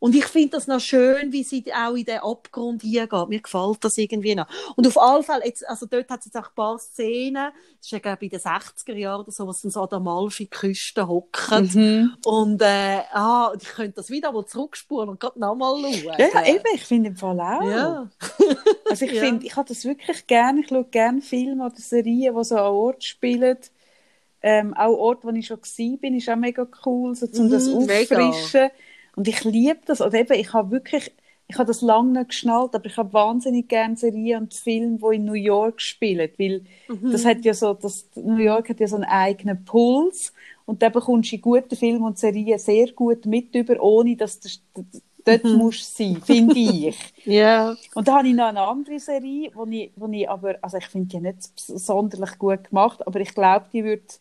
Und 0.00 0.14
ich 0.16 0.24
finde 0.24 0.50
das 0.50 0.66
noch 0.66 0.80
schön, 0.80 1.30
wie 1.32 1.44
sie 1.44 1.64
auch 1.72 1.94
in 1.94 2.04
den 2.06 2.18
Abgrund 2.18 2.82
hingeht. 2.82 3.28
Mir 3.28 3.40
gefällt 3.40 3.84
das 3.84 3.96
irgendwie 3.98 4.34
noch. 4.34 4.46
Und 4.76 4.86
auf 4.86 4.98
alle 5.00 5.22
Fälle, 5.22 5.44
jetzt, 5.44 5.68
also 5.68 5.86
dort 5.86 6.08
hat 6.10 6.20
es 6.20 6.26
jetzt 6.26 6.36
auch 6.36 6.48
ein 6.48 6.54
paar 6.56 6.78
Szenen, 6.78 7.52
das 7.76 7.86
ist 7.86 7.90
ja 7.92 7.98
glaube 7.98 8.24
ich 8.24 8.32
in 8.32 8.38
den 8.38 8.40
60er 8.40 8.94
Jahren 8.96 9.20
oder 9.20 9.30
so, 9.30 9.46
was 9.46 9.60
dann 9.60 9.70
so 9.70 9.82
an 9.82 9.88
der 9.90 9.98
Amalfi-Küste 9.98 11.06
hocken. 11.06 11.70
Mhm. 11.74 12.12
Und 12.24 12.62
äh, 12.62 13.00
ah, 13.12 13.52
ich 13.60 13.68
könnte 13.68 13.92
das 13.96 14.10
wieder 14.10 14.32
mal 14.32 14.46
zurückspulen 14.46 15.10
und 15.10 15.20
gerade 15.20 15.38
nochmal 15.38 15.74
schauen. 15.80 16.14
Ja, 16.18 16.46
eben, 16.46 16.64
ich 16.74 16.84
finde 16.84 17.10
im 17.10 17.16
Fall 17.16 17.38
auch. 17.38 17.62
Ja. 17.62 18.10
Also 18.90 19.04
ich 19.04 19.12
Ja. 19.12 19.20
finde, 19.20 19.46
ich 19.46 19.54
habe 19.54 19.68
das 19.68 19.84
wirklich 19.84 20.26
gerne. 20.26 20.62
Ich 20.62 20.68
schaue 20.68 20.84
gerne 20.84 21.20
Filme 21.22 21.64
oder 21.66 21.76
Serien, 21.76 22.34
die 22.36 22.44
so 22.44 22.56
an 22.56 22.72
Ort 22.72 23.04
spielen. 23.04 23.56
Ähm, 24.42 24.74
auch 24.74 24.96
Ort, 24.96 25.24
wo 25.24 25.28
ich 25.30 25.46
schon 25.46 25.58
war, 25.58 25.96
bin, 25.98 26.16
ist 26.16 26.28
auch 26.28 26.36
mega 26.36 26.66
cool, 26.86 27.14
so, 27.14 27.26
um 27.26 27.46
Mhm, 27.46 27.50
das 27.50 27.66
mega. 27.86 28.32
Und 29.20 29.28
ich 29.28 29.44
liebe 29.44 29.80
das. 29.86 30.00
Und 30.00 30.14
eben, 30.14 30.32
ich 30.34 30.52
habe 30.54 30.70
wirklich, 30.70 31.12
ich 31.48 31.56
habe 31.58 31.66
das 31.66 31.82
lange 31.82 32.12
nicht 32.20 32.28
geschnallt, 32.30 32.74
aber 32.74 32.86
ich 32.86 32.96
habe 32.96 33.12
wahnsinnig 33.12 33.68
gerne 33.68 33.96
Serien 33.96 34.44
und 34.44 34.54
Filme, 34.54 34.98
die 34.98 35.16
in 35.16 35.24
New 35.26 35.34
York 35.34 35.80
spielen, 35.82 36.30
weil 36.38 36.64
Mhm. 36.88 37.10
das 37.10 37.24
hat 37.24 37.44
ja 37.44 37.54
so, 37.54 37.74
das, 37.74 38.08
New 38.16 38.38
York 38.38 38.70
hat 38.70 38.80
ja 38.80 38.88
so 38.88 38.96
einen 38.96 39.04
eigenen 39.04 39.64
Puls 39.64 40.32
und 40.66 40.82
da 40.82 40.88
bekommst 40.88 41.32
du 41.32 41.36
in 41.36 41.42
guten 41.42 41.76
Filmen 41.76 42.02
und 42.04 42.18
Serien 42.18 42.58
sehr 42.58 42.92
gut 42.92 43.26
mit 43.26 43.54
über, 43.54 43.80
ohne 43.82 44.16
dass 44.16 44.40
du 44.40 44.48
dort 45.24 45.44
Mhm. 45.44 45.58
musst 45.58 45.96
sein, 45.96 46.22
finde 46.22 46.58
ich. 46.58 46.96
Ja. 47.24 47.76
Und 47.94 48.08
da 48.08 48.18
habe 48.18 48.28
ich 48.28 48.34
noch 48.34 48.46
eine 48.46 48.62
andere 48.62 48.98
Serie, 49.00 49.50
wo 49.54 49.66
ich, 49.66 49.92
wo 49.96 50.08
ich 50.12 50.28
aber, 50.28 50.56
also 50.62 50.78
ich 50.78 50.86
finde 50.86 51.08
die 51.08 51.20
nicht 51.20 51.58
sonderlich 51.58 52.38
gut 52.38 52.70
gemacht, 52.70 53.06
aber 53.06 53.20
ich 53.20 53.34
glaube, 53.34 53.66
die 53.72 53.84
wird, 53.84 54.20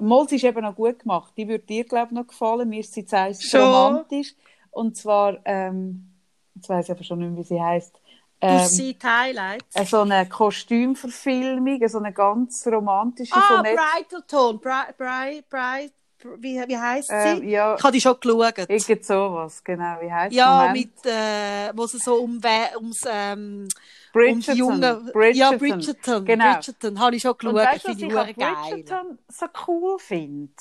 mal 0.00 0.28
sie 0.28 0.36
ist 0.36 0.44
eben 0.44 0.62
noch 0.62 0.74
gut 0.76 1.00
gemacht, 1.00 1.32
die 1.36 1.48
würde 1.48 1.64
dir, 1.64 1.84
glaube 1.84 2.08
ich, 2.08 2.12
noch 2.12 2.26
gefallen, 2.26 2.68
mir 2.68 2.80
ist 2.80 2.92
sie 2.94 3.04
zuerst 3.04 3.42
Schon? 3.42 3.60
romantisch, 3.60 4.34
und 4.70 4.96
zwar, 4.96 5.38
ähm, 5.44 6.12
jetzt 6.54 6.68
weiss 6.68 6.86
ich 6.86 6.90
aber 6.92 7.04
schon 7.04 7.18
nicht 7.18 7.30
mehr, 7.30 7.38
wie 7.38 7.44
sie 7.44 7.60
heisst, 7.62 8.00
Du 8.40 8.48
ähm, 8.48 8.58
siehst 8.58 9.02
Highlights. 9.02 9.90
so 9.90 10.00
eine 10.02 10.28
Kostümverfilmung, 10.28 11.88
so 11.88 11.98
eine 11.98 12.12
ganz 12.12 12.66
romantische 12.66 13.32
Ah. 13.34 13.62
Bridleton. 13.62 14.58
Bri 14.60 14.92
Bri 14.98 15.42
Bri 15.48 15.92
wie, 16.38 16.62
wie 16.66 16.76
heisst 16.78 17.08
sie? 17.08 17.14
Ähm, 17.14 17.48
ja, 17.48 17.76
Ich 17.76 17.82
habe 17.84 17.92
die 17.92 18.00
schon 18.00 18.18
geschaut. 18.20 18.58
irgend 18.68 19.04
sowas, 19.04 19.62
genau, 19.62 20.00
wie 20.00 20.12
heisst 20.12 20.36
Ja, 20.36 20.66
Moment. 20.68 20.78
mit, 20.78 21.06
äh, 21.06 21.72
wo 21.74 21.84
es 21.84 21.92
so 21.92 22.14
um, 22.16 22.40
ums, 22.76 23.04
ähm, 23.08 23.68
Bridgerton. 24.16 24.56
junge, 24.56 25.10
Bridgerton. 25.12 25.34
ja, 25.34 25.50
Bridgerton, 25.52 26.24
Genau. 26.24 26.52
Bridgerton, 26.54 27.00
habe 27.00 27.16
ich 27.16 27.22
schon 27.22 27.30
Und 27.32 27.38
geschaut, 27.38 27.54
weißt 27.56 27.84
du, 27.84 27.88
was 27.88 27.98
ich 27.98 28.04
an 28.04 28.10
hure 28.12 28.34
geil. 28.34 28.54
Bridgerton 28.70 29.18
so 29.28 29.46
cool 29.66 29.98
finde? 29.98 30.52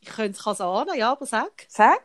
Ich 0.00 0.08
könnte 0.08 0.38
es 0.50 0.60
ahnen, 0.60 0.94
ja, 0.96 1.12
aber 1.12 1.26
sag. 1.26 1.66
Sag, 1.68 2.02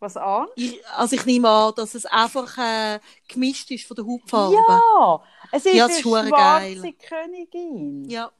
was 0.00 0.16
an? 0.16 0.46
Ich, 0.56 0.80
also 0.96 1.14
ich 1.16 1.26
nehme 1.26 1.48
an, 1.48 1.72
dass 1.76 1.94
es 1.94 2.06
einfach 2.06 2.56
äh, 2.58 3.00
gemischt 3.28 3.70
ist 3.70 3.86
von 3.86 3.94
der 3.96 4.06
Hautfarbe. 4.06 4.54
Ja, 4.56 5.22
es 5.52 5.66
ist 5.66 5.74
Ja, 5.74 5.84
eine 5.86 5.94
schwarze 5.94 6.30
geil. 6.30 6.94
Königin. 7.08 8.04
ja. 8.08 8.30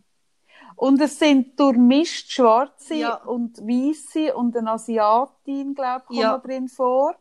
Und 0.77 1.01
es 1.01 1.19
sind 1.19 1.59
durchmischt 1.61 2.33
Schwarze 2.33 2.95
Ja. 2.95 3.15
und 3.17 3.59
Weiße 3.59 4.35
und 4.35 4.57
eine 4.57 4.73
Asiatin, 4.73 5.75
glaube 5.75 6.01
ich, 6.01 6.07
kommt 6.09 6.19
Ja. 6.19 6.39
drin 6.39 6.69
vor. 6.69 7.15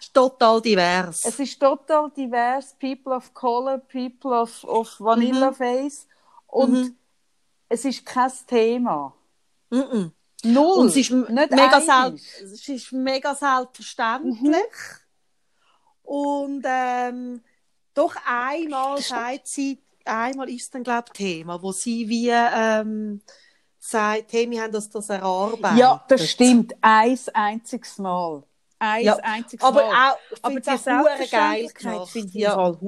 Ist 0.00 0.14
total 0.14 0.60
divers. 0.60 1.20
Es 1.24 1.38
ist 1.38 1.58
total 1.60 2.10
divers. 2.10 2.74
People 2.78 3.14
of 3.14 3.32
Color, 3.34 3.78
People 3.78 4.32
of, 4.32 4.64
of 4.64 4.98
Mhm. 5.00 5.04
Vanilla 5.04 5.52
Face. 5.52 6.06
Und 6.46 6.72
Mhm. 6.72 6.96
es 7.68 7.84
ist 7.84 8.04
kein 8.04 8.32
Thema. 8.46 9.14
-mm. 9.70 10.10
Null. 10.42 10.78
Und 10.78 10.86
es 10.88 10.96
ist 10.96 11.10
mega, 11.10 11.56
einmal. 11.78 12.16
sel 12.16 12.44
es 12.52 12.68
ist 12.68 12.92
mega 12.92 13.34
selbstverständlich. 13.34 14.64
Und 16.02 16.64
ähm, 16.66 17.42
doch 17.94 18.16
einmal 18.26 19.00
sagt 19.00 19.46
sie, 19.48 19.78
einmal 20.04 20.48
ist 20.48 20.62
es 20.62 20.70
dann, 20.70 20.82
glaube 20.82 21.08
ich, 21.08 21.12
Thema, 21.12 21.62
wo 21.62 21.72
sie 21.72 22.08
wie 22.08 22.30
ähm, 22.30 23.20
sagt, 23.78 24.32
hey, 24.32 24.50
wir 24.50 24.62
haben 24.62 24.72
das, 24.72 24.88
das 24.88 25.08
erarbeitet. 25.08 25.78
Ja, 25.78 26.04
das 26.08 26.30
stimmt. 26.30 26.74
Ein 26.80 27.18
einziges 27.34 27.98
Mal. 27.98 28.42
Ein 28.80 29.04
Ja, 29.04 29.16
einziges 29.16 29.64
Aber 29.64 29.82
Mal. 29.82 30.12
auch, 30.12 30.18
Aber 30.42 30.58
auch 30.58 30.86
hure 30.86 31.28
geil 31.30 31.68
gemacht. 31.68 32.10
finde 32.10 32.28
ich 32.28 32.34
ja. 32.34 32.54
Fall 32.54 32.78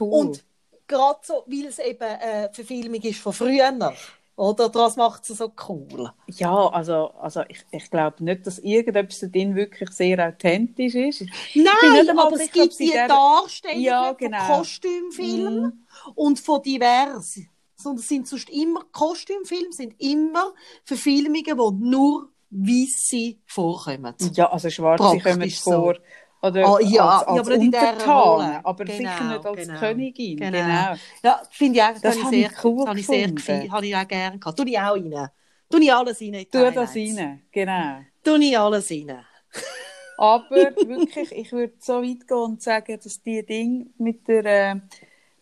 cool. 0.00 0.12
Und 0.12 0.44
gerade 0.86 1.20
so, 1.22 1.44
weil 1.46 1.66
es 1.66 1.78
eben 1.78 2.02
äh, 2.02 2.52
Verfilmung 2.52 3.00
ist 3.02 3.20
von 3.20 3.32
früher, 3.32 3.92
oder? 4.36 4.68
Das 4.70 4.96
macht 4.96 5.28
es 5.28 5.36
so 5.38 5.52
cool. 5.68 6.12
ja, 6.26 6.68
also, 6.70 7.10
also 7.20 7.42
ich, 7.48 7.64
ich 7.70 7.90
glaube 7.90 8.24
nicht, 8.24 8.46
dass 8.46 8.58
irgendetwas 8.58 9.20
drin 9.20 9.54
wirklich 9.54 9.90
sehr 9.90 10.26
authentisch 10.28 10.94
ist. 10.94 11.20
Nein, 11.54 12.08
einmal 12.08 12.26
aber 12.26 12.36
es 12.36 12.46
ob 12.46 12.52
gibt 12.52 12.72
sie 12.72 12.86
die 12.86 12.92
der- 12.92 13.08
Darstellung 13.08 13.80
Ja, 13.80 14.08
von 14.08 14.16
genau. 14.16 14.46
Kostümfilmen 14.56 15.86
und 16.14 16.40
von 16.40 16.62
divers. 16.62 17.38
Sondern 17.76 18.02
sind 18.02 18.26
sonst 18.28 18.48
immer, 18.50 18.82
Kostümfilme 18.92 19.72
sind 19.72 19.94
immer 20.00 20.54
Verfilmungen, 20.84 21.44
die 21.44 21.84
nur 21.88 22.30
Weisse 22.50 23.36
vorkommen. 23.46 24.14
Ja, 24.34 24.50
also 24.50 24.70
Schwarze 24.70 25.18
kommen 25.20 25.48
so. 25.50 25.70
vor. 25.72 25.96
Oder 26.42 26.66
Ah, 26.66 26.78
ja, 26.78 26.78
als, 26.78 26.90
ja, 26.90 27.06
als 27.26 27.26
aber 27.40 27.56
nicht 27.56 27.64
in 27.64 27.70
dieser 27.72 27.92
Untertanen, 27.92 28.22
Rolle. 28.22 28.60
aber 28.66 28.84
Genau, 28.84 28.98
sicher 28.98 29.24
nicht 29.24 29.46
als 29.46 29.66
genau. 29.66 29.80
Königin. 29.80 30.36
Genau. 30.36 30.58
Genau. 30.58 30.94
Ja, 31.22 31.42
finde 31.50 31.76
ich 31.78 31.82
eigentlich, 31.82 32.02
Das 32.02 32.14
das, 32.16 32.24
habe 32.24 32.36
ich 32.36 32.48
sehr, 32.48 32.64
cool 32.64 32.78
das 32.80 32.88
habe 32.88 33.00
ich 33.00 33.06
sehr 33.06 33.70
habe 33.72 33.86
ich 33.86 33.96
auch 33.96 34.08
gerne 34.08 34.38
gehabt. 34.38 34.58
Tue 34.58 34.68
ich 34.68 34.78
auch 34.78 34.94
rein. 34.94 35.28
Tue 35.70 35.80
ich 35.82 35.92
alles 35.92 36.20
rein 36.20 36.26
in 36.28 36.32
die 36.40 36.44
Tu 36.50 36.70
das 36.70 36.94
rein, 36.94 37.42
genau. 37.50 38.00
Tue 38.22 38.44
ich 38.44 38.58
alles 38.58 38.90
rein. 38.90 39.24
Aber 40.18 40.50
wirklich, 40.50 41.32
ich 41.32 41.50
würde 41.52 41.74
so 41.80 42.02
weit 42.02 42.28
gehen 42.28 42.36
und 42.36 42.62
sagen, 42.62 43.00
dass 43.02 43.22
die 43.22 43.44
Ding 43.44 43.92
mit 43.98 44.28
der 44.28 44.44
äh, 44.44 44.76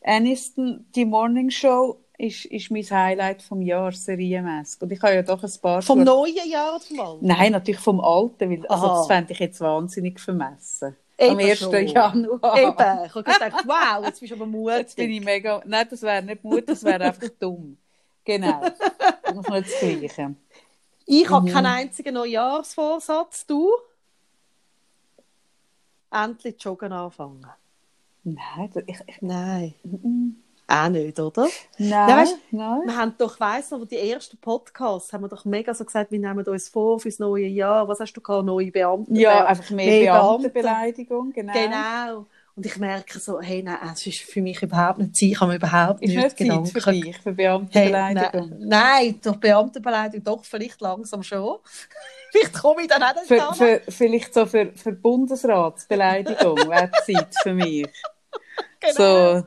Aniston, 0.05 0.87
die 0.95 1.05
Morning 1.05 1.51
Show, 1.51 2.02
ist, 2.23 2.45
ist 2.47 2.70
mein 2.70 2.85
Highlight 2.89 3.43
vom 3.43 3.61
Jahr, 3.62 3.91
serienmässig. 3.93 4.81
Und 4.81 4.93
ich 4.93 5.03
habe 5.03 5.14
ja 5.14 5.23
doch 5.23 5.43
ein 5.43 5.53
paar... 5.61 5.83
Vom 5.83 6.05
neuen 6.05 6.49
Jahr 6.49 6.79
zum 6.81 7.01
alten? 7.01 7.27
Nein, 7.27 7.53
natürlich 7.53 7.81
vom 7.81 8.01
Alten, 8.01 8.49
weil 8.51 8.66
also 8.68 8.87
das 8.87 9.07
fände 9.09 9.33
ich 9.33 9.39
jetzt 9.41 9.61
wahnsinnig 9.61 10.20
vermessen. 10.20 10.97
Eben 11.18 11.33
Am 11.33 11.39
1. 11.39 11.59
schon. 11.59 11.73
Januar. 11.87 12.57
Eben, 12.59 13.05
ich 13.07 13.14
habe 13.14 13.23
gedacht, 13.25 13.64
wow, 13.66 14.05
jetzt 14.07 14.20
bist 14.20 14.33
du 14.33 14.37
aber 14.43 14.77
Jetzt 14.79 14.97
bin 14.97 15.07
mutig. 15.07 15.18
ich 15.18 15.25
mega... 15.25 15.62
Nein, 15.66 15.87
das 15.91 16.03
wäre 16.03 16.23
nicht 16.23 16.45
Mut, 16.45 16.68
das 16.68 16.85
wäre 16.85 17.05
einfach 17.05 17.29
dumm. 17.41 17.77
Genau. 18.25 18.61
Das 18.61 19.35
ist 19.37 19.51
nicht 19.51 19.66
das 19.66 19.81
Gleiche. 19.81 20.35
Ich 21.07 21.29
habe 21.29 21.49
Mhm. 21.49 21.53
keinen 21.53 21.66
einzigen 21.66 22.14
Neujahrsvorsatz, 22.14 23.47
du? 23.47 23.68
Endlich 26.11 26.62
joggen 26.62 26.93
anfangen. 26.93 27.47
Nein, 28.23 28.70
ich, 28.87 29.01
ich, 29.07 29.23
Nein. 29.23 29.75
Auch 30.69 30.89
nicht, 30.89 31.19
oder? 31.21 31.49
nein, 31.79 32.09
Ja, 32.09 32.23
weißt- 32.23 32.35
nein. 32.51 32.81
Wir 32.87 32.97
haben 32.97 33.15
doch, 33.19 33.39
weiss 33.41 33.71
noch, 33.73 33.85
die 33.87 33.99
ersten 34.11 34.39
Podcasts 34.39 35.13
haben 35.13 35.23
wir 35.23 35.29
doch 35.29 35.45
mega 35.45 35.75
so 35.75 35.85
gesagt, 35.85 36.11
wir 36.13 36.19
nehmen 36.19 36.45
uns 36.47 36.69
vor 36.69 36.99
fürs 37.01 37.19
neue 37.19 37.47
Jahr. 37.47 37.87
Was 37.89 38.01
hast 38.01 38.13
du 38.15 38.21
gehabt? 38.21 38.47
Neue 38.47 38.71
Beamte? 38.71 39.13
Ja, 39.13 39.45
einfach 39.47 39.69
mehr, 39.71 39.87
mehr 39.87 40.13
Beamtenbeleidigung, 40.13 41.33
genau. 41.33 41.53
Genau. 41.53 42.27
Und 42.55 42.67
ich 42.67 42.77
merke 42.77 43.19
so, 43.19 43.41
hey, 43.41 43.63
nein, 43.63 43.79
es 43.95 44.07
ist 44.07 44.21
für 44.21 44.43
mich 44.43 44.63
überhaupt 44.63 44.99
nicht 44.99 45.17
Zeit. 45.17 45.29
Ich 45.31 45.41
habe 45.41 45.53
mir 45.53 45.57
überhaupt 45.57 46.03
Ist 46.03 46.09
nicht 46.09 46.17
nicht 46.17 46.29
Zeit 46.31 46.37
Gedanken 46.37 46.67
für 46.67 46.91
dich, 46.93 47.17
für 47.19 47.31
Hey, 47.31 47.35
Beamtenbeleidigung? 47.35 48.49
nein, 48.51 48.69
nein, 48.69 49.21
durch 49.23 49.37
Beamtenbeleidigung 49.39 50.25
doch 50.25 50.45
vielleicht 50.45 50.81
langsam 50.83 51.23
schon. 51.23 51.59
vielleicht 52.31 52.53
komme 52.55 52.83
ich 52.83 52.89
dann 52.89 53.03
auch 53.03 53.15
nicht 53.15 53.27
Für, 53.27 53.55
für, 53.55 53.81
vielleicht 53.91 54.35
so 54.35 54.45
für, 54.47 54.71
für 54.75 54.93
Bundesratsbeleidigung 54.93 56.57
wäre 56.69 56.91
Zeit 57.05 57.35
für 57.43 57.53
mich. 57.55 57.87
Genau. 58.81 59.39
So 59.41 59.47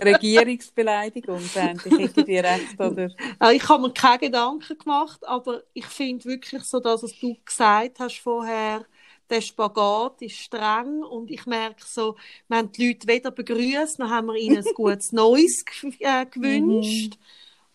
Regierungsbeleidigung 0.00 1.40
fände 1.40 1.82
ich 1.84 1.92
irgendwie 1.92 2.38
recht, 2.38 2.80
oder? 2.80 3.10
Ich 3.52 3.68
habe 3.68 3.82
mir 3.82 3.92
keine 3.92 4.18
Gedanken 4.18 4.78
gemacht, 4.78 5.26
aber 5.26 5.62
ich 5.74 5.86
finde 5.86 6.24
wirklich 6.24 6.64
so, 6.64 6.80
das, 6.80 7.02
was 7.02 7.18
du 7.18 7.36
gesagt 7.44 7.98
hast 7.98 8.18
vorher, 8.18 8.86
der 9.28 9.40
Spagat 9.40 10.22
ist 10.22 10.36
streng 10.36 11.02
und 11.02 11.30
ich 11.30 11.46
merke 11.46 11.82
so, 11.84 12.16
wir 12.48 12.58
haben 12.58 12.72
die 12.72 12.88
Leute 12.88 13.08
weder 13.08 13.30
begrüßt, 13.30 13.98
noch 13.98 14.10
haben 14.10 14.28
wir 14.28 14.36
ihnen 14.36 14.58
ein 14.58 14.74
gutes 14.74 15.12
Neues 15.12 15.64
äh, 16.00 16.26
gewünscht. 16.26 17.18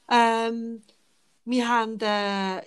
Ähm, 0.10 0.84
wir 1.46 1.68
haben 1.68 2.00
äh, 2.02 2.60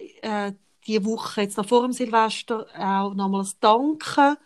äh, 0.48 0.52
die 0.86 1.04
Woche 1.04 1.42
jetzt 1.42 1.56
noch 1.56 1.68
vor 1.68 1.82
dem 1.82 1.92
Silvester 1.92 2.66
auch 2.76 3.14
nochmal 3.14 3.42
ein 3.42 3.50
Danke 3.60 4.38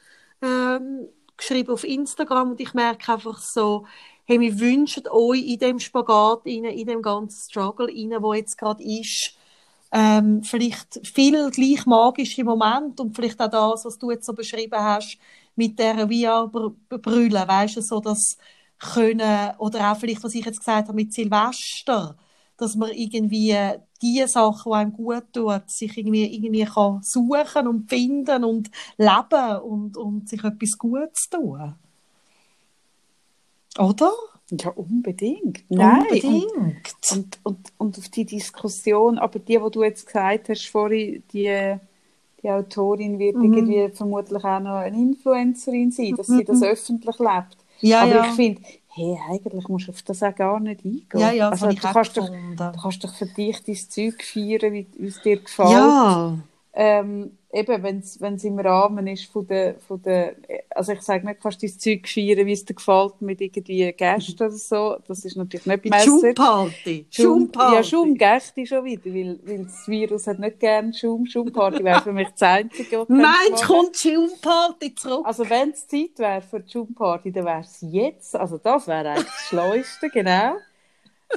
ähm, 0.43 1.09
geschrieben 1.37 1.73
auf 1.73 1.85
Instagram 1.85 2.51
und 2.53 2.61
ich 2.61 2.75
merke 2.75 3.13
einfach 3.13 3.39
so, 3.39 3.87
hey, 4.27 4.41
wir 4.41 4.59
wünschen 4.59 5.05
euch 5.11 5.47
in 5.47 5.59
dem 5.59 5.79
Spagat, 5.79 6.47
rein, 6.47 6.65
in 6.65 6.87
dem 6.87 7.03
ganzen 7.03 7.51
Struggle, 7.51 7.89
rein, 7.89 8.23
wo 8.23 8.35
jetzt 8.35 8.57
gerade 8.59 8.83
ist, 8.83 9.37
ähm, 9.93 10.43
vielleicht 10.43 11.07
viel 11.07 11.51
gleich 11.51 11.87
magische 11.87 12.45
Moment 12.45 12.99
und 13.01 13.15
vielleicht 13.15 13.41
auch 13.41 13.51
das, 13.51 13.85
was 13.85 13.99
du 13.99 14.11
jetzt 14.11 14.27
so 14.27 14.33
beschrieben 14.33 14.79
hast, 14.79 15.19
mit 15.57 15.79
der 15.79 16.09
VR-Brille, 16.09 17.47
weißt 17.47 17.77
du, 17.77 17.81
so 17.83 18.01
das 18.01 18.37
können, 18.79 19.53
oder 19.59 19.93
auch 19.93 19.97
vielleicht, 19.97 20.25
was 20.25 20.35
ich 20.35 20.45
jetzt 20.45 20.59
gesagt 20.59 20.89
habe 20.89 20.97
mit 20.97 21.13
Silvester, 21.13 22.17
dass 22.57 22.77
man 22.77 22.91
irgendwie 22.91 23.57
die 24.03 24.25
Sachen, 24.27 24.73
die 24.73 24.77
einem 24.77 24.93
gut 24.93 25.33
tut, 25.33 25.71
sich 25.71 25.97
irgendwie, 25.97 26.35
irgendwie 26.35 26.65
kann 26.65 27.03
suchen 27.03 27.69
und 27.69 27.89
finden 27.89 28.45
und 28.45 28.71
leben 28.97 29.61
und, 29.63 29.97
und 29.97 30.29
sich 30.29 30.43
etwas 30.45 30.79
Gutes 30.79 31.29
tun. 31.31 31.75
Oder? 33.79 34.13
Ja, 34.51 34.71
unbedingt. 34.71 35.65
Nein, 35.69 36.03
Und, 36.03 36.25
Unbedingt. 36.25 36.53
und, 37.11 37.39
und, 37.43 37.59
und 37.79 37.99
auf 37.99 38.09
die 38.11 38.25
Diskussion, 38.27 39.19
aber 39.19 39.39
die, 39.39 39.59
die 39.59 39.71
du 39.71 39.83
jetzt 39.83 40.07
gesagt 40.07 40.49
hast 40.51 40.67
vorhin, 40.69 41.23
die, 41.33 41.77
die 42.43 42.51
Autorin 42.51 43.19
wird 43.19 43.37
Mhm. 43.37 43.55
irgendwie 43.55 43.89
vermutlich 43.97 44.45
auch 44.45 44.61
noch 44.61 44.77
eine 44.77 44.97
Influencerin 44.97 45.91
sein, 45.91 46.15
dass 46.15 46.27
sie 46.27 46.45
das 46.45 46.63
öffentlich 46.63 47.19
lebt. 47.19 47.57
Ja, 47.81 48.03
aber 48.03 48.11
ja. 48.17 48.27
ich 48.27 48.33
finde, 48.33 48.61
hey, 48.89 49.19
eigentlich 49.31 49.69
musst 49.69 49.89
du 49.89 49.93
auf 49.93 50.03
das 50.03 50.23
auch 50.23 50.35
gar 50.35 50.61
nicht 50.61 50.85
eingehen. 50.85 51.07
Ja, 51.15 51.33
ja, 51.33 51.49
also, 51.49 51.67
du, 51.67 51.75
kannst 51.77 52.17
doch, 52.17 52.29
du 52.29 52.73
kannst 52.81 53.03
doch 53.03 53.15
für 53.15 53.27
dich 53.27 53.63
dein 53.65 53.75
Zeug 53.77 54.23
feiern, 54.23 54.73
wie 54.73 54.87
wie 54.97 55.07
es 55.07 55.21
dir 55.23 55.39
gefällt. 55.41 55.71
Ja. 55.71 56.39
Ähm, 56.75 57.39
eben, 57.55 57.83
wenn 57.83 58.35
es 58.35 58.45
im 58.45 58.59
Rahmen 58.59 59.07
ist 59.07 59.27
von 59.27 59.47
der, 59.47 59.79
von 59.79 60.03
der, 60.03 60.35
also 60.71 60.93
ich 60.93 61.03
sage 61.03 61.25
nicht, 61.25 61.41
kannst 61.41 61.63
dein 61.63 61.71
Zeug 61.71 62.09
feiern, 62.09 62.47
wie 62.47 62.53
es 62.53 62.65
dir 62.65 62.75
gefällt, 62.75 63.21
mit 63.21 63.41
irgendwie 63.41 63.93
Gästen 63.93 64.43
oder 64.43 64.51
so, 64.51 64.97
das 65.07 65.25
ist 65.25 65.37
natürlich 65.37 65.67
nicht 65.67 65.85
Message. 65.85 66.37
Schaumparty. 66.37 67.07
Schum, 67.11 67.25
Schaumparty. 67.25 67.75
ja, 67.77 67.83
Schaumgäste 67.83 68.67
schon 68.67 68.85
wieder, 68.85 69.07
weil, 69.07 69.39
weil 69.45 69.65
das 69.65 69.87
Virus 69.87 70.27
hat 70.27 70.41
nicht 70.41 70.59
gerne 70.59 70.93
Schaum. 70.93 71.27
Schaumparty 71.27 71.85
wäre 71.85 72.03
für 72.03 72.13
mich 72.13 72.29
das 72.31 72.43
Einzige, 72.43 73.05
Meinst 73.09 73.63
du, 73.63 73.67
kommt 73.67 74.05
die 74.05 74.15
Schaumparty 74.15 74.95
zurück? 74.97 75.25
Also 75.25 75.49
wenn 75.49 75.71
es 75.71 75.87
Zeit 75.87 76.19
wäre 76.19 76.43
für 76.43 76.61
die 76.61 76.73
Schaumparty, 76.73 77.31
dann 77.31 77.45
wäre 77.45 77.61
es 77.61 77.79
jetzt. 77.81 78.35
Also 78.35 78.59
das 78.59 78.89
wäre 78.89 79.11
eigentlich 79.11 79.27
das 79.27 79.47
Schleuste, 79.49 80.11
genau. 80.11 80.57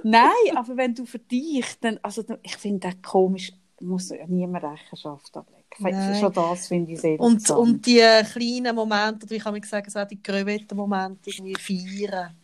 Nein, 0.04 0.32
aber 0.56 0.78
wenn 0.78 0.96
du 0.96 1.06
für 1.06 1.20
dich, 1.20 1.66
dann, 1.80 2.00
also 2.02 2.24
ich 2.44 2.58
finde 2.58 2.88
das 2.88 3.02
komisch, 3.02 3.52
muss 3.82 4.10
ja 4.10 4.26
niemand 4.28 4.64
Rechenschaft 4.64 5.36
ablegen. 5.38 5.64
Nein. 5.80 6.20
Schon 6.20 6.34
das 6.34 6.68
finde 6.68 6.94
ich 6.94 7.02
sehr 7.02 7.20
Und, 7.20 7.50
und 7.52 7.86
die 7.86 8.02
kleinen 8.32 8.76
Momente, 8.76 9.26
oder 9.26 9.36
wie 9.36 9.40
kann 9.40 9.56
ich 9.56 9.66
sagen, 9.66 9.90
so 9.90 10.04
die 10.06 10.22
Crevetten-Momente 10.22 11.30
irgendwie 11.30 11.56
feiern. 11.56 12.36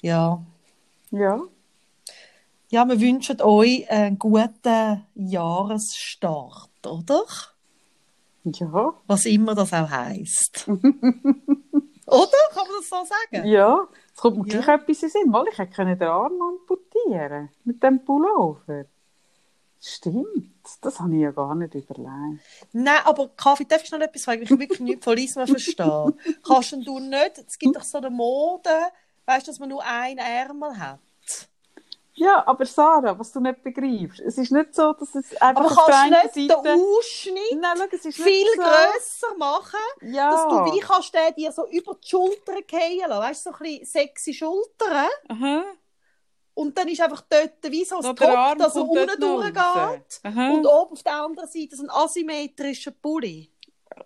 Ja. 0.00 0.42
Ja. 1.10 1.40
Ja, 2.70 2.88
wir 2.88 3.00
wünschen 3.00 3.40
euch 3.42 3.90
einen 3.90 4.18
guten 4.18 5.04
Jahresstart, 5.14 6.86
oder? 6.86 7.24
Ja. 8.44 8.94
Was 9.06 9.26
immer 9.26 9.54
das 9.54 9.72
auch 9.72 9.90
heisst. 9.90 10.66
oder? 10.68 10.80
Kann 12.54 12.66
man 12.66 12.76
das 12.78 12.88
so 12.88 12.96
sagen? 13.04 13.46
Ja. 13.46 13.86
Es 14.14 14.20
kommt 14.20 14.38
mir 14.38 14.52
Ja. 14.52 14.60
gleich 14.60 14.80
etwas 14.80 15.02
in 15.02 15.08
Sinn. 15.10 15.30
Mal, 15.30 15.44
ich 15.50 15.58
hätte 15.58 15.84
den 15.84 16.02
Arm 16.02 16.32
amputieren 16.40 17.50
mit 17.64 17.82
dem 17.82 18.04
Pullover. 18.04 18.84
Stimmt. 19.80 20.52
Das 20.82 21.00
habe 21.00 21.14
ich 21.14 21.22
ja 21.22 21.30
gar 21.30 21.54
nicht 21.54 21.74
überlegt. 21.74 22.42
Nein, 22.72 23.00
aber 23.04 23.28
Kaffee, 23.30 23.64
darf 23.64 23.82
ich 23.82 23.90
noch 23.90 24.00
etwas 24.00 24.24
fragen? 24.24 24.42
Ich 24.42 24.50
wirklich 24.50 24.80
nichts 24.80 25.04
von 25.04 25.16
Lisma 25.16 25.46
verstehen. 25.46 26.18
Kannst 26.46 26.72
du 26.72 26.98
nicht, 26.98 27.38
es 27.46 27.58
gibt 27.58 27.76
doch 27.76 27.82
so 27.82 27.98
eine 27.98 28.10
Mode, 28.10 28.68
weißt 29.24 29.46
du, 29.46 29.50
dass 29.50 29.58
man 29.58 29.70
nur 29.70 29.82
einen 29.84 30.18
Ärmel 30.18 30.78
hat. 30.78 31.00
Ja, 32.12 32.46
aber 32.46 32.66
Sarah, 32.66 33.18
was 33.18 33.32
du 33.32 33.40
nicht 33.40 33.62
begreifst, 33.62 34.20
es 34.20 34.36
ist 34.36 34.52
nicht 34.52 34.74
so, 34.74 34.92
dass 34.92 35.14
es 35.14 35.34
einfach 35.40 35.64
Aber 35.64 35.70
auf 35.70 35.86
kannst 35.86 36.34
nicht 36.34 36.50
Seite... 36.50 36.62
den 36.62 36.78
Ausschnitt 36.78 37.58
Nein, 37.58 37.76
schau, 37.78 37.84
es 37.96 38.04
ist 38.04 38.16
viel 38.16 38.42
nicht 38.42 38.56
so... 38.56 38.62
grösser 38.62 39.38
machen, 39.38 39.78
Ja. 40.02 40.30
dass 40.30 40.42
du 40.48 40.74
wie 40.74 40.80
kannst 40.80 41.14
den 41.14 41.34
dir 41.36 41.50
so 41.52 41.66
über 41.68 41.94
die 41.94 42.06
Schultern 42.06 42.58
fallen 42.68 42.98
lassen, 43.08 43.22
weißt 43.22 43.46
du, 43.46 43.50
so 43.50 43.56
ein 43.56 43.62
bisschen 43.62 43.86
sexy 43.86 44.34
Schultern 44.34 45.08
Aha. 45.28 45.62
Und 46.60 46.76
dann 46.76 46.88
ist 46.88 47.00
einfach 47.00 47.22
dort 47.22 47.72
wie 47.72 47.84
so 47.84 48.00
Top, 48.02 48.18
das 48.58 48.74
so 48.74 48.86
kommt 48.86 48.96
dort 48.98 49.10
unten 49.14 49.20
durchgeht. 49.20 50.20
Und 50.24 50.66
oben 50.66 50.92
auf 50.92 51.02
der 51.02 51.14
anderen 51.14 51.48
Seite 51.48 51.74
so 51.76 51.84
ein 51.84 51.90
asymmetrischer 51.90 52.90
Pulli. 52.90 53.50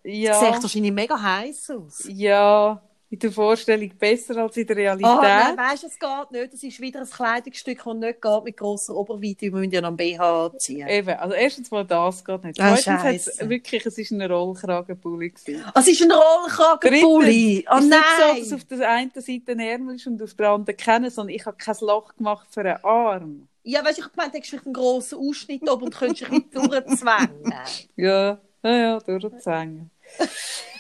ja. 0.05 0.39
Sieht 0.39 0.63
wahrscheinlich 0.63 0.93
mega 0.93 1.21
heiß 1.21 1.71
aus. 1.71 2.05
Ja, 2.09 2.81
in 3.15 3.21
der 3.21 3.31
Vorstellung 3.31 3.91
besser 3.97 4.37
als 4.39 4.57
in 4.57 4.67
der 4.67 4.77
Realität. 4.77 5.07
Ah, 5.07 5.53
nein, 5.55 5.57
weißt 5.57 5.85
du, 5.85 5.87
es 5.87 5.99
geht 6.01 6.31
nicht. 6.33 6.53
Das 6.53 6.63
ist 6.65 6.81
wieder 6.81 7.01
ein 7.01 7.09
Kleidungsstück, 7.09 7.85
das 7.85 7.95
nicht 7.95 8.21
geht 8.21 8.45
mit 8.45 8.57
grosser 8.57 8.97
Oberweite. 8.97 9.43
Wir 9.43 9.53
müssen 9.53 9.71
ja 9.71 9.81
noch 9.81 9.89
einen 9.89 9.97
BH 9.97 10.59
ziehen. 10.59 10.89
Eben, 10.89 11.11
also 11.11 11.33
erstens 11.35 11.71
mal 11.71 11.85
das 11.85 12.25
geht 12.25 12.43
nicht. 12.43 12.61
Ah, 12.61 12.75
Zweitens 12.75 13.25
Scheisse. 13.27 13.49
wirklich, 13.49 13.87
es 13.87 13.97
ist 13.99 14.11
ein 14.11 14.21
Rollkragenpulli 14.21 15.31
gewesen. 15.31 15.65
Ah, 15.65 15.79
es 15.79 15.87
ist 15.87 16.03
ein 16.03 16.11
Rollkragenpulli. 16.11 17.67
Oh 17.71 17.77
ist 17.77 17.85
nicht 17.85 17.95
so, 18.19 18.25
nein! 18.33 18.41
dass 18.41 18.53
auf 18.53 18.65
der 18.65 18.91
einen 18.91 19.11
Seite 19.15 19.53
ein 19.53 19.61
Ärmel 19.61 19.95
ist 19.95 20.07
und 20.09 20.21
auf 20.21 20.35
der 20.35 20.51
anderen 20.51 20.77
kennen, 20.77 21.11
sondern 21.11 21.37
ich 21.37 21.47
habe 21.47 21.57
kein 21.57 21.77
Loch 21.83 22.17
gemacht 22.17 22.49
für 22.51 22.61
einen 22.63 22.85
Arm. 22.85 23.49
Ja, 23.63 23.85
weißt 23.85 23.99
du, 23.99 24.03
ich 24.03 24.11
gemeint, 24.13 24.35
du 24.35 24.39
hättest 24.39 24.65
einen 24.65 24.75
grossen 24.75 25.19
Ausschnitt 25.21 25.71
oben 25.71 25.85
und 25.85 25.95
könntest 25.95 26.29
dich 26.33 26.51
durchzwängen. 26.53 27.55
Ja, 27.95 28.41
ja, 28.65 28.71
ja, 28.77 28.99
durchzwängen. 28.99 29.91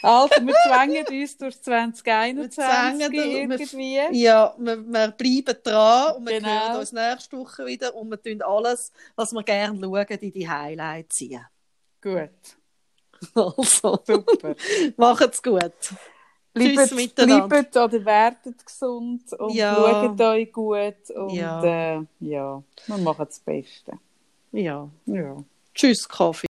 Also, 0.02 0.34
wir 0.46 0.54
zwängen 0.68 1.06
uns 1.22 1.36
durch 1.38 1.62
2021 1.62 3.10
Wir 3.10 3.24
irgendwie. 3.24 3.98
Ja, 4.22 4.54
wir, 4.58 4.76
wir 4.76 5.08
bleiben 5.12 5.56
dran 5.62 6.16
und 6.16 6.26
wir 6.28 6.40
Genau. 6.40 6.48
hören 6.48 6.76
uns 6.80 6.92
nächste 6.92 7.38
Woche 7.38 7.64
wieder 7.64 7.94
und 7.94 8.10
wir 8.10 8.22
tun 8.22 8.42
alles, 8.42 8.92
was 9.16 9.32
wir 9.32 9.42
gerne 9.42 9.78
schauen, 9.80 10.06
in 10.20 10.32
die 10.32 10.48
Highlights 10.48 11.16
ziehen. 11.16 11.44
Gut, 12.02 12.28
Also, 13.34 13.98
super. 14.06 14.54
macht's 14.98 15.42
gut. 15.42 15.72
Bleibt, 16.52 16.92
miteinander. 16.92 17.48
bleibt 17.48 17.76
oder 17.76 18.04
werdet 18.04 18.64
gesund 18.64 19.32
und 19.32 19.54
Ja. 19.54 19.74
schaut 19.74 20.20
euch 20.20 20.52
gut. 20.52 21.10
Und 21.16 21.30
Ja. 21.30 21.64
ja, 21.64 21.96
äh, 22.00 22.04
ja 22.20 22.62
wir 22.86 22.98
machen 22.98 23.24
das 23.26 23.40
Beste. 23.40 23.92
Ja. 24.52 24.88
Ja. 25.06 25.36
Tschüss, 25.74 26.08
Kaffee. 26.08 26.46